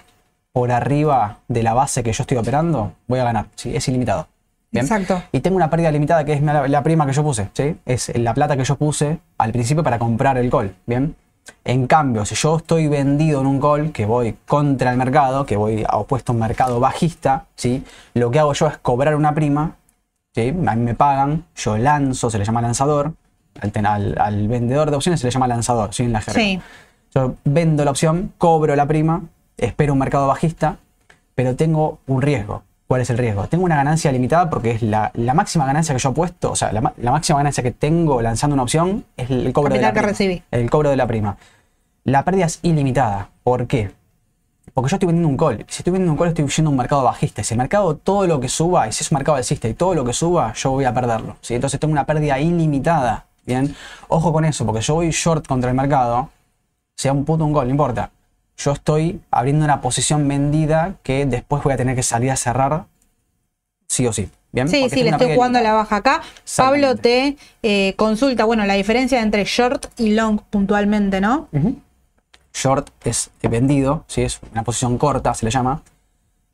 por 0.54 0.72
arriba 0.72 1.38
de 1.48 1.64
la 1.64 1.74
base 1.74 2.02
que 2.02 2.12
yo 2.14 2.24
estoy 2.24 2.38
operando, 2.38 2.94
voy 3.08 3.20
a 3.20 3.24
ganar. 3.26 3.46
¿sí? 3.56 3.76
Es 3.76 3.88
ilimitado. 3.88 4.28
¿bien? 4.72 4.86
Exacto. 4.86 5.22
Y 5.32 5.42
tengo 5.42 5.58
una 5.58 5.70
pérdida 5.70 5.92
limitada 5.92 6.24
que 6.24 6.34
es 6.34 6.42
la, 6.42 6.68
la 6.68 6.82
prima 6.84 7.06
que 7.06 7.14
yo 7.14 7.24
puse. 7.24 7.50
¿sí? 7.54 7.76
Es 7.86 8.12
la 8.18 8.34
plata 8.34 8.56
que 8.56 8.64
yo 8.64 8.76
puse 8.78 9.20
al 9.38 9.52
principio 9.52 9.84
para 9.84 10.00
comprar 10.00 10.38
el 10.38 10.50
call. 10.50 10.76
¿bien? 10.86 11.16
En 11.64 11.88
cambio, 11.88 12.26
si 12.26 12.36
yo 12.36 12.58
estoy 12.58 12.88
vendido 12.88 13.42
en 13.42 13.48
un 13.48 13.60
call, 13.60 13.92
que 13.92 14.06
voy 14.06 14.36
contra 14.46 14.92
el 14.92 14.98
mercado, 14.98 15.46
que 15.46 15.56
voy 15.56 15.84
a 15.88 15.98
opuesto 15.98 16.32
a 16.32 16.34
un 16.34 16.40
mercado 16.40 16.80
bajista, 16.80 17.46
¿sí? 17.56 17.84
lo 18.14 18.32
que 18.32 18.40
hago 18.40 18.54
yo 18.54 18.68
es 18.68 18.78
cobrar 18.78 19.16
una 19.16 19.34
prima, 19.34 19.76
¿sí? 20.34 20.50
a 20.50 20.76
mí 20.76 20.84
me 20.84 20.96
pagan, 20.96 21.46
yo 21.56 21.78
lanzo, 21.78 22.30
se 22.30 22.40
le 22.40 22.46
llama 22.46 22.62
lanzador, 22.62 23.14
al, 23.62 24.48
vendedor 24.48 24.90
de 24.90 24.96
opciones 24.96 25.20
se 25.20 25.28
le 25.28 25.32
llama 25.32 25.48
lanzador, 25.48 25.94
¿sí? 25.94 26.04
en 26.04 26.14
la 26.14 26.22
jerga. 26.22 26.40
Sí. 26.40 26.60
Yo 27.14 27.36
vendo 27.44 27.84
la 27.84 27.92
opción, 27.92 28.34
cobro 28.38 28.76
la 28.76 28.86
prima, 28.86 29.24
espero 29.58 29.94
un 29.94 30.00
mercado 30.00 30.28
bajista, 30.28 30.78
pero 31.36 31.56
tengo 31.56 32.00
un 32.08 32.22
riesgo. 32.22 32.64
¿Cuál 32.90 33.02
es 33.02 33.10
el 33.12 33.20
riesgo? 33.20 33.48
Tengo 33.48 33.66
una 33.66 33.76
ganancia 33.76 34.12
limitada 34.12 34.50
porque 34.50 34.72
es 34.72 34.82
la, 34.82 35.12
la 35.14 35.36
máxima 35.36 35.64
ganancia 35.68 35.94
que 35.94 36.00
yo 36.02 36.10
he 36.10 36.14
puesto, 36.14 36.52
o 36.52 36.56
sea, 36.56 36.72
la, 36.72 36.82
ma- 36.82 36.94
la 36.98 37.12
máxima 37.12 37.38
ganancia 37.38 37.62
que 37.62 37.70
tengo 37.70 38.20
lanzando 38.20 38.56
una 38.56 38.64
opción 38.64 39.06
es 39.16 39.30
el 39.30 39.54
cobro 39.54 39.76
de 39.76 39.80
la 39.80 39.90
que 39.90 40.00
prima. 40.00 40.08
recibí. 40.08 40.44
El 40.50 40.70
cobro 40.72 40.90
de 40.90 40.96
la 40.96 41.06
prima. 41.06 41.38
La 42.04 42.26
pérdida 42.26 42.46
es 42.48 42.58
ilimitada. 42.64 43.30
¿Por 43.44 43.68
qué? 43.68 43.92
Porque 44.74 44.90
yo 44.90 44.96
estoy 44.96 45.06
vendiendo 45.06 45.30
un 45.30 45.38
call. 45.38 45.66
Si 45.70 45.82
estoy 45.82 45.92
vendiendo 45.92 46.14
un 46.14 46.18
call, 46.18 46.30
estoy 46.30 46.48
yendo 46.48 46.70
a 46.70 46.72
un 46.72 46.78
mercado 46.78 47.04
bajista. 47.04 47.44
Si 47.44 47.54
el 47.54 47.60
mercado, 47.60 47.96
todo 47.96 48.26
lo 48.26 48.40
que 48.40 48.50
suba, 48.50 48.88
y 48.88 48.92
si 48.92 49.04
es 49.04 49.12
un 49.12 49.18
mercado 49.18 49.36
alcista 49.38 49.68
y 49.68 49.76
todo 49.76 49.94
lo 49.94 50.04
que 50.04 50.14
suba, 50.14 50.52
yo 50.54 50.72
voy 50.72 50.86
a 50.86 50.94
perderlo. 50.94 51.36
¿sí? 51.42 51.54
Entonces 51.54 51.80
tengo 51.80 51.92
una 51.92 52.06
pérdida 52.08 52.40
ilimitada. 52.40 53.26
Bien, 53.46 53.76
ojo 54.08 54.34
con 54.34 54.46
eso, 54.46 54.66
porque 54.66 54.82
yo 54.82 54.96
voy 54.96 55.12
short 55.12 55.46
contra 55.48 55.70
el 55.70 55.76
mercado, 55.76 56.30
sea 56.98 57.14
un 57.14 57.24
puto 57.24 57.46
un 57.46 57.54
call, 57.54 57.66
no 57.68 57.72
importa. 57.72 58.10
Yo 58.60 58.74
estoy 58.74 59.22
abriendo 59.32 59.64
una 59.64 59.80
posición 59.80 60.28
vendida 60.28 60.96
que 61.02 61.26
después 61.26 61.64
voy 61.64 61.74
a 61.74 61.78
tener 61.78 61.96
que 61.96 62.04
salir 62.04 62.30
a 62.30 62.36
cerrar 62.36 62.86
sí 63.88 64.06
o 64.06 64.14
sí. 64.14 64.30
Bien, 64.52 64.68
Sí, 64.68 64.82
Porque 64.82 64.96
sí, 64.98 65.04
le 65.04 65.12
estoy 65.12 65.34
jugando 65.36 65.60
a 65.60 65.62
la 65.62 65.74
baja 65.74 65.98
acá. 65.98 66.22
Pablo 66.58 66.96
te 66.96 67.38
eh, 67.64 67.94
consulta, 67.98 68.44
bueno, 68.46 68.66
la 68.66 68.74
diferencia 68.74 69.22
entre 69.22 69.46
short 69.46 69.86
y 69.98 70.14
long 70.14 70.42
puntualmente, 70.50 71.22
¿no? 71.22 71.48
Short 72.54 72.90
es 73.06 73.30
vendido, 73.42 74.04
¿sí? 74.08 74.24
es 74.24 74.40
una 74.52 74.64
posición 74.64 74.98
corta, 74.98 75.34
se 75.34 75.46
le 75.46 75.52
llama. 75.52 75.84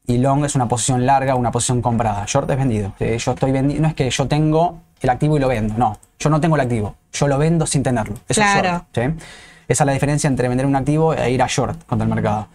Y 0.05 0.19
long 0.19 0.45
es 0.45 0.55
una 0.55 0.67
posición 0.67 1.05
larga, 1.07 1.33
una 1.35 1.51
posición 1.51 1.81
comprada. 1.81 2.25
Short 2.27 2.49
es 2.51 2.57
vendido. 2.57 2.93
¿sí? 2.99 3.17
Yo 3.17 3.31
estoy 3.31 3.51
vendiendo, 3.51 3.81
no 3.83 3.87
es 3.87 3.95
que 3.95 4.09
yo 4.09 4.27
tengo 4.27 4.81
el 5.01 5.09
activo 5.09 5.37
y 5.37 5.39
lo 5.39 5.47
vendo, 5.47 5.73
no. 5.77 5.97
Yo 6.19 6.29
no 6.29 6.39
tengo 6.39 6.55
el 6.55 6.61
activo, 6.61 6.95
yo 7.13 7.27
lo 7.27 7.37
vendo 7.39 7.65
sin 7.65 7.81
tenerlo. 7.81 8.15
Eso 8.27 8.41
Claro. 8.41 8.85
es 8.93 9.01
short. 9.01 9.17
¿sí? 9.19 9.25
Esa 9.67 9.83
es 9.83 9.85
la 9.85 9.93
diferencia 9.93 10.27
entre 10.27 10.47
vender 10.47 10.65
un 10.65 10.75
activo 10.75 11.13
e 11.13 11.31
ir 11.31 11.41
a 11.41 11.47
short 11.47 11.85
contra 11.85 12.05
el 12.05 12.13
mercado. 12.13 12.47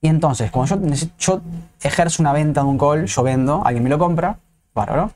Y 0.00 0.08
entonces, 0.08 0.50
cuando 0.50 0.80
yo, 1.18 1.40
ejerzo 1.80 2.22
una 2.22 2.32
venta 2.32 2.62
de 2.62 2.66
un 2.66 2.78
call, 2.78 3.06
yo 3.06 3.22
vendo, 3.22 3.62
alguien 3.64 3.84
me 3.84 3.90
lo 3.90 3.98
compra, 3.98 4.38
bárbaro. 4.74 5.12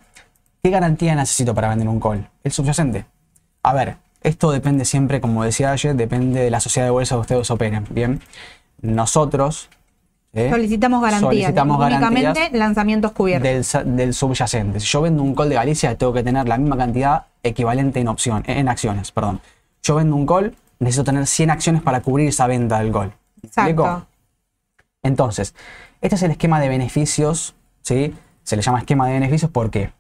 ¿Qué 0.62 0.70
garantía 0.70 1.14
necesito 1.14 1.54
para 1.54 1.68
vender 1.68 1.88
un 1.88 1.98
call? 1.98 2.28
El 2.44 2.52
subyacente. 2.52 3.04
A 3.62 3.72
ver, 3.72 3.96
esto 4.22 4.50
depende 4.52 4.84
siempre, 4.84 5.20
como 5.20 5.42
decía 5.42 5.72
ayer, 5.72 5.96
depende 5.96 6.40
de 6.40 6.50
la 6.50 6.60
sociedad 6.60 6.86
de 6.86 6.90
bolsa 6.90 7.16
que 7.16 7.20
ustedes 7.20 7.50
operen. 7.50 7.84
Bien, 7.90 8.20
nosotros 8.80 9.68
¿eh? 10.36 10.50
Solicitamos 10.50 11.02
garantías. 11.02 11.32
solicitamos 11.32 11.78
únicamente 11.78 12.22
garantías 12.22 12.52
lanzamientos 12.52 13.12
cubiertos. 13.12 13.72
del, 13.72 13.96
del 13.96 14.14
subyacente. 14.14 14.80
Si 14.80 14.86
yo 14.86 15.02
vendo 15.02 15.22
un 15.22 15.34
call 15.34 15.48
de 15.48 15.54
Galicia, 15.56 15.96
tengo 15.96 16.12
que 16.12 16.22
tener 16.22 16.46
la 16.46 16.58
misma 16.58 16.76
cantidad 16.76 17.26
equivalente 17.42 18.00
en, 18.00 18.08
opción, 18.08 18.44
en 18.46 18.68
acciones. 18.68 19.10
Perdón. 19.10 19.40
Yo 19.82 19.96
vendo 19.96 20.16
un 20.16 20.26
call, 20.26 20.54
necesito 20.78 21.04
tener 21.04 21.26
100 21.26 21.50
acciones 21.50 21.82
para 21.82 22.02
cubrir 22.02 22.28
esa 22.28 22.46
venta 22.46 22.78
del 22.80 22.92
call. 22.92 23.12
¿Me 23.42 23.48
explico? 23.48 23.84
Exacto. 23.84 24.06
Entonces, 25.02 25.54
este 26.00 26.16
es 26.16 26.22
el 26.22 26.32
esquema 26.32 26.60
de 26.60 26.68
beneficios, 26.68 27.54
¿sí? 27.82 28.14
Se 28.42 28.56
le 28.56 28.62
llama 28.62 28.80
esquema 28.80 29.06
de 29.06 29.14
beneficios 29.14 29.50
porque 29.50 29.92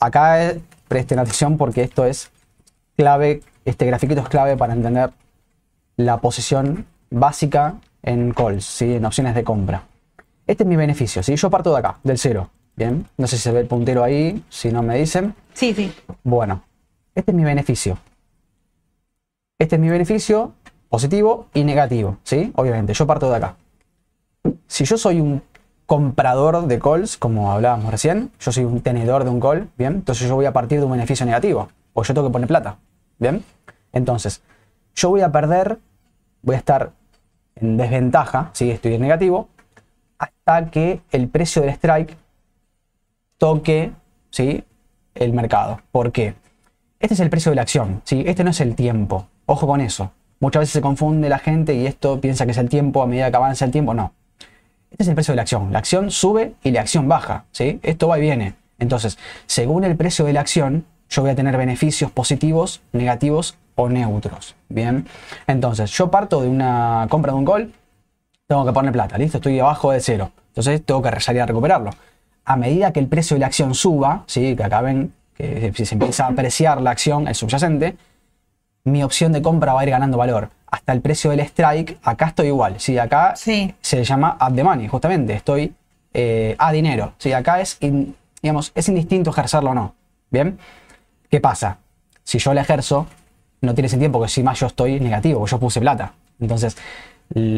acá 0.00 0.44
eh, 0.44 0.60
presten 0.88 1.18
atención 1.18 1.56
porque 1.56 1.82
esto 1.82 2.04
es 2.04 2.30
clave, 2.96 3.42
este 3.64 3.86
grafiquito 3.86 4.20
es 4.22 4.28
clave 4.28 4.56
para 4.56 4.72
entender 4.72 5.12
la 5.96 6.18
posición 6.18 6.86
básica 7.10 7.76
en 8.02 8.32
calls, 8.32 8.64
¿sí? 8.64 8.94
En 8.94 9.04
opciones 9.04 9.34
de 9.34 9.44
compra. 9.44 9.84
Este 10.46 10.64
es 10.64 10.68
mi 10.68 10.76
beneficio, 10.76 11.22
¿sí? 11.22 11.36
Yo 11.36 11.50
parto 11.50 11.72
de 11.72 11.78
acá, 11.78 11.98
del 12.02 12.18
cero, 12.18 12.50
¿bien? 12.76 13.06
No 13.16 13.26
sé 13.26 13.36
si 13.36 13.42
se 13.42 13.52
ve 13.52 13.60
el 13.60 13.66
puntero 13.66 14.02
ahí, 14.02 14.42
si 14.48 14.70
no 14.70 14.82
me 14.82 14.98
dicen. 14.98 15.34
Sí, 15.54 15.72
sí. 15.74 15.92
Bueno, 16.22 16.62
este 17.14 17.30
es 17.30 17.36
mi 17.36 17.44
beneficio. 17.44 17.98
Este 19.58 19.76
es 19.76 19.80
mi 19.80 19.88
beneficio 19.88 20.52
positivo 20.88 21.48
y 21.54 21.64
negativo, 21.64 22.18
¿sí? 22.24 22.52
Obviamente, 22.56 22.92
yo 22.92 23.06
parto 23.06 23.30
de 23.30 23.36
acá. 23.36 23.56
Si 24.66 24.84
yo 24.84 24.98
soy 24.98 25.20
un 25.20 25.42
comprador 25.86 26.66
de 26.66 26.78
calls, 26.78 27.16
como 27.16 27.52
hablábamos 27.52 27.90
recién, 27.90 28.30
yo 28.40 28.52
soy 28.52 28.64
un 28.64 28.80
tenedor 28.80 29.24
de 29.24 29.30
un 29.30 29.40
call, 29.40 29.70
¿bien? 29.76 29.94
Entonces 29.94 30.28
yo 30.28 30.34
voy 30.34 30.46
a 30.46 30.52
partir 30.52 30.78
de 30.78 30.84
un 30.86 30.92
beneficio 30.92 31.24
negativo, 31.24 31.68
porque 31.92 32.08
yo 32.08 32.14
tengo 32.14 32.28
que 32.28 32.32
poner 32.32 32.48
plata, 32.48 32.78
¿bien? 33.18 33.44
Entonces, 33.92 34.42
yo 34.94 35.10
voy 35.10 35.20
a 35.20 35.30
perder, 35.30 35.78
voy 36.42 36.56
a 36.56 36.58
estar 36.58 36.92
en 37.54 37.76
desventaja, 37.76 38.50
¿sí? 38.54 38.70
Estoy 38.70 38.94
en 38.94 39.02
negativo, 39.02 39.48
hasta 40.18 40.70
que 40.70 41.00
el 41.12 41.28
precio 41.28 41.62
del 41.62 41.70
strike 41.70 42.16
toque 43.38 43.92
¿sí? 44.30 44.64
el 45.14 45.32
mercado. 45.32 45.80
¿Por 45.92 46.12
qué? 46.12 46.34
Este 46.98 47.14
es 47.14 47.20
el 47.20 47.30
precio 47.30 47.50
de 47.50 47.56
la 47.56 47.62
acción, 47.62 48.02
¿sí? 48.04 48.24
este 48.26 48.44
no 48.44 48.50
es 48.50 48.60
el 48.60 48.74
tiempo. 48.74 49.28
Ojo 49.46 49.66
con 49.66 49.80
eso. 49.80 50.12
Muchas 50.40 50.60
veces 50.60 50.72
se 50.72 50.80
confunde 50.80 51.28
la 51.28 51.38
gente 51.38 51.74
y 51.74 51.86
esto 51.86 52.20
piensa 52.20 52.44
que 52.44 52.52
es 52.52 52.58
el 52.58 52.68
tiempo 52.68 53.02
a 53.02 53.06
medida 53.06 53.30
que 53.30 53.36
avanza 53.36 53.64
el 53.64 53.70
tiempo. 53.70 53.94
No. 53.94 54.12
Este 54.90 55.04
es 55.04 55.08
el 55.08 55.14
precio 55.14 55.32
de 55.32 55.36
la 55.36 55.42
acción. 55.42 55.72
La 55.72 55.78
acción 55.78 56.10
sube 56.10 56.54
y 56.62 56.70
la 56.70 56.80
acción 56.80 57.08
baja. 57.08 57.44
¿sí? 57.52 57.80
Esto 57.82 58.08
va 58.08 58.18
y 58.18 58.22
viene. 58.22 58.54
Entonces, 58.78 59.18
según 59.46 59.84
el 59.84 59.96
precio 59.96 60.24
de 60.24 60.32
la 60.32 60.40
acción, 60.40 60.84
yo 61.08 61.22
voy 61.22 61.30
a 61.30 61.34
tener 61.34 61.56
beneficios 61.56 62.10
positivos, 62.10 62.82
negativos 62.92 63.56
o 63.74 63.88
neutros. 63.88 64.54
Bien. 64.68 65.06
Entonces, 65.46 65.90
yo 65.90 66.10
parto 66.10 66.42
de 66.42 66.48
una 66.48 67.06
compra 67.08 67.32
de 67.32 67.38
un 67.38 67.44
call, 67.44 67.72
tengo 68.46 68.64
que 68.64 68.72
poner 68.72 68.92
plata, 68.92 69.16
¿listo? 69.18 69.38
Estoy 69.38 69.58
abajo 69.58 69.92
de 69.92 70.00
cero. 70.00 70.30
Entonces 70.48 70.84
tengo 70.84 71.02
que 71.02 71.20
salir 71.20 71.42
a 71.42 71.46
recuperarlo. 71.46 71.90
A 72.44 72.56
medida 72.56 72.92
que 72.92 73.00
el 73.00 73.08
precio 73.08 73.34
de 73.36 73.40
la 73.40 73.46
acción 73.46 73.74
suba, 73.74 74.24
¿sí? 74.26 74.54
que 74.54 74.62
acá 74.62 74.80
ven 74.82 75.12
que 75.34 75.72
si 75.74 75.86
se 75.86 75.94
empieza 75.94 76.26
a 76.26 76.28
apreciar 76.28 76.80
la 76.80 76.90
acción, 76.90 77.26
el 77.26 77.34
subyacente, 77.34 77.96
mi 78.84 79.02
opción 79.02 79.32
de 79.32 79.40
compra 79.42 79.72
va 79.72 79.80
a 79.80 79.84
ir 79.84 79.90
ganando 79.90 80.16
valor. 80.18 80.50
Hasta 80.70 80.92
el 80.92 81.00
precio 81.00 81.30
del 81.30 81.40
strike, 81.40 81.98
acá 82.02 82.26
estoy 82.26 82.48
igual. 82.48 82.74
¿sí? 82.78 82.98
Acá 82.98 83.34
Sí. 83.36 83.74
se 83.80 84.04
llama 84.04 84.36
at 84.38 84.52
the 84.52 84.62
money, 84.64 84.88
justamente. 84.88 85.32
Estoy 85.34 85.72
eh, 86.12 86.54
a 86.58 86.70
dinero. 86.72 87.12
¿sí? 87.18 87.32
Acá 87.32 87.60
es, 87.60 87.76
in- 87.80 88.14
digamos, 88.42 88.72
es 88.74 88.88
indistinto 88.88 89.30
ejercerlo 89.30 89.70
o 89.70 89.74
no. 89.74 89.94
¿Bien? 90.30 90.58
¿Qué 91.30 91.40
pasa? 91.40 91.78
Si 92.24 92.38
yo 92.38 92.52
la 92.54 92.60
ejerzo, 92.62 93.06
no 93.62 93.74
tiene 93.74 93.88
sentido 93.88 94.12
porque 94.12 94.28
si 94.28 94.42
más 94.42 94.58
yo 94.60 94.66
estoy 94.66 95.00
negativo, 95.00 95.40
porque 95.40 95.52
yo 95.52 95.58
puse 95.60 95.80
plata. 95.80 96.12
Entonces, 96.40 96.76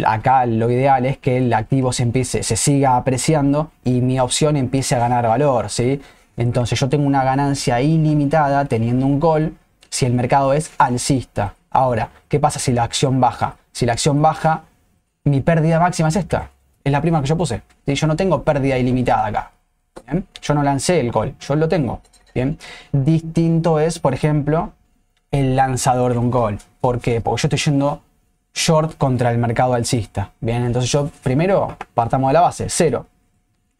acá 0.07 0.47
lo 0.47 0.70
ideal 0.70 1.07
es 1.07 1.18
que 1.18 1.39
el 1.39 1.53
activo 1.53 1.93
se 1.93 2.03
empiece, 2.05 2.43
se 2.43 2.57
siga 2.57 2.97
apreciando 2.97 3.70
y 3.85 4.01
mi 4.01 4.20
opción 4.20 4.57
empiece 4.57 4.95
a 4.95 4.99
ganar 4.99 5.27
valor, 5.27 5.70
¿sí? 5.70 6.01
Entonces 6.37 6.79
yo 6.79 6.89
tengo 6.89 7.07
una 7.07 7.24
ganancia 7.24 7.81
ilimitada 7.81 8.64
teniendo 8.66 9.07
un 9.07 9.18
call 9.20 9.55
si 9.97 10.05
el 10.05 10.12
mercado 10.12 10.53
es 10.53 10.72
alcista. 10.76 11.55
Ahora, 11.70 12.11
¿qué 12.28 12.38
pasa 12.38 12.59
si 12.59 12.70
la 12.70 12.82
acción 12.82 13.18
baja? 13.18 13.57
Si 13.72 13.86
la 13.86 13.94
acción 13.94 14.20
baja, 14.20 14.64
mi 15.24 15.40
pérdida 15.40 15.80
máxima 15.80 16.11
es 16.11 16.16
esta. 16.16 16.51
Es 16.84 16.92
la 16.92 17.01
prima 17.01 17.22
que 17.22 17.26
yo 17.26 17.36
puse. 17.38 17.62
¿sí? 17.86 17.94
Yo 17.94 18.07
no 18.07 18.14
tengo 18.14 18.42
pérdida 18.42 18.76
ilimitada 18.76 19.24
acá. 19.26 19.51
¿bien? 20.07 20.26
Yo 20.42 20.53
no 20.53 20.62
lancé 20.62 21.01
el 21.01 21.11
call, 21.11 21.34
yo 21.40 21.57
lo 21.57 21.66
tengo. 21.66 22.03
Bien, 22.34 22.59
distinto 22.92 23.80
es, 23.80 23.99
por 23.99 24.12
ejemplo, 24.12 24.72
el 25.30 25.57
lanzador 25.57 26.12
de 26.12 26.18
un 26.18 26.30
call. 26.30 26.59
¿Por 26.82 27.01
qué? 27.01 27.22
Porque 27.22 27.40
yo 27.42 27.47
estoy 27.47 27.72
yendo 27.72 28.03
short 28.53 28.99
contra 28.99 29.30
el 29.30 29.38
mercado 29.38 29.72
alcista. 29.72 30.32
Bien, 30.40 30.62
entonces 30.66 30.92
yo 30.92 31.09
primero 31.22 31.74
partamos 31.94 32.28
de 32.28 32.34
la 32.34 32.42
base, 32.42 32.66
cero. 32.68 33.07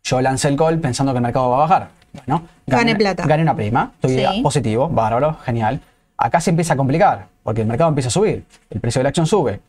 Yo 0.02 0.22
lancé 0.22 0.48
el 0.48 0.56
call 0.56 0.78
pensando 0.78 1.12
que 1.12 1.18
el 1.18 1.22
mercado 1.22 1.50
va 1.50 1.56
a 1.58 1.60
bajar. 1.60 1.88
Bueno, 2.14 2.42
Gane 2.66 2.96
plata. 2.96 3.26
Gane 3.26 3.42
una 3.42 3.54
prima, 3.54 3.92
estoy 4.00 4.24
Sí. 4.36 4.40
positivo, 4.42 4.88
bárbaro, 4.88 5.36
genial. 5.44 5.78
Acá 6.16 6.40
se 6.40 6.50
empieza 6.50 6.74
a 6.74 6.76
complicar, 6.76 7.28
porque 7.42 7.60
el 7.60 7.66
mercado 7.66 7.88
empieza 7.88 8.08
a 8.08 8.10
subir, 8.10 8.44
el 8.70 8.80
precio 8.80 9.00
de 9.00 9.04
la 9.04 9.08
acción 9.10 9.26
sube. 9.26 9.60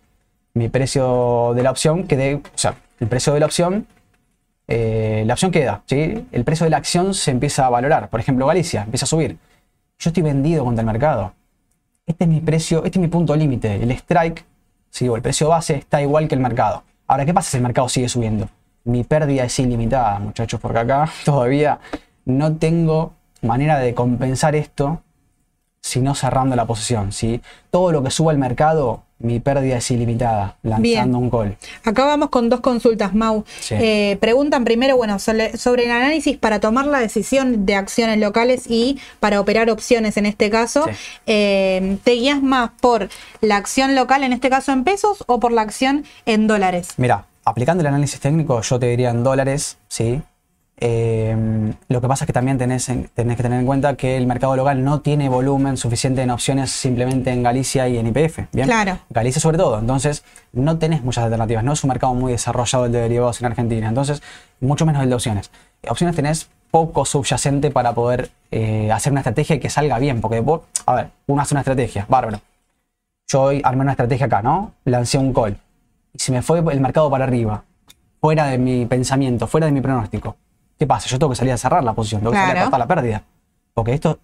Mi 0.54 0.70
precio 0.70 1.54
de 1.54 1.64
la 1.64 1.72
opción 1.72 2.08
quedé, 2.08 2.36
o 2.36 2.42
sea, 2.56 2.76
el 3.00 3.08
precio 3.08 3.34
de 3.34 3.40
la 3.40 3.46
opción, 3.46 3.86
eh, 4.68 5.24
la 5.26 5.34
opción 5.34 5.52
queda, 5.52 5.84
¿sí? 5.86 6.26
El 6.32 6.44
precio 6.44 6.66
de 6.66 6.70
la 6.70 6.78
acción 6.78 7.14
se 7.14 7.32
empieza 7.32 7.66
a 7.66 7.70
valorar. 7.70 8.10
Por 8.10 8.20
ejemplo, 8.20 8.48
Galicia 8.48 8.84
empieza 8.84 9.06
a 9.06 9.08
subir. 9.08 9.38
Yo 10.00 10.10
estoy 10.10 10.24
vendido 10.24 10.64
contra 10.64 10.82
el 10.82 10.88
mercado. 10.88 11.34
Este 12.06 12.24
es 12.24 12.30
mi 12.30 12.40
precio, 12.40 12.84
este 12.86 12.98
es 12.98 13.02
mi 13.02 13.08
punto 13.08 13.36
límite. 13.36 13.76
El 13.76 13.92
strike, 13.92 14.46
¿sí? 14.90 15.08
o 15.10 15.16
el 15.16 15.22
precio 15.22 15.50
base, 15.50 15.76
está 15.76 16.02
igual 16.02 16.28
que 16.28 16.36
el 16.36 16.42
mercado. 16.42 16.84
Ahora, 17.08 17.26
¿qué 17.26 17.34
pasa 17.34 17.52
si 17.52 17.58
el 17.58 17.64
mercado 17.64 17.90
sigue 17.90 18.10
subiendo? 18.10 18.50
Mi 18.84 19.04
pérdida 19.04 19.44
es 19.44 19.60
ilimitada, 19.60 20.20
muchachos, 20.20 20.60
porque 20.60 20.80
acá 20.80 21.10
todavía 21.26 21.80
no 22.26 22.56
tengo 22.56 23.14
manera 23.42 23.78
de 23.80 23.94
compensar 23.94 24.56
esto 24.56 25.02
sino 25.88 26.16
cerrando 26.16 26.56
la 26.58 26.66
posición. 26.66 27.14
¿sí? 27.14 27.42
Todo 27.72 27.94
lo 27.94 28.04
que 28.04 28.12
suba 28.12 28.34
el 28.34 28.38
mercado, 28.38 29.04
mi 29.20 29.40
pérdida 29.40 29.78
es 29.78 29.90
ilimitada, 29.90 30.58
lanzando 30.62 30.82
Bien. 30.82 31.16
un 31.16 31.30
call. 31.30 31.58
Acá 31.86 32.04
vamos 32.04 32.30
con 32.30 32.50
dos 32.50 32.60
consultas, 32.60 33.16
Mau. 33.16 33.46
Sí. 33.62 33.76
Eh, 33.80 34.18
preguntan 34.20 34.66
primero, 34.66 34.98
bueno, 34.98 35.18
sobre, 35.18 35.56
sobre 35.56 35.86
el 35.86 35.92
análisis 35.92 36.38
para 36.38 36.60
tomar 36.60 36.88
la 36.88 37.00
decisión 37.00 37.66
de 37.66 37.76
acciones 37.76 38.20
locales 38.20 38.66
y 38.68 39.00
para 39.22 39.40
operar 39.40 39.70
opciones 39.70 40.18
en 40.18 40.26
este 40.26 40.50
caso. 40.50 40.86
Sí. 40.86 40.92
Eh, 41.26 41.98
¿Te 42.04 42.12
guías 42.12 42.44
más 42.44 42.72
por 42.82 43.08
la 43.40 43.56
acción 43.56 43.96
local, 43.96 44.24
en 44.24 44.34
este 44.34 44.50
caso 44.50 44.74
en 44.74 44.84
pesos, 44.84 45.24
o 45.26 45.40
por 45.40 45.54
la 45.54 45.62
acción 45.62 46.04
en 46.26 46.48
dólares? 46.48 46.90
Mira, 46.98 47.24
aplicando 47.46 47.80
el 47.82 47.88
análisis 47.88 48.20
técnico, 48.20 48.62
yo 48.62 48.78
te 48.78 48.88
diría 48.88 49.12
en 49.12 49.24
dólares, 49.24 49.78
¿sí? 49.88 50.22
Eh, 50.80 51.74
lo 51.90 52.02
que 52.02 52.08
pasa 52.08 52.24
es 52.24 52.28
que 52.28 52.34
también 52.34 52.58
tenés, 52.60 52.88
en- 52.90 53.10
tenés 53.16 53.36
que 53.36 53.44
tener 53.44 53.60
en 53.60 53.66
cuenta 53.66 53.96
que 53.96 54.16
el 54.16 54.28
mercado 54.28 54.56
local 54.56 54.84
no 54.84 55.02
tiene 55.02 55.28
volumen 55.28 55.76
suficiente 55.76 56.22
en 56.22 56.30
opciones 56.30 56.70
simplemente 56.72 57.32
en 57.32 57.42
Galicia 57.42 57.88
y 57.88 57.98
en 57.98 58.08
IPF. 58.08 58.48
¿bien? 58.54 58.68
Claro. 58.68 59.00
Galicia 59.10 59.42
sobre 59.42 59.58
todo. 59.58 59.80
Entonces, 59.80 60.24
no 60.54 60.78
tenés 60.78 61.04
muchas 61.04 61.24
alternativas. 61.24 61.64
No 61.64 61.74
es 61.74 61.84
un 61.84 61.88
mercado 61.90 62.14
muy 62.14 62.32
desarrollado 62.32 62.86
el 62.86 62.92
de 62.92 63.00
derivados 63.02 63.40
en 63.42 63.48
Argentina. 63.48 63.88
Entonces, 63.90 64.22
mucho 64.60 64.86
menos 64.86 65.02
el 65.02 65.10
de 65.10 65.16
opciones. 65.16 65.50
Opciones 65.90 66.16
tenés 66.16 66.48
poco 66.70 67.06
subyacente 67.06 67.72
para 67.72 67.94
poder 67.94 68.30
eh, 68.52 68.92
hacer 68.92 69.12
una 69.12 69.22
estrategia 69.22 69.56
y 69.56 69.60
que 69.60 69.70
salga 69.72 69.98
bien. 69.98 70.22
Porque 70.22 70.42
vos, 70.42 70.62
a 70.86 70.94
ver, 70.96 71.10
uno 71.26 71.42
hace 71.42 71.54
una 71.56 71.62
estrategia, 71.62 72.06
bárbaro. 72.08 72.40
Yo 73.30 73.42
hoy 73.42 73.62
armé 73.64 73.82
una 73.82 73.92
estrategia 73.92 74.28
acá, 74.28 74.42
¿no? 74.44 74.74
Lancé 74.86 75.18
un 75.18 75.34
call. 75.34 75.58
Y 76.14 76.20
si 76.20 76.32
me 76.32 76.42
fue 76.44 76.60
el 76.60 76.80
mercado 76.82 77.10
para 77.10 77.24
arriba, 77.26 77.64
fuera 78.22 78.46
de 78.46 78.58
mi 78.60 78.86
pensamiento, 78.86 79.48
fuera 79.48 79.66
de 79.66 79.72
mi 79.74 79.82
pronóstico, 79.82 80.38
¿qué 80.78 80.88
pasa? 80.88 81.08
Yo 81.08 81.20
tengo 81.20 81.32
que 81.32 81.36
salir 81.36 81.54
a 81.54 81.58
cerrar 81.58 81.84
la 81.84 81.94
posición, 81.94 82.22
tengo 82.22 82.32
que 82.32 82.38
salir 82.38 82.58
a 82.58 82.62
cortar 82.64 82.80
la 82.80 82.88
pérdida. 82.88 83.24
Porque 83.74 83.94
esto, 83.94 84.20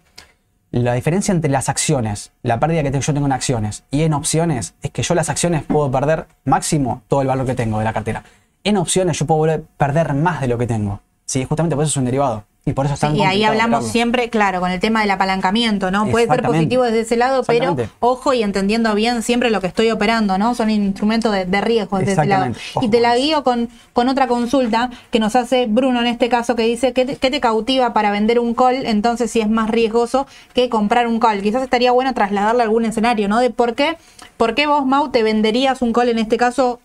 la 0.70 0.94
diferencia 0.94 1.32
entre 1.32 1.50
las 1.50 1.68
acciones, 1.68 2.32
la 2.42 2.58
pérdida 2.58 2.82
que 2.82 2.90
yo 3.00 3.14
tengo 3.14 3.26
en 3.26 3.32
acciones 3.32 3.84
y 3.90 4.02
en 4.02 4.12
opciones, 4.12 4.74
es 4.82 4.90
que 4.90 5.02
yo 5.02 5.14
las 5.14 5.28
acciones 5.28 5.62
puedo 5.62 5.90
perder 5.90 6.26
máximo 6.44 7.02
todo 7.08 7.22
el 7.22 7.28
valor 7.28 7.46
que 7.46 7.54
tengo 7.54 7.78
de 7.78 7.84
la 7.84 7.92
cartera. 7.92 8.24
En 8.64 8.76
opciones 8.76 9.18
yo 9.18 9.26
puedo 9.26 9.38
volver 9.38 9.60
a 9.60 9.78
perder 9.78 10.14
más 10.14 10.40
de 10.40 10.48
lo 10.48 10.58
que 10.58 10.66
tengo. 10.66 11.00
Sí, 11.26 11.44
justamente 11.44 11.76
por 11.76 11.84
eso 11.84 11.90
es 11.90 11.96
un 11.96 12.04
derivado. 12.04 12.44
Y 12.66 12.72
por 12.72 12.86
eso 12.86 12.94
es 12.94 13.00
tan 13.00 13.12
Sí, 13.12 13.18
y 13.18 13.22
ahí 13.22 13.44
hablamos 13.44 13.84
siempre, 13.92 14.30
claro, 14.30 14.58
con 14.60 14.70
el 14.70 14.80
tema 14.80 15.02
del 15.02 15.10
apalancamiento, 15.10 15.90
¿no? 15.90 16.06
Puede 16.10 16.26
ser 16.26 16.36
positivo 16.46 16.82
desde 16.84 17.00
ese 17.00 17.16
lado, 17.18 17.42
pero 17.58 17.76
ojo 18.00 18.32
y 18.32 18.42
entendiendo 18.42 18.94
bien 18.94 19.22
siempre 19.22 19.50
lo 19.50 19.60
que 19.60 19.66
estoy 19.66 19.90
operando, 19.90 20.38
¿no? 20.38 20.54
Son 20.54 20.70
instrumentos 20.70 21.30
de, 21.30 21.44
de 21.44 21.60
riesgo 21.60 21.98
desde 21.98 22.12
ese 22.12 22.24
lado. 22.24 22.44
Ojo 22.74 22.86
Y 22.86 22.88
te 22.88 23.00
la 23.00 23.16
guío 23.18 23.44
con, 23.44 23.68
con 23.92 24.08
otra 24.08 24.28
consulta 24.28 24.88
que 25.10 25.20
nos 25.20 25.36
hace 25.36 25.66
Bruno 25.66 26.00
en 26.00 26.06
este 26.06 26.30
caso, 26.30 26.56
que 26.56 26.62
dice, 26.62 26.94
¿qué 26.94 27.04
te, 27.04 27.16
qué 27.16 27.30
te 27.30 27.38
cautiva 27.40 27.92
para 27.92 28.10
vender 28.10 28.38
un 28.38 28.54
call? 28.54 28.86
Entonces, 28.86 29.30
si 29.30 29.42
es 29.42 29.48
más 29.50 29.68
riesgoso 29.68 30.26
que 30.54 30.70
comprar 30.70 31.06
un 31.06 31.20
call. 31.20 31.42
Quizás 31.42 31.62
estaría 31.62 31.92
bueno 31.92 32.14
trasladarle 32.14 32.62
a 32.62 32.64
algún 32.64 32.86
escenario, 32.86 33.28
¿no? 33.28 33.40
De 33.40 33.50
por 33.50 33.74
qué, 33.74 33.98
por 34.38 34.54
qué 34.54 34.66
vos, 34.66 34.86
Mau, 34.86 35.10
te 35.10 35.22
venderías 35.22 35.82
un 35.82 35.92
call 35.92 36.08
en 36.08 36.18
este 36.18 36.38
caso 36.38 36.80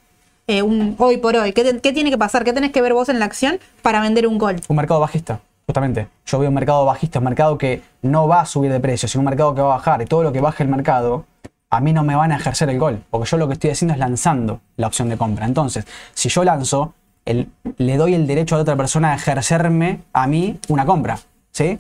eh, 0.47 0.61
un, 0.61 0.95
hoy 0.97 1.17
por 1.17 1.37
hoy. 1.37 1.53
¿Qué, 1.53 1.63
te- 1.63 1.79
qué 1.79 1.93
tiene 1.93 2.09
que 2.09 2.17
pasar? 2.17 2.43
¿Qué 2.43 2.51
tenés 2.51 2.71
que 2.73 2.81
ver 2.81 2.93
vos 2.93 3.07
en 3.07 3.19
la 3.19 3.25
acción 3.25 3.59
para 3.81 4.01
vender 4.01 4.27
un 4.27 4.37
call? 4.39 4.59
Un 4.67 4.75
mercado 4.75 4.99
bajista, 4.99 5.39
justamente. 5.69 6.07
Yo 6.25 6.39
veo 6.39 6.49
un 6.49 6.55
mercado 6.55 6.83
bajista, 6.83 7.19
un 7.19 7.25
mercado 7.25 7.55
que 7.59 7.83
no 8.01 8.27
va 8.27 8.41
a 8.41 8.45
subir 8.47 8.71
de 8.71 8.79
precio, 8.79 9.07
sino 9.07 9.19
un 9.19 9.25
mercado 9.25 9.53
que 9.53 9.61
va 9.61 9.73
a 9.73 9.77
bajar. 9.77 10.01
Y 10.01 10.05
todo 10.05 10.23
lo 10.23 10.31
que 10.31 10.41
baje 10.41 10.63
el 10.63 10.69
mercado, 10.69 11.25
a 11.69 11.79
mí 11.79 11.93
no 11.93 12.01
me 12.03 12.15
van 12.15 12.31
a 12.31 12.37
ejercer 12.37 12.71
el 12.71 12.79
gol. 12.79 13.03
Porque 13.11 13.29
yo 13.29 13.37
lo 13.37 13.45
que 13.47 13.53
estoy 13.53 13.69
haciendo 13.69 13.93
es 13.93 13.99
lanzando 13.99 14.61
la 14.77 14.87
opción 14.87 15.09
de 15.09 15.17
compra. 15.17 15.45
Entonces, 15.45 15.85
si 16.15 16.27
yo 16.29 16.43
lanzo, 16.43 16.95
el- 17.23 17.49
le 17.77 17.97
doy 17.97 18.15
el 18.15 18.25
derecho 18.25 18.55
a 18.55 18.57
la 18.57 18.61
otra 18.63 18.75
persona 18.75 19.11
a 19.11 19.15
ejercerme 19.15 19.99
a 20.11 20.25
mí 20.25 20.59
una 20.69 20.87
compra. 20.87 21.19
¿Sí? 21.51 21.77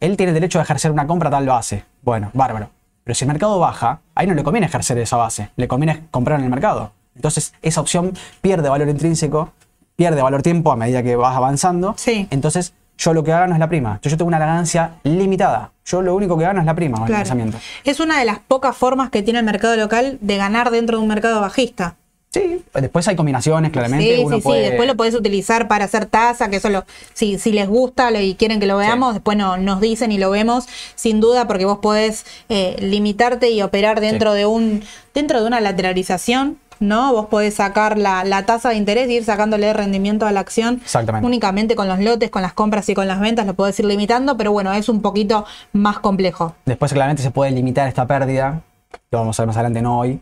Él 0.00 0.16
tiene 0.16 0.30
el 0.30 0.34
derecho 0.34 0.58
a 0.58 0.62
ejercer 0.62 0.90
una 0.90 1.06
compra 1.06 1.28
a 1.28 1.32
tal 1.32 1.46
base. 1.46 1.84
Bueno, 2.00 2.30
bárbaro. 2.32 2.70
Pero 3.04 3.14
si 3.14 3.24
el 3.26 3.28
mercado 3.28 3.58
baja, 3.58 4.00
ahí 4.14 4.26
no 4.26 4.32
le 4.32 4.44
conviene 4.44 4.66
ejercer 4.66 4.96
esa 4.96 5.18
base. 5.18 5.50
Le 5.56 5.68
conviene 5.68 6.06
comprar 6.10 6.38
en 6.38 6.44
el 6.46 6.50
mercado. 6.50 6.92
Entonces, 7.14 7.52
esa 7.60 7.82
opción 7.82 8.14
pierde 8.40 8.70
valor 8.70 8.88
intrínseco, 8.88 9.50
pierde 9.94 10.22
valor 10.22 10.40
tiempo 10.40 10.72
a 10.72 10.76
medida 10.76 11.02
que 11.02 11.16
vas 11.16 11.36
avanzando. 11.36 11.92
Sí. 11.98 12.28
Entonces, 12.30 12.72
yo 12.98 13.12
lo 13.14 13.22
que 13.24 13.30
gano 13.30 13.52
es 13.52 13.58
la 13.58 13.68
prima. 13.68 13.90
Entonces, 13.90 14.12
yo 14.12 14.16
tengo 14.18 14.28
una 14.28 14.38
ganancia 14.38 14.92
limitada. 15.04 15.70
Yo 15.84 16.02
lo 16.02 16.14
único 16.14 16.36
que 16.36 16.44
gano 16.44 16.60
es 16.60 16.66
la 16.66 16.74
prima 16.74 16.94
con 16.98 17.04
el 17.04 17.08
Claro. 17.08 17.20
lanzamiento. 17.20 17.58
Es 17.84 18.00
una 18.00 18.18
de 18.18 18.24
las 18.24 18.38
pocas 18.40 18.76
formas 18.76 19.10
que 19.10 19.22
tiene 19.22 19.38
el 19.38 19.44
mercado 19.44 19.76
local 19.76 20.18
de 20.20 20.36
ganar 20.36 20.70
dentro 20.70 20.96
de 20.96 21.02
un 21.02 21.08
mercado 21.08 21.40
bajista. 21.40 21.96
Sí, 22.32 22.62
después 22.74 23.06
hay 23.08 23.16
combinaciones, 23.16 23.70
claramente. 23.70 24.16
Sí, 24.16 24.22
Uno 24.22 24.36
sí, 24.36 24.42
puede- 24.42 24.64
sí. 24.64 24.68
Después 24.70 24.86
lo 24.88 24.94
podés 24.96 25.14
utilizar 25.14 25.68
para 25.68 25.86
hacer 25.86 26.04
tasa, 26.06 26.50
que 26.50 26.56
eso 26.56 26.68
lo, 26.68 26.84
si, 27.14 27.38
si 27.38 27.52
les 27.52 27.66
gusta 27.66 28.10
y 28.20 28.34
quieren 28.34 28.60
que 28.60 28.66
lo 28.66 28.76
veamos, 28.76 29.14
después 29.14 29.38
no, 29.38 29.56
nos 29.56 29.80
dicen 29.80 30.12
y 30.12 30.18
lo 30.18 30.28
vemos, 30.30 30.66
sin 30.96 31.20
duda, 31.20 31.46
porque 31.46 31.64
vos 31.64 31.78
podés 31.78 32.26
eh, 32.50 32.76
limitarte 32.80 33.50
y 33.50 33.62
operar 33.62 34.00
dentro 34.00 34.34
de 34.34 34.44
un, 34.44 34.82
dentro 35.14 35.40
de 35.40 35.46
una 35.46 35.60
lateralización. 35.60 36.58
¿No? 36.78 37.12
Vos 37.12 37.26
podés 37.26 37.54
sacar 37.54 37.96
la, 37.98 38.24
la 38.24 38.44
tasa 38.44 38.70
de 38.70 38.76
interés 38.76 39.08
y 39.08 39.14
ir 39.14 39.24
sacándole 39.24 39.72
rendimiento 39.72 40.26
a 40.26 40.32
la 40.32 40.40
acción 40.40 40.80
Exactamente. 40.82 41.26
únicamente 41.26 41.74
con 41.74 41.88
los 41.88 41.98
lotes, 42.00 42.30
con 42.30 42.42
las 42.42 42.52
compras 42.52 42.88
y 42.88 42.94
con 42.94 43.08
las 43.08 43.18
ventas, 43.20 43.46
lo 43.46 43.54
podés 43.54 43.78
ir 43.80 43.86
limitando, 43.86 44.36
pero 44.36 44.52
bueno, 44.52 44.72
es 44.72 44.88
un 44.88 45.00
poquito 45.02 45.46
más 45.72 45.98
complejo. 46.00 46.54
Después, 46.66 46.92
claramente, 46.92 47.22
se 47.22 47.30
puede 47.30 47.50
limitar 47.50 47.88
esta 47.88 48.06
pérdida. 48.06 48.60
Lo 49.10 49.18
vamos 49.20 49.38
a 49.38 49.42
ver 49.42 49.46
más 49.48 49.56
adelante, 49.56 49.82
no 49.82 49.98
hoy. 50.00 50.20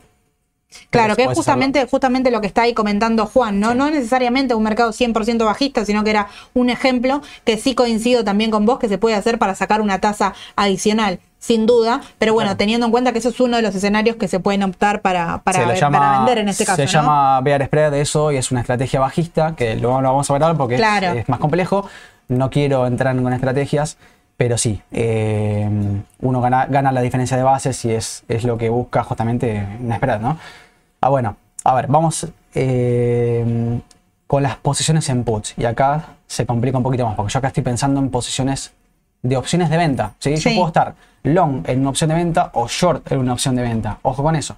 Claro, 0.91 1.17
que 1.17 1.25
es 1.25 1.33
justamente, 1.35 1.87
justamente 1.87 2.31
lo 2.31 2.41
que 2.41 2.47
está 2.47 2.63
ahí 2.63 2.75
comentando 2.75 3.27
Juan, 3.27 3.61
¿no? 3.61 3.75
No 3.75 3.91
necesariamente 3.91 4.55
un 4.55 4.63
mercado 4.63 4.93
100% 4.93 5.45
bajista, 5.45 5.85
sino 5.85 6.05
que 6.05 6.11
era 6.11 6.29
un 6.55 6.71
ejemplo 6.71 7.23
que 7.45 7.57
sí 7.59 7.75
coincido 7.75 8.25
también 8.25 8.51
con 8.51 8.67
vos 8.67 8.79
que 8.79 8.89
se 8.89 8.99
puede 8.99 9.17
hacer 9.17 9.39
para 9.39 9.55
sacar 9.55 9.81
una 9.81 10.01
tasa 10.01 10.35
adicional, 10.57 11.19
sin 11.39 11.67
duda, 11.67 12.01
pero 12.19 12.33
bueno, 12.33 12.49
Claro. 12.49 12.59
teniendo 12.59 12.87
en 12.87 12.93
cuenta 12.93 13.13
que 13.13 13.19
eso 13.19 13.29
es 13.29 13.39
uno 13.41 13.57
de 13.57 13.63
los 13.63 13.75
escenarios 13.75 14.17
que 14.17 14.29
se 14.29 14.41
pueden 14.41 14.63
optar 14.63 15.03
para, 15.03 15.43
para, 15.43 15.67
ver- 15.67 15.79
llama, 15.79 15.99
para 15.99 16.17
vender 16.19 16.39
en 16.39 16.49
este 16.49 16.65
caso, 16.65 16.77
se 16.77 16.85
¿no? 16.87 16.91
llama 16.91 17.41
Bear 17.43 17.67
Spread 17.67 17.95
eso 17.95 18.33
y 18.33 18.37
es 18.39 18.51
una 18.51 18.61
estrategia 18.61 18.99
bajista 19.01 19.55
que 19.55 19.77
lo, 19.77 20.01
lo 20.01 20.09
vamos 20.09 20.31
a 20.31 20.33
ver 20.33 20.43
ahora 20.43 20.57
porque 20.57 20.75
es- 20.77 20.81
Claro. 20.81 21.13
es, 21.19 21.29
más 21.29 21.39
complejo. 21.39 21.89
No 22.29 22.49
quiero 22.49 22.87
entrar 22.87 23.15
con 23.21 23.31
estrategias, 23.35 23.99
pero 24.39 24.57
sí, 24.57 24.81
eh, 24.91 25.69
uno 26.21 26.41
gana, 26.41 26.67
gana 26.67 26.91
la 26.93 27.03
diferencia 27.03 27.37
de 27.37 27.43
bases 27.43 27.85
y 27.85 27.93
es, 27.93 28.25
es 28.29 28.45
lo 28.45 28.57
que 28.57 28.71
busca 28.71 29.03
justamente 29.05 29.67
una 29.81 29.97
spread, 29.97 30.21
¿no? 30.21 30.39
Ah, 31.05 31.11
bueno, 31.11 31.37
a 31.65 31.75
ver, 31.75 31.87
vamos 31.87 32.27
eh, 32.55 33.79
con 34.27 34.43
las 34.43 34.57
posiciones 34.57 35.07
en 35.11 35.23
puts 35.23 35.53
y 35.59 35.67
acá 35.67 36.15
se 36.27 36.47
complica 36.47 36.79
un 36.79 36.83
poquito 36.83 37.05
más 37.05 37.15
porque 37.15 37.31
yo 37.31 37.39
acá 37.41 37.49
estoy 37.49 37.63
pensando 37.63 38.01
en 38.01 38.09
posiciones 38.09 38.73
de 39.21 39.37
opciones 39.37 39.69
de 39.69 39.77
venta, 39.77 40.15
¿sí? 40.19 40.31
Yo 40.31 40.49
Sí. 40.49 40.55
puedo 40.55 40.69
estar 40.69 40.95
long 41.25 41.63
en 41.69 41.81
una 41.81 41.91
opción 41.91 42.09
de 42.09 42.15
venta 42.17 42.51
o 42.55 42.67
short 42.69 43.13
en 43.13 43.19
una 43.19 43.35
opción 43.35 43.55
de 43.55 43.61
venta. 43.61 43.99
Ojo 44.01 44.23
con 44.23 44.35
eso. 44.35 44.57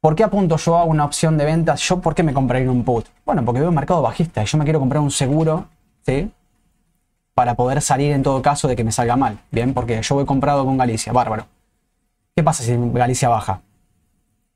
¿Por 0.00 0.16
qué 0.16 0.24
apunto 0.24 0.56
yo 0.56 0.76
a 0.76 0.82
una 0.82 1.04
opción 1.04 1.38
de 1.38 1.44
venta? 1.44 1.76
¿Yo 1.76 2.00
por 2.00 2.16
qué 2.16 2.24
me 2.24 2.34
compraría 2.34 2.68
un 2.68 2.82
put? 2.82 3.06
Bueno, 3.24 3.44
porque 3.44 3.60
veo 3.60 3.68
un 3.68 3.76
mercado 3.76 4.02
bajista 4.02 4.42
y 4.42 4.46
yo 4.46 4.58
me 4.58 4.64
quiero 4.64 4.80
comprar 4.80 5.02
un 5.04 5.12
seguro, 5.12 5.66
¿sí? 6.04 6.32
Para 7.32 7.54
poder 7.54 7.80
salir 7.80 8.10
en 8.10 8.24
todo 8.24 8.42
caso 8.42 8.66
de 8.66 8.74
que 8.74 8.82
me 8.82 8.90
salga 8.90 9.14
mal, 9.14 9.38
¿bien? 9.52 9.72
Porque 9.72 10.02
yo 10.02 10.16
voy 10.16 10.24
comprado 10.24 10.64
con 10.64 10.76
Galicia, 10.76 11.12
bárbaro. 11.12 11.46
¿Qué 12.34 12.42
pasa 12.42 12.64
si 12.64 12.76
Galicia 12.92 13.28
baja? 13.28 13.60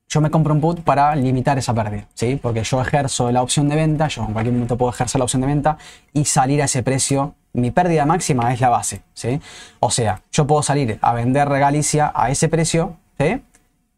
Yo 0.09 0.21
me 0.21 0.31
compro 0.31 0.55
un 0.55 0.61
put 0.61 0.81
para 0.81 1.15
limitar 1.15 1.59
esa 1.59 1.75
pérdida, 1.75 2.07
¿sí? 2.15 2.39
Porque 2.41 2.63
yo 2.65 2.81
ejerzo 2.81 3.31
la 3.31 3.43
opción 3.43 3.69
de 3.69 3.77
venta, 3.77 4.09
yo 4.09 4.25
en 4.25 4.33
cualquier 4.33 4.55
momento 4.55 4.79
puedo 4.79 4.91
ejercer 4.91 5.19
la 5.19 5.25
opción 5.25 5.43
de 5.43 5.49
venta 5.49 5.77
y 6.13 6.25
salir 6.25 6.63
a 6.63 6.65
ese 6.65 6.83
precio. 6.83 7.35
Mi 7.53 7.71
pérdida 7.71 8.07
máxima 8.07 8.53
es 8.53 8.61
la 8.61 8.71
base, 8.71 9.03
¿sí? 9.13 9.41
O 9.81 9.91
sea, 9.91 10.23
yo 10.33 10.47
puedo 10.47 10.63
salir 10.63 10.99
a 11.03 11.13
vender 11.13 11.49
Galicia 11.49 12.13
a 12.15 12.31
ese 12.31 12.49
precio, 12.49 12.97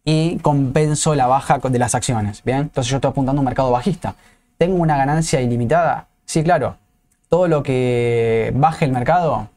y 0.04 0.38
compenso 0.38 1.14
la 1.14 1.26
baja 1.26 1.58
de 1.58 1.78
las 1.78 1.94
acciones. 1.94 2.42
Bien, 2.42 2.58
entonces 2.60 2.90
yo 2.90 2.96
estoy 2.96 3.10
apuntando 3.10 3.40
a 3.40 3.42
un 3.42 3.44
mercado 3.44 3.70
bajista. 3.70 4.14
¿Tengo 4.56 4.76
una 4.76 4.96
ganancia 4.96 5.40
ilimitada? 5.40 6.08
Sí, 6.24 6.42
claro. 6.42 6.76
Todo 7.28 7.48
lo 7.48 7.62
que 7.62 8.52
baje 8.54 8.84
el 8.84 8.92
mercado, 8.92 9.48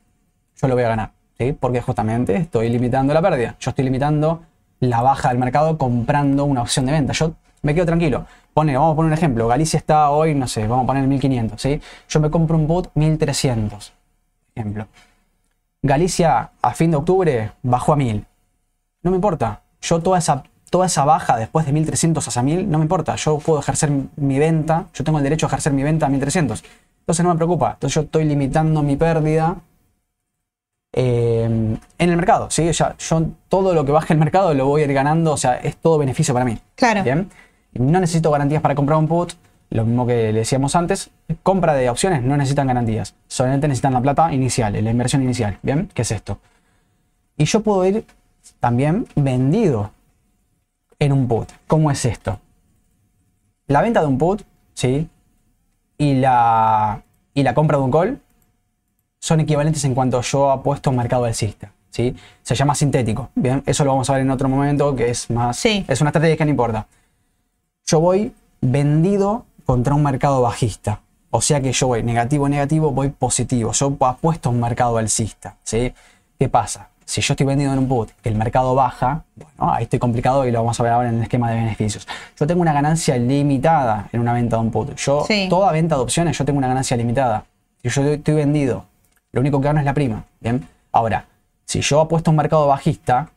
yo 0.62 0.68
lo 0.68 0.76
voy 0.76 0.84
a 0.84 0.90
ganar. 0.90 1.12
¿sí? 1.38 1.54
Porque 1.54 1.82
justamente 1.82 2.36
estoy 2.36 2.70
limitando 2.70 3.14
la 3.14 3.22
pérdida. 3.22 3.56
Yo 3.60 3.70
estoy 3.70 3.86
limitando 3.86 4.44
la 4.90 5.02
baja 5.02 5.30
del 5.30 5.38
mercado 5.38 5.78
comprando 5.78 6.46
una 6.46 6.62
opción 6.62 6.86
de 6.86 6.92
venta. 6.92 7.14
Yo 7.14 7.34
me 7.62 7.74
quedo 7.74 7.86
tranquilo. 7.86 8.26
Pone, 8.54 8.76
vamos 8.76 8.94
a 8.94 8.96
poner 8.96 9.12
un 9.12 9.18
ejemplo. 9.18 9.48
Galicia 9.48 9.78
está 9.78 10.10
hoy, 10.10 10.36
no 10.36 10.48
sé, 10.48 10.68
vamos 10.68 10.84
a 10.84 10.88
poner 10.88 11.08
1500, 11.08 11.62
¿sí? 11.62 11.82
Yo 12.10 12.20
me 12.20 12.30
compro 12.30 12.58
un 12.58 12.68
put 12.68 12.90
1300, 12.94 13.94
ejemplo. 14.56 14.88
Galicia 15.82 16.52
a 16.62 16.74
fin 16.74 16.92
de 16.92 16.98
octubre 16.98 17.52
bajó 17.62 17.94
a 17.94 17.96
1000. 17.96 18.26
No 19.02 19.12
me 19.12 19.18
importa. 19.18 19.62
Yo 19.82 20.02
toda 20.02 20.20
esa, 20.20 20.44
toda 20.70 20.86
esa 20.86 21.04
baja 21.04 21.38
después 21.38 21.66
de 21.66 21.74
1300 21.74 22.28
hasta 22.28 22.42
1000, 22.42 22.70
no 22.70 22.78
me 22.78 22.86
importa. 22.86 23.16
Yo 23.16 23.40
puedo 23.40 23.60
ejercer 23.60 23.92
mi 24.16 24.40
venta, 24.40 24.86
yo 24.94 25.04
tengo 25.04 25.18
el 25.18 25.24
derecho 25.24 25.46
a 25.46 25.48
ejercer 25.48 25.74
mi 25.74 25.84
venta 25.84 26.06
a 26.06 26.10
1300. 26.10 26.64
Entonces 27.00 27.24
no 27.24 27.32
me 27.32 27.36
preocupa. 27.36 27.72
Entonces 27.74 27.96
yo 27.96 28.02
estoy 28.02 28.26
limitando 28.26 28.82
mi 28.84 28.96
pérdida 28.96 29.58
eh, 30.94 31.44
en 31.44 32.10
el 32.10 32.16
mercado. 32.16 32.50
¿sí? 32.50 32.72
Ya, 32.72 32.96
yo 32.98 33.26
todo 33.50 33.74
lo 33.74 33.84
que 33.84 33.92
baje 33.92 34.14
el 34.14 34.20
mercado 34.20 34.54
lo 34.54 34.68
voy 34.68 34.84
a 34.84 34.86
ir 34.86 34.94
ganando, 34.94 35.34
o 35.34 35.38
sea, 35.38 35.56
es 35.56 35.76
todo 35.78 35.98
beneficio 35.98 36.34
para 36.34 36.46
mí. 36.46 36.58
Claro. 36.76 37.04
¿Bien? 37.04 37.30
No 37.74 38.00
necesito 38.00 38.30
garantías 38.30 38.62
para 38.62 38.76
comprar 38.76 39.00
un 39.00 39.08
put, 39.08 39.34
lo 39.72 39.84
mismo 39.86 40.06
que 40.06 40.32
le 40.32 40.40
decíamos 40.40 40.76
antes. 40.76 41.10
Compra 41.42 41.74
de 41.74 41.90
opciones 41.90 42.22
no 42.22 42.38
necesitan 42.38 42.68
garantías, 42.68 43.16
solamente 43.28 43.68
necesitan 43.68 43.94
la 43.94 44.02
plata 44.02 44.32
inicial, 44.32 44.72
la 44.72 44.92
inversión 44.92 45.24
inicial. 45.24 45.58
¿Bien? 45.64 45.90
¿Qué 45.94 46.04
es 46.04 46.12
esto? 46.12 46.38
Y 47.38 47.46
yo 47.46 47.62
puedo 47.62 47.84
ir 47.86 48.06
también 48.60 49.08
vendido 49.16 49.92
en 51.00 51.12
un 51.12 51.28
put. 51.28 51.50
¿Cómo 51.66 51.90
es 51.90 52.06
esto? 52.06 52.40
La 53.66 53.82
venta 53.82 54.02
de 54.02 54.08
un 54.08 54.20
put, 54.20 54.44
¿sí? 54.76 55.10
Y 55.98 56.16
la, 56.16 57.02
y 57.34 57.42
la 57.42 57.56
compra 57.56 57.78
de 57.78 57.84
un 57.84 57.92
call 57.92 58.20
son 59.24 59.40
equivalentes 59.40 59.86
en 59.86 59.96
cuanto 59.96 60.20
yo 60.20 60.52
apuesto 60.52 60.90
a 60.90 60.92
un 60.92 60.98
mercado 60.98 61.24
alcista. 61.24 61.72
¿sí? 61.92 62.14
Se 62.42 62.56
llama 62.56 62.76
sintético. 62.76 63.30
Bien, 63.36 63.64
eso 63.66 63.86
lo 63.86 63.92
vamos 63.92 64.10
a 64.10 64.14
ver 64.14 64.24
en 64.24 64.32
otro 64.32 64.50
momento, 64.50 64.94
que 64.98 65.10
es 65.12 65.30
más. 65.30 65.56
Sí. 65.56 65.86
Es 65.88 66.02
una 66.02 66.10
estrategia 66.10 66.36
que 66.36 66.44
no 66.44 66.52
importa. 66.52 66.88
Yo 67.86 68.02
voy 68.02 68.34
vendido 68.60 69.46
contra 69.66 69.94
un 69.96 70.04
mercado 70.04 70.42
bajista. 70.42 71.00
O 71.32 71.40
sea 71.40 71.62
que 71.62 71.72
yo 71.72 71.88
voy 71.88 72.04
negativo, 72.04 72.50
negativo, 72.50 72.92
voy 72.92 73.12
positivo. 73.12 73.72
Yo 73.72 73.96
apuesto 74.02 74.50
un 74.50 74.60
mercado 74.60 74.98
alcista. 74.98 75.56
¿sí? 75.64 75.94
¿Qué 76.38 76.50
pasa? 76.50 76.90
Si 77.06 77.22
yo 77.22 77.32
estoy 77.34 77.46
vendido 77.46 77.72
en 77.72 77.80
un 77.80 77.88
put, 77.88 78.10
que 78.22 78.28
el 78.28 78.36
mercado 78.36 78.76
baja, 78.76 79.24
bueno, 79.38 79.74
ahí 79.74 79.84
estoy 79.84 80.00
complicado 80.00 80.46
y 80.46 80.52
lo 80.52 80.60
vamos 80.60 80.78
a 80.78 80.84
ver 80.84 80.92
ahora 80.92 81.08
en 81.08 81.16
el 81.16 81.24
esquema 81.24 81.50
de 81.50 81.56
beneficios. 81.56 82.06
Yo 82.38 82.46
tengo 82.46 82.60
una 82.62 82.74
ganancia 82.74 83.16
limitada 83.18 84.10
en 84.12 84.20
una 84.20 84.34
venta 84.34 84.58
de 84.58 84.64
un 84.64 84.72
put. 84.72 84.96
Yo, 84.98 85.24
Sí. 85.26 85.48
toda 85.50 85.72
venta 85.72 85.96
de 85.96 86.02
opciones, 86.02 86.38
yo 86.38 86.44
tengo 86.44 86.58
una 86.58 86.68
ganancia 86.68 86.98
limitada. 86.98 87.46
Si 87.82 87.88
yo 87.90 88.02
estoy 88.04 88.34
vendido, 88.34 88.86
lo 89.34 89.42
único 89.42 89.60
que 89.60 89.66
gano 89.66 89.80
es 89.80 89.86
la 89.86 89.94
prima. 89.94 90.24
Bien. 90.40 90.66
Ahora, 90.92 91.26
si 91.66 91.82
yo 91.82 92.00
apuesto 92.00 92.32
un 92.32 92.38
mercado 92.38 92.68
bajista, 92.68 93.30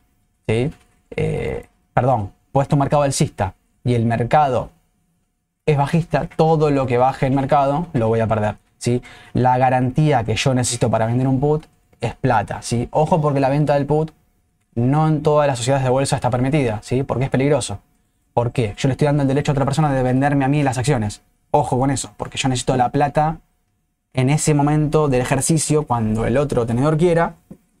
¿sí? 0.47 0.71
Eh, 1.15 1.65
perdón, 1.93 2.31
puesto 2.51 2.75
un 2.75 2.79
mercado 2.79 3.03
alcista 3.03 3.55
y 3.83 3.95
el 3.95 4.05
mercado 4.05 4.69
es 5.65 5.77
bajista, 5.77 6.29
todo 6.35 6.71
lo 6.71 6.87
que 6.87 6.97
baje 6.97 7.27
el 7.27 7.33
mercado 7.33 7.87
lo 7.93 8.07
voy 8.07 8.19
a 8.19 8.27
perder. 8.27 8.55
¿sí? 8.77 9.01
La 9.33 9.57
garantía 9.57 10.23
que 10.23 10.35
yo 10.35 10.53
necesito 10.53 10.89
para 10.89 11.07
vender 11.07 11.27
un 11.27 11.39
put 11.39 11.65
es 11.99 12.15
plata. 12.15 12.61
¿sí? 12.61 12.87
Ojo 12.91 13.19
porque 13.19 13.39
la 13.39 13.49
venta 13.49 13.73
del 13.73 13.85
put 13.85 14.11
no 14.75 15.07
en 15.07 15.23
todas 15.23 15.47
las 15.47 15.57
sociedades 15.57 15.83
de 15.83 15.89
bolsa 15.89 16.15
está 16.15 16.29
permitida, 16.29 16.79
¿sí? 16.83 17.03
porque 17.03 17.25
es 17.25 17.29
peligroso. 17.29 17.79
¿Por 18.33 18.51
qué? 18.51 18.75
Yo 18.77 18.87
le 18.87 18.93
estoy 18.93 19.07
dando 19.07 19.23
el 19.23 19.27
derecho 19.27 19.51
a 19.51 19.53
otra 19.53 19.65
persona 19.65 19.91
de 19.91 20.03
venderme 20.03 20.45
a 20.45 20.47
mí 20.47 20.61
las 20.61 20.77
acciones. 20.77 21.21
Ojo 21.51 21.79
con 21.79 21.89
eso, 21.89 22.11
porque 22.17 22.37
yo 22.37 22.49
necesito 22.49 22.77
la 22.77 22.89
plata 22.89 23.39
en 24.13 24.29
ese 24.29 24.53
momento 24.53 25.07
del 25.07 25.21
ejercicio 25.21 25.83
cuando 25.83 26.25
el 26.25 26.37
otro 26.37 26.65
tenedor 26.65 26.97
quiera. 26.97 27.35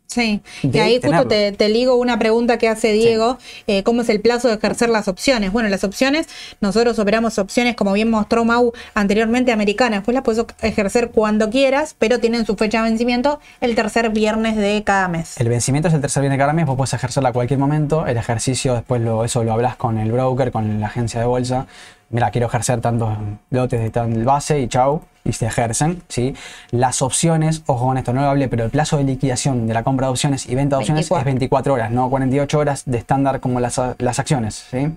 Sí, 0.07 0.41
y 0.63 0.77
ahí 0.79 1.01
justo 1.03 1.27
te, 1.27 1.51
te 1.51 1.67
ligo 1.67 1.95
una 1.95 2.17
pregunta 2.17 2.57
que 2.57 2.69
hace 2.69 2.93
Diego, 2.93 3.37
eh, 3.67 3.83
¿cómo 3.83 4.01
es 4.01 4.09
el 4.09 4.21
plazo 4.21 4.47
de 4.47 4.53
ejercer 4.53 4.87
las 4.87 5.09
opciones? 5.09 5.51
Bueno, 5.51 5.67
las 5.67 5.83
opciones, 5.83 6.27
nosotros 6.61 6.97
operamos 6.97 7.37
opciones, 7.37 7.75
como 7.75 7.91
bien 7.91 8.09
mostró 8.09 8.45
Mau 8.45 8.71
anteriormente, 8.93 9.51
americanas, 9.51 10.03
pues 10.05 10.15
las 10.15 10.23
puedes 10.23 10.45
ejercer 10.61 11.11
cuando 11.11 11.49
quieras, 11.49 11.93
pero 11.99 12.19
tienen 12.19 12.45
su 12.45 12.55
fecha 12.55 12.81
de 12.81 12.89
vencimiento 12.89 13.41
el 13.59 13.75
tercer 13.75 14.09
viernes 14.11 14.55
de 14.55 14.81
cada 14.85 15.09
mes. 15.09 15.37
El 15.41 15.49
vencimiento 15.49 15.89
es 15.89 15.93
el 15.93 15.99
tercer 15.99 16.21
viernes 16.21 16.37
de 16.37 16.41
cada 16.41 16.53
mes, 16.53 16.65
vos 16.65 16.77
puedes 16.77 16.93
ejercerla 16.93 17.29
a 17.29 17.33
cualquier 17.33 17.59
momento. 17.59 18.07
El 18.07 18.15
ejercicio 18.15 18.75
después 18.75 19.01
lo, 19.01 19.25
eso 19.25 19.43
lo 19.43 19.51
hablas 19.51 19.75
con 19.75 19.97
el 19.97 20.13
broker, 20.13 20.53
con 20.53 20.79
la 20.79 20.87
agencia 20.87 21.19
de 21.19 21.25
bolsa. 21.25 21.67
Mira, 22.09 22.31
quiero 22.31 22.47
ejercer 22.47 22.79
tantos 22.81 23.09
lotes 23.49 23.81
de 23.81 23.89
tal 23.89 24.23
base 24.23 24.59
y 24.61 24.67
chau, 24.67 25.01
y 25.25 25.33
se 25.33 25.45
ejercen. 25.45 26.01
¿sí? 26.07 26.33
Las 26.71 27.01
opciones, 27.01 27.63
ojo 27.65 27.85
con 27.87 27.97
esto, 27.97 28.13
no 28.13 28.21
lo 28.21 28.29
hablé, 28.29 28.47
pero 28.47 28.63
el 28.63 28.69
plazo 28.71 28.97
de 28.97 29.03
liquidación 29.03 29.67
de 29.67 29.73
la 29.73 29.83
compra 29.83 30.07
de 30.07 30.11
opciones 30.11 30.45
y 30.47 30.55
venta 30.55 30.77
de 30.77 30.81
opciones 30.83 31.01
24. 31.09 31.19
es 31.19 31.25
24 31.25 31.73
horas, 31.73 31.91
no 31.91 32.09
48 32.09 32.59
horas 32.59 32.83
de 32.85 32.97
estándar 32.97 33.39
como 33.41 33.59
las, 33.59 33.79
las 33.97 34.19
acciones. 34.19 34.65
¿sí? 34.71 34.87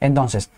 Entonces, 0.00 0.50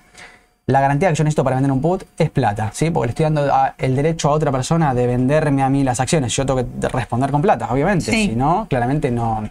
la 0.67 0.81
garantía 0.81 1.09
que 1.11 1.15
yo 1.15 1.25
necesito 1.25 1.45
para 1.45 1.57
vender 1.57 1.73
un 1.73 1.81
put 1.81 2.05
es 2.19 2.31
plata, 2.31 2.71
¿sí? 2.73 2.91
Porque 2.91 3.07
le 3.09 3.11
estoy 3.11 3.25
dando 3.25 3.53
a- 3.55 3.75
el 3.79 3.95
derecho 3.97 4.29
a 4.29 4.33
otra 4.33 4.51
persona 4.51 4.95
de 4.95 5.07
venderme 5.07 5.63
a 5.63 5.69
mí 5.69 5.85
las 5.85 6.01
acciones. 6.01 6.35
Yo 6.35 6.47
tengo 6.47 6.61
que 6.81 6.89
responder 6.89 7.31
con 7.31 7.43
plata, 7.43 7.69
obviamente. 7.71 8.11
Sí. 8.11 8.29
Si 8.29 8.37
no, 8.37 8.67
claramente 8.69 9.11
no 9.11 9.49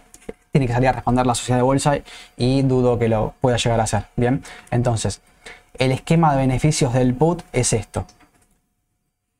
tiene 0.50 0.66
que 0.66 0.72
salir 0.72 0.88
a 0.88 0.92
responder 0.92 1.24
la 1.26 1.34
sociedad 1.34 1.58
de 1.58 1.62
bolsa 1.62 1.94
y 2.36 2.62
dudo 2.62 2.98
que 2.98 3.08
lo 3.08 3.34
pueda 3.40 3.56
llegar 3.56 3.78
a 3.80 3.84
hacer. 3.84 4.04
Bien, 4.16 4.42
entonces, 4.72 5.20
el 5.78 5.92
esquema 5.92 6.32
de 6.32 6.38
beneficios 6.38 6.92
del 6.92 7.14
put 7.14 7.42
es 7.52 7.72
esto. 7.72 8.06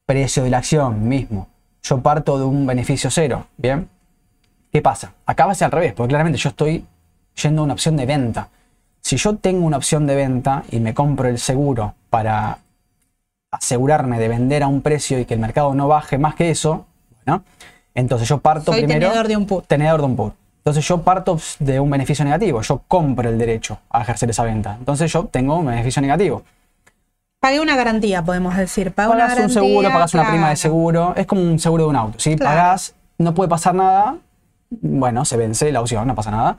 Precio 0.06 0.44
de 0.44 0.50
la 0.50 0.58
acción 0.58 1.08
mismo. 1.08 1.48
Yo 1.82 2.00
parto 2.00 2.38
de 2.38 2.44
un 2.44 2.66
beneficio 2.66 3.10
cero. 3.10 3.46
Bien, 3.56 3.88
¿qué 4.72 4.82
pasa? 4.82 5.12
Acá 5.26 5.46
va 5.46 5.52
a 5.52 5.54
ser 5.54 5.66
al 5.66 5.72
revés, 5.72 5.92
porque 5.92 6.08
claramente 6.08 6.38
yo 6.38 6.50
estoy 6.50 6.84
yendo 7.42 7.62
a 7.62 7.64
una 7.64 7.74
opción 7.74 7.96
de 7.96 8.06
venta. 8.06 8.48
Si 9.00 9.16
yo 9.16 9.36
tengo 9.36 9.66
una 9.66 9.76
opción 9.76 10.06
de 10.06 10.14
venta 10.14 10.64
y 10.70 10.80
me 10.80 10.94
compro 10.94 11.28
el 11.28 11.38
seguro 11.38 11.94
para 12.10 12.58
asegurarme 13.50 14.18
de 14.18 14.28
vender 14.28 14.62
a 14.62 14.66
un 14.66 14.82
precio 14.82 15.18
y 15.18 15.26
que 15.26 15.34
el 15.34 15.40
mercado 15.40 15.74
no 15.74 15.88
baje 15.88 16.18
más 16.18 16.34
que 16.34 16.50
eso, 16.50 16.86
bueno, 17.24 17.44
entonces 17.94 18.28
yo 18.28 18.38
parto 18.38 18.72
Soy 18.72 18.82
primero 18.82 19.08
tenedor 19.08 19.28
de 19.28 19.36
un 19.36 19.46
put. 19.46 19.66
tenedor 19.66 20.00
de 20.00 20.06
un 20.06 20.16
put. 20.16 20.34
Entonces 20.64 20.88
yo 20.88 21.02
parto 21.02 21.38
de 21.58 21.78
un 21.78 21.90
beneficio 21.90 22.24
negativo, 22.24 22.62
yo 22.62 22.80
compro 22.88 23.28
el 23.28 23.36
derecho 23.36 23.78
a 23.90 24.00
ejercer 24.00 24.30
esa 24.30 24.44
venta. 24.44 24.76
Entonces 24.78 25.12
yo 25.12 25.24
tengo 25.26 25.58
un 25.58 25.66
beneficio 25.66 26.00
negativo. 26.00 26.42
Pagué 27.38 27.60
una 27.60 27.76
garantía, 27.76 28.22
podemos 28.22 28.56
decir. 28.56 28.86
Una 28.96 29.08
Pagas 29.08 29.38
un 29.38 29.50
seguro, 29.50 29.88
pagas 29.90 30.14
una 30.14 30.22
prima 30.22 30.36
de 30.48 30.54
claro. 30.54 30.56
seguro, 30.56 31.12
es 31.16 31.26
como 31.26 31.42
un 31.42 31.58
seguro 31.58 31.84
de 31.84 31.90
un 31.90 31.96
auto. 31.96 32.18
Si 32.18 32.34
Claro. 32.36 32.56
pagás, 32.56 32.94
no 33.18 33.34
puede 33.34 33.50
pasar 33.50 33.74
nada, 33.74 34.16
bueno, 34.70 35.26
se 35.26 35.36
vence 35.36 35.70
la 35.70 35.82
opción, 35.82 36.06
no 36.08 36.14
pasa 36.14 36.30
nada. 36.30 36.56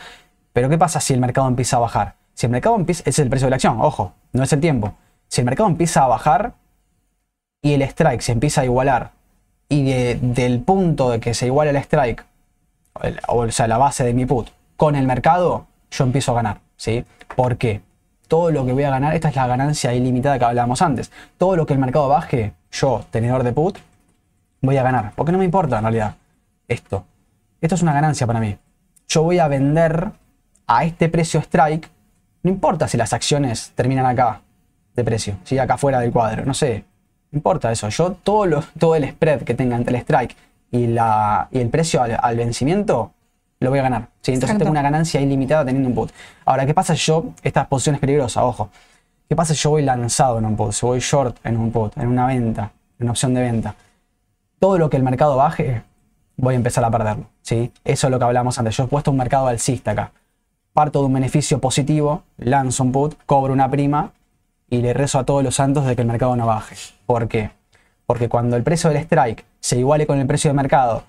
Pero 0.54 0.70
¿qué 0.70 0.78
pasa 0.78 1.00
si 1.00 1.14
el 1.16 1.20
mercado 1.20 1.48
empieza 1.48 1.78
a 1.78 1.80
bajar? 1.80 2.14
Si 2.36 2.46
el 2.46 2.52
mercado 2.52 2.76
empieza, 2.76 3.02
ese 3.02 3.10
es 3.10 3.20
el 3.20 3.30
precio 3.30 3.48
de 3.48 3.50
la 3.50 3.56
acción, 3.56 3.82
ojo, 3.82 4.14
no 4.34 4.44
es 4.44 4.54
el 4.54 4.60
tiempo. 4.62 4.94
Si 5.28 5.42
el 5.42 5.46
mercado 5.46 5.68
empieza 5.68 6.04
a 6.04 6.08
bajar 6.08 6.54
y 7.64 7.74
el 7.74 7.82
strike 7.82 8.22
se 8.22 8.34
empieza 8.34 8.62
a 8.62 8.66
igualar 8.66 9.10
y 9.68 9.84
de- 9.86 10.20
del 10.22 10.60
punto 10.60 11.10
de 11.10 11.20
que 11.20 11.34
se 11.34 11.48
iguala 11.48 11.72
el 11.72 11.78
strike, 11.78 12.24
o 13.28 13.52
sea, 13.52 13.68
la 13.68 13.78
base 13.78 14.04
de 14.04 14.14
mi 14.14 14.26
put, 14.26 14.50
con 14.78 14.96
el 14.96 15.06
mercado, 15.06 15.68
yo 15.92 16.04
empiezo 16.04 16.32
a 16.32 16.36
ganar, 16.36 16.60
¿sí? 16.78 17.06
¿Por 17.36 17.58
qué? 17.58 17.82
Todo 18.28 18.52
lo 18.52 18.66
que 18.66 18.74
voy 18.74 18.84
a 18.84 18.90
ganar, 18.90 19.14
esta 19.14 19.30
es 19.30 19.36
la 19.36 19.48
ganancia 19.48 19.94
ilimitada 19.94 20.40
que 20.40 20.46
hablábamos 20.46 20.82
antes. 20.82 21.12
Todo 21.38 21.56
lo 21.56 21.66
que 21.66 21.74
el 21.74 21.80
mercado 21.80 22.08
baje, 22.08 22.54
yo, 22.72 23.06
tenedor 23.12 23.44
de 23.44 23.52
put, 23.54 23.78
voy 24.62 24.78
a 24.78 24.84
ganar. 24.84 25.12
Porque 25.16 25.32
no 25.32 25.38
me 25.38 25.46
importa 25.46 25.78
en 25.78 25.84
realidad 25.84 26.16
esto. 26.68 27.06
Esto 27.62 27.76
es 27.76 27.82
una 27.84 27.94
ganancia 27.94 28.26
para 28.26 28.40
mí. 28.40 28.58
Yo 29.08 29.22
voy 29.24 29.38
a 29.40 29.48
vender 29.48 30.10
a 30.66 30.84
este 30.86 31.08
precio 31.10 31.40
strike. 31.40 31.88
No 32.44 32.50
importa 32.50 32.88
si 32.88 32.98
las 32.98 33.14
acciones 33.14 33.72
terminan 33.76 34.06
acá 34.08 34.42
de 34.96 35.04
precio, 35.04 35.36
si 35.44 35.58
acá 35.60 35.78
fuera 35.78 36.00
del 36.00 36.12
cuadro, 36.12 36.46
no 36.46 36.54
sé. 36.54 36.84
No 37.32 37.38
importa 37.38 37.72
eso. 37.72 37.90
Yo 37.90 38.14
todo, 38.14 38.46
lo- 38.48 38.64
todo 38.80 38.96
el 38.96 39.08
spread 39.10 39.44
que 39.44 39.54
tenga 39.54 39.76
entre 39.76 39.96
el 39.96 40.02
strike 40.02 40.36
y, 40.76 40.88
la, 40.88 41.48
y 41.52 41.60
el 41.60 41.70
precio 41.70 42.02
al, 42.02 42.18
al 42.22 42.36
vencimiento 42.38 43.12
lo 43.60 43.70
voy 43.70 43.80
a 43.80 43.84
ganar. 43.84 44.02
¿sí? 44.22 44.32
Entonces 44.32 44.44
Exacto. 44.44 44.60
tengo 44.60 44.72
una 44.72 44.82
ganancia 44.82 45.22
ilimitada 45.22 45.66
teniendo 45.66 45.90
un 45.90 45.96
put. 45.96 46.12
Ahora, 46.46 46.66
¿qué 46.66 46.74
pasa 46.74 46.96
si 46.96 47.06
yo, 47.06 47.26
esta 47.44 47.68
posición 47.68 47.96
es 47.96 48.02
peligrosa, 48.02 48.44
ojo. 48.44 48.70
¿Qué 49.28 49.36
pasa 49.36 49.54
si 49.54 49.62
yo 49.62 49.72
voy 49.72 49.82
lanzado 49.82 50.38
en 50.40 50.46
un 50.46 50.56
put? 50.56 50.72
Si 50.72 50.86
voy 50.86 51.00
short 51.00 51.38
en 51.44 51.58
un 51.58 51.72
put, 51.72 51.98
en 51.98 52.08
una 52.08 52.28
venta, 52.28 52.72
en 53.00 53.06
una 53.06 53.12
opción 53.12 53.34
de 53.34 53.42
venta 53.42 53.76
todo 54.60 54.78
lo 54.78 54.90
que 54.90 54.98
el 54.98 55.04
mercado 55.04 55.36
baje, 55.36 55.84
voy 56.38 56.56
a 56.56 56.58
empezar 56.58 56.84
a 56.84 56.92
perderlo. 56.92 57.26
¿sí? 57.42 57.72
Eso 57.84 58.08
es 58.08 58.12
lo 58.12 58.18
que 58.18 58.26
hablábamos 58.26 58.58
antes. 58.58 58.76
Yo 58.76 58.86
he 58.86 58.88
puesto 58.88 59.12
un 59.12 59.18
mercado 59.18 59.48
alcista 59.48 59.92
acá. 59.92 60.12
Parto 60.74 61.02
de 61.02 61.06
un 61.06 61.14
beneficio 61.14 61.60
positivo, 61.60 62.24
lanzo 62.38 62.84
un 62.84 62.92
put, 62.92 63.16
cobro 63.26 63.54
una 63.54 63.70
prima 63.70 64.12
y 64.70 64.82
le 64.82 64.94
rezo 64.94 65.20
a 65.20 65.24
todos 65.24 65.44
los 65.44 65.56
santos 65.56 65.86
de 65.86 65.96
que 65.96 66.02
el 66.02 66.08
mercado 66.08 66.36
no 66.36 66.48
baje. 66.48 66.76
¿Por 67.06 67.28
qué? 67.28 67.52
Porque 68.06 68.28
cuando 68.28 68.56
el 68.56 68.64
precio 68.64 68.90
del 68.90 69.04
strike 69.04 69.46
se 69.66 69.80
iguale 69.80 70.06
con 70.06 70.20
el 70.20 70.28
precio 70.28 70.52
de 70.52 70.54
mercado 70.54 71.06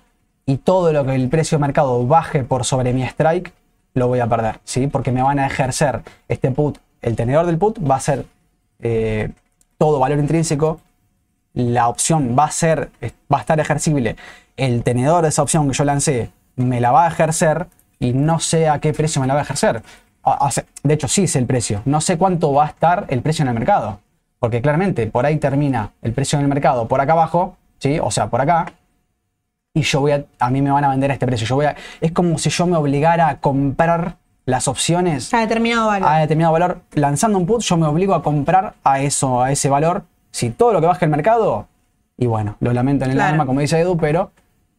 y 0.46 0.56
todo 0.56 0.90
lo 0.90 1.04
que 1.04 1.14
el 1.14 1.28
precio 1.28 1.58
de 1.58 1.60
mercado 1.60 2.06
baje 2.06 2.42
por 2.42 2.64
sobre 2.64 2.94
mi 2.94 3.02
strike, 3.02 3.52
lo 3.92 4.08
voy 4.08 4.20
a 4.20 4.26
perder. 4.26 4.60
¿sí? 4.64 4.86
Porque 4.86 5.12
me 5.12 5.22
van 5.22 5.38
a 5.38 5.46
ejercer 5.46 6.00
este 6.26 6.50
put. 6.50 6.78
El 7.02 7.16
tenedor 7.16 7.44
del 7.44 7.58
put 7.58 7.78
va 7.78 7.96
a 7.96 8.00
ser 8.00 8.24
eh, 8.80 9.28
todo 9.76 9.98
valor 9.98 10.18
intrínseco 10.18 10.80
la 11.52 11.88
opción 11.88 12.34
va 12.38 12.44
a 12.44 12.50
ser, 12.50 12.88
va 13.30 13.38
a 13.38 13.40
estar 13.40 13.60
ejercible 13.60 14.16
el 14.56 14.82
tenedor 14.82 15.22
de 15.22 15.28
esa 15.28 15.42
opción 15.42 15.68
que 15.68 15.74
yo 15.74 15.84
lancé 15.84 16.30
me 16.54 16.80
la 16.80 16.92
va 16.92 17.04
a 17.04 17.08
ejercer 17.08 17.66
y 17.98 18.14
no 18.14 18.40
sé 18.40 18.70
a 18.70 18.78
qué 18.78 18.94
precio 18.94 19.20
me 19.20 19.26
la 19.26 19.34
va 19.34 19.40
a 19.40 19.42
ejercer. 19.42 19.82
De 20.82 20.94
hecho, 20.94 21.08
sí 21.08 21.26
sé 21.26 21.40
el 21.40 21.46
precio. 21.46 21.82
No 21.84 22.00
sé 22.00 22.16
cuánto 22.16 22.54
va 22.54 22.64
a 22.64 22.68
estar 22.68 23.04
el 23.08 23.20
precio 23.20 23.42
en 23.42 23.48
el 23.48 23.54
mercado. 23.54 24.00
Porque 24.38 24.62
claramente 24.62 25.06
por 25.08 25.26
ahí 25.26 25.36
termina 25.36 25.92
el 26.00 26.14
precio 26.14 26.38
en 26.38 26.44
el 26.44 26.48
mercado 26.48 26.88
por 26.88 27.02
acá 27.02 27.12
abajo, 27.12 27.56
¿sí? 27.78 27.98
O 28.00 28.10
sea, 28.10 28.28
por 28.28 28.40
acá. 28.40 28.72
Y 29.74 29.82
yo 29.82 30.00
voy 30.00 30.12
a, 30.12 30.24
a 30.38 30.50
mí 30.50 30.62
me 30.62 30.70
van 30.70 30.84
a 30.84 30.88
vender 30.88 31.10
a 31.10 31.14
este 31.14 31.26
precio. 31.26 31.46
Yo 31.46 31.56
voy 31.56 31.66
a, 31.66 31.76
es 32.00 32.12
como 32.12 32.38
si 32.38 32.48
yo 32.50 32.66
me 32.66 32.76
obligara 32.76 33.28
a 33.28 33.40
comprar 33.40 34.16
las 34.46 34.68
opciones 34.68 35.34
A 35.34 35.40
determinado 35.40 35.88
valor. 35.88 36.08
a 36.08 36.18
determinado 36.18 36.52
valor. 36.52 36.80
Lanzando 36.92 37.36
un 37.38 37.46
put, 37.46 37.62
yo 37.62 37.76
me 37.76 37.86
obligo 37.86 38.14
a 38.14 38.22
comprar 38.22 38.74
a 38.84 39.00
eso, 39.00 39.42
a 39.42 39.50
ese 39.52 39.68
valor. 39.68 40.04
Si 40.30 40.50
todo 40.50 40.72
lo 40.72 40.80
que 40.80 40.86
baje 40.86 41.04
el 41.04 41.10
mercado, 41.10 41.66
y 42.16 42.26
bueno, 42.26 42.56
lo 42.60 42.72
lamento 42.72 43.04
en 43.04 43.10
el 43.10 43.16
Claro. 43.16 43.32
alma, 43.32 43.44
como 43.46 43.60
dice 43.60 43.78
Edu, 43.80 43.96
pero 43.98 44.30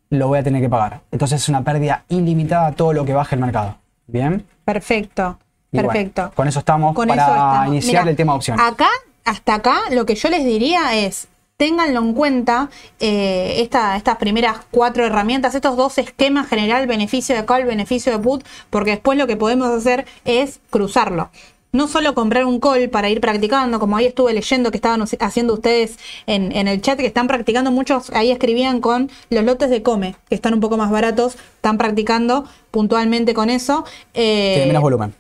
lo 0.10 0.28
voy 0.30 0.40
a 0.40 0.44
tener 0.44 0.62
que 0.62 0.70
pagar. 0.70 1.02
Entonces 1.12 1.42
es 1.44 1.50
una 1.50 1.64
pérdida 1.64 2.04
ilimitada 2.10 2.72
todo 2.72 2.94
lo 2.94 3.06
que 3.06 3.14
baje 3.14 3.36
el 3.36 3.42
mercado. 3.42 3.76
¿Bien? 4.08 4.46
Perfecto. 4.64 5.38
Y 5.72 5.78
bueno, 5.78 5.90
Perfecto. 5.92 6.32
con 6.34 6.48
eso 6.48 6.60
estamos 6.60 6.96
Con 6.96 7.10
para 7.10 7.22
eso 7.24 7.32
estamos. 7.34 7.68
iniciar 7.68 8.08
el 8.08 8.16
tema 8.16 8.32
de 8.34 8.38
opciones. 8.38 8.66
Acá, 8.66 8.88
hasta 9.26 9.56
acá, 9.56 9.76
lo 9.92 10.06
que 10.06 10.16
yo 10.16 10.30
les 10.30 10.46
diría 10.46 10.96
es, 10.96 11.28
ténganlo 11.58 12.00
en 12.00 12.14
cuenta, 12.14 12.70
eh, 13.00 13.56
esta- 13.58 13.98
estas 13.98 14.18
primeras 14.18 14.58
cuatro 14.72 15.06
herramientas, 15.06 15.56
estos 15.56 15.76
dos 15.76 15.98
esquemas 15.98 16.48
general, 16.48 16.86
beneficio 16.88 17.36
de 17.36 17.46
call, 17.46 17.66
beneficio 17.66 18.12
de 18.12 18.20
put, 18.20 18.44
porque 18.70 18.92
después 18.92 19.18
lo 19.18 19.28
que 19.28 19.36
podemos 19.36 19.68
hacer 19.70 20.06
es 20.24 20.60
cruzarlo. 20.70 21.30
No 21.74 21.88
solo 21.88 22.14
comprar 22.16 22.46
un 22.46 22.60
call 22.60 22.90
para 22.90 23.10
ir 23.10 23.20
practicando, 23.20 23.80
como 23.80 23.98
ahí 23.98 24.06
estuve 24.06 24.34
leyendo 24.34 24.72
que 24.72 24.78
estaban 24.78 25.04
haciendo 25.20 25.54
ustedes 25.54 25.98
en, 26.26 26.56
en 26.56 26.68
el 26.68 26.82
chat, 26.82 26.98
que 26.98 27.06
están 27.06 27.28
practicando 27.28 27.72
muchos, 27.72 28.10
ahí 28.12 28.32
escribían 28.32 28.80
con 28.80 29.12
los 29.30 29.44
lotes 29.44 29.70
de 29.70 29.84
come, 29.84 30.16
que 30.30 30.36
están 30.36 30.54
un 30.54 30.60
poco 30.60 30.78
más 30.78 30.92
baratos, 30.92 31.36
están 31.56 31.78
practicando 31.78 32.46
puntualmente 32.72 33.34
con 33.34 33.50
eso. 33.50 33.84
Eh, 34.14 34.64
menos 34.68 34.82
volumen. 34.82 35.14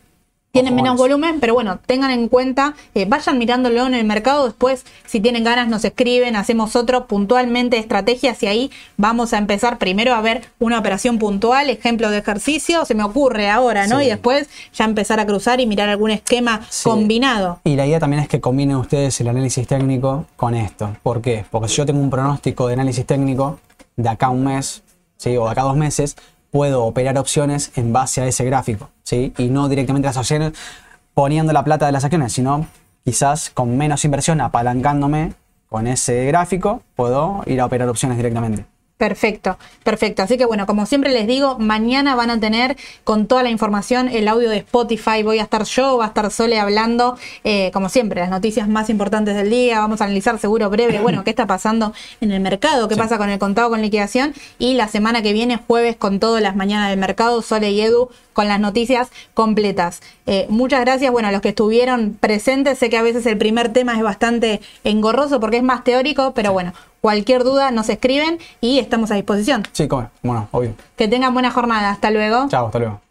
Tienen 0.61 0.75
menos 0.75 0.97
volumen, 0.97 1.39
pero 1.39 1.53
bueno, 1.53 1.79
tengan 1.85 2.11
en 2.11 2.27
cuenta, 2.27 2.75
eh, 2.95 3.05
vayan 3.07 3.37
mirándolo 3.37 3.85
en 3.87 3.93
el 3.93 4.05
mercado, 4.05 4.45
después 4.45 4.85
si 5.05 5.19
tienen 5.19 5.43
ganas 5.43 5.67
nos 5.67 5.83
escriben, 5.85 6.35
hacemos 6.35 6.75
otro 6.75 7.07
puntualmente 7.07 7.77
estrategias 7.77 8.41
y 8.43 8.47
ahí 8.47 8.71
vamos 8.97 9.33
a 9.33 9.37
empezar 9.37 9.77
primero 9.77 10.13
a 10.13 10.21
ver 10.21 10.43
una 10.59 10.79
operación 10.79 11.19
puntual, 11.19 11.69
ejemplo 11.69 12.09
de 12.09 12.17
ejercicio, 12.17 12.85
se 12.85 12.95
me 12.95 13.03
ocurre 13.03 13.49
ahora, 13.49 13.87
¿no? 13.87 13.99
Sí. 13.99 14.05
Y 14.05 14.09
después 14.09 14.49
ya 14.73 14.85
empezar 14.85 15.19
a 15.19 15.25
cruzar 15.25 15.59
y 15.59 15.65
mirar 15.67 15.89
algún 15.89 16.11
esquema 16.11 16.61
Sí. 16.69 16.83
combinado. 16.89 17.59
Y 17.63 17.75
la 17.75 17.85
idea 17.85 17.99
también 17.99 18.21
es 18.23 18.27
que 18.27 18.41
combinen 18.41 18.77
ustedes 18.77 19.19
el 19.21 19.27
análisis 19.27 19.67
técnico 19.67 20.25
con 20.35 20.55
esto. 20.55 20.95
¿Por 21.03 21.21
qué? 21.21 21.45
Porque 21.49 21.67
si 21.69 21.75
yo 21.75 21.85
tengo 21.85 21.99
un 21.99 22.09
pronóstico 22.09 22.67
de 22.67 22.73
análisis 22.73 23.05
técnico 23.05 23.59
de 23.95 24.09
acá 24.09 24.27
a 24.27 24.29
un 24.29 24.43
mes, 24.43 24.83
¿sí? 25.17 25.35
o 25.37 25.45
de 25.45 25.51
acá 25.51 25.61
a 25.61 25.65
dos 25.65 25.75
meses, 25.75 26.15
puedo 26.51 26.85
operar 26.85 27.17
opciones 27.17 27.71
en 27.75 27.93
base 27.93 28.21
a 28.21 28.27
ese 28.27 28.45
gráfico, 28.45 28.89
¿sí? 29.03 29.33
y 29.37 29.49
no 29.49 29.69
directamente 29.69 30.07
las 30.07 30.17
acciones 30.17 30.53
poniendo 31.13 31.51
la 31.53 31.63
plata 31.63 31.85
de 31.85 31.91
las 31.91 32.03
acciones, 32.03 32.33
sino 32.33 32.67
quizás 33.03 33.49
con 33.49 33.77
menos 33.77 34.05
inversión, 34.05 34.41
apalancándome 34.41 35.33
con 35.69 35.87
ese 35.87 36.25
gráfico, 36.25 36.81
puedo 36.95 37.43
ir 37.45 37.59
a 37.59 37.65
operar 37.65 37.89
opciones 37.89 38.17
directamente. 38.17 38.65
Perfecto, 38.97 39.59
perfecto. 39.83 40.23
Así 40.23 40.39
que 40.39 40.45
bueno, 40.45 40.65
como 40.65 40.87
siempre 40.87 41.11
les 41.11 41.27
digo, 41.27 41.59
mañana 41.59 42.15
van 42.15 42.31
a 42.31 42.39
tener 42.39 42.75
con 43.03 43.27
toda 43.27 43.43
la 43.43 43.51
información 43.51 44.07
el 44.09 44.27
audio 44.27 44.49
de 44.49 44.57
Spotify. 44.57 45.21
Voy 45.21 45.37
a 45.37 45.43
estar 45.43 45.65
yo, 45.65 45.97
va 45.97 46.05
a 46.05 46.07
estar 46.07 46.31
Sole 46.31 46.59
hablando, 46.59 47.15
eh, 47.43 47.69
como 47.73 47.89
siempre, 47.89 48.21
las 48.21 48.31
noticias 48.31 48.67
más 48.67 48.89
importantes 48.89 49.35
del 49.35 49.51
día. 49.51 49.81
Vamos 49.81 50.01
a 50.01 50.05
analizar 50.05 50.39
seguro 50.39 50.71
breve, 50.71 50.99
bueno, 50.99 51.23
qué 51.23 51.29
está 51.29 51.45
pasando 51.45 51.93
en 52.21 52.31
el 52.31 52.39
mercado, 52.39 52.87
qué 52.87 52.95
Sí. 52.95 52.99
pasa 53.01 53.19
con 53.19 53.29
el 53.29 53.37
contado 53.37 53.69
con 53.69 53.83
liquidación. 53.83 54.33
Y 54.57 54.73
la 54.73 54.87
semana 54.87 55.21
que 55.21 55.31
viene, 55.31 55.57
jueves, 55.67 55.95
con 55.95 56.19
todas 56.19 56.41
las 56.41 56.55
mañanas 56.55 56.89
del 56.89 56.99
mercado, 56.99 57.43
Sole 57.43 57.69
y 57.69 57.81
Edu 57.81 58.09
con 58.37 58.47
las 58.47 58.59
noticias 58.59 59.09
completas. 59.33 59.99
Eh, 60.27 60.45
muchas 60.49 60.81
gracias, 60.81 61.11
bueno, 61.11 61.29
a 61.29 61.31
los 61.31 61.41
que 61.41 61.49
estuvieron 61.49 62.15
presentes. 62.19 62.77
Sé 62.77 62.87
que 62.87 62.95
a 62.95 63.01
veces 63.01 63.25
el 63.25 63.35
primer 63.35 63.73
tema 63.73 63.95
es 63.95 64.03
bastante 64.03 64.61
engorroso 64.83 65.39
porque 65.39 65.57
es 65.57 65.63
más 65.63 65.83
teórico, 65.83 66.33
pero 66.35 66.53
bueno, 66.53 66.71
cualquier 67.01 67.43
duda 67.43 67.71
nos 67.71 67.89
escriben 67.89 68.37
y 68.61 68.77
estamos 68.77 69.09
a 69.09 69.15
disposición. 69.15 69.63
Sí, 69.71 69.87
come. 69.87 70.09
Bueno, 70.21 70.49
obvio. 70.51 70.75
Que 70.95 71.07
tengan 71.07 71.33
buena 71.33 71.49
jornada. 71.49 71.89
Hasta 71.89 72.11
luego. 72.11 72.47
Chao, 72.47 72.67
hasta 72.67 72.77
luego. 72.77 73.06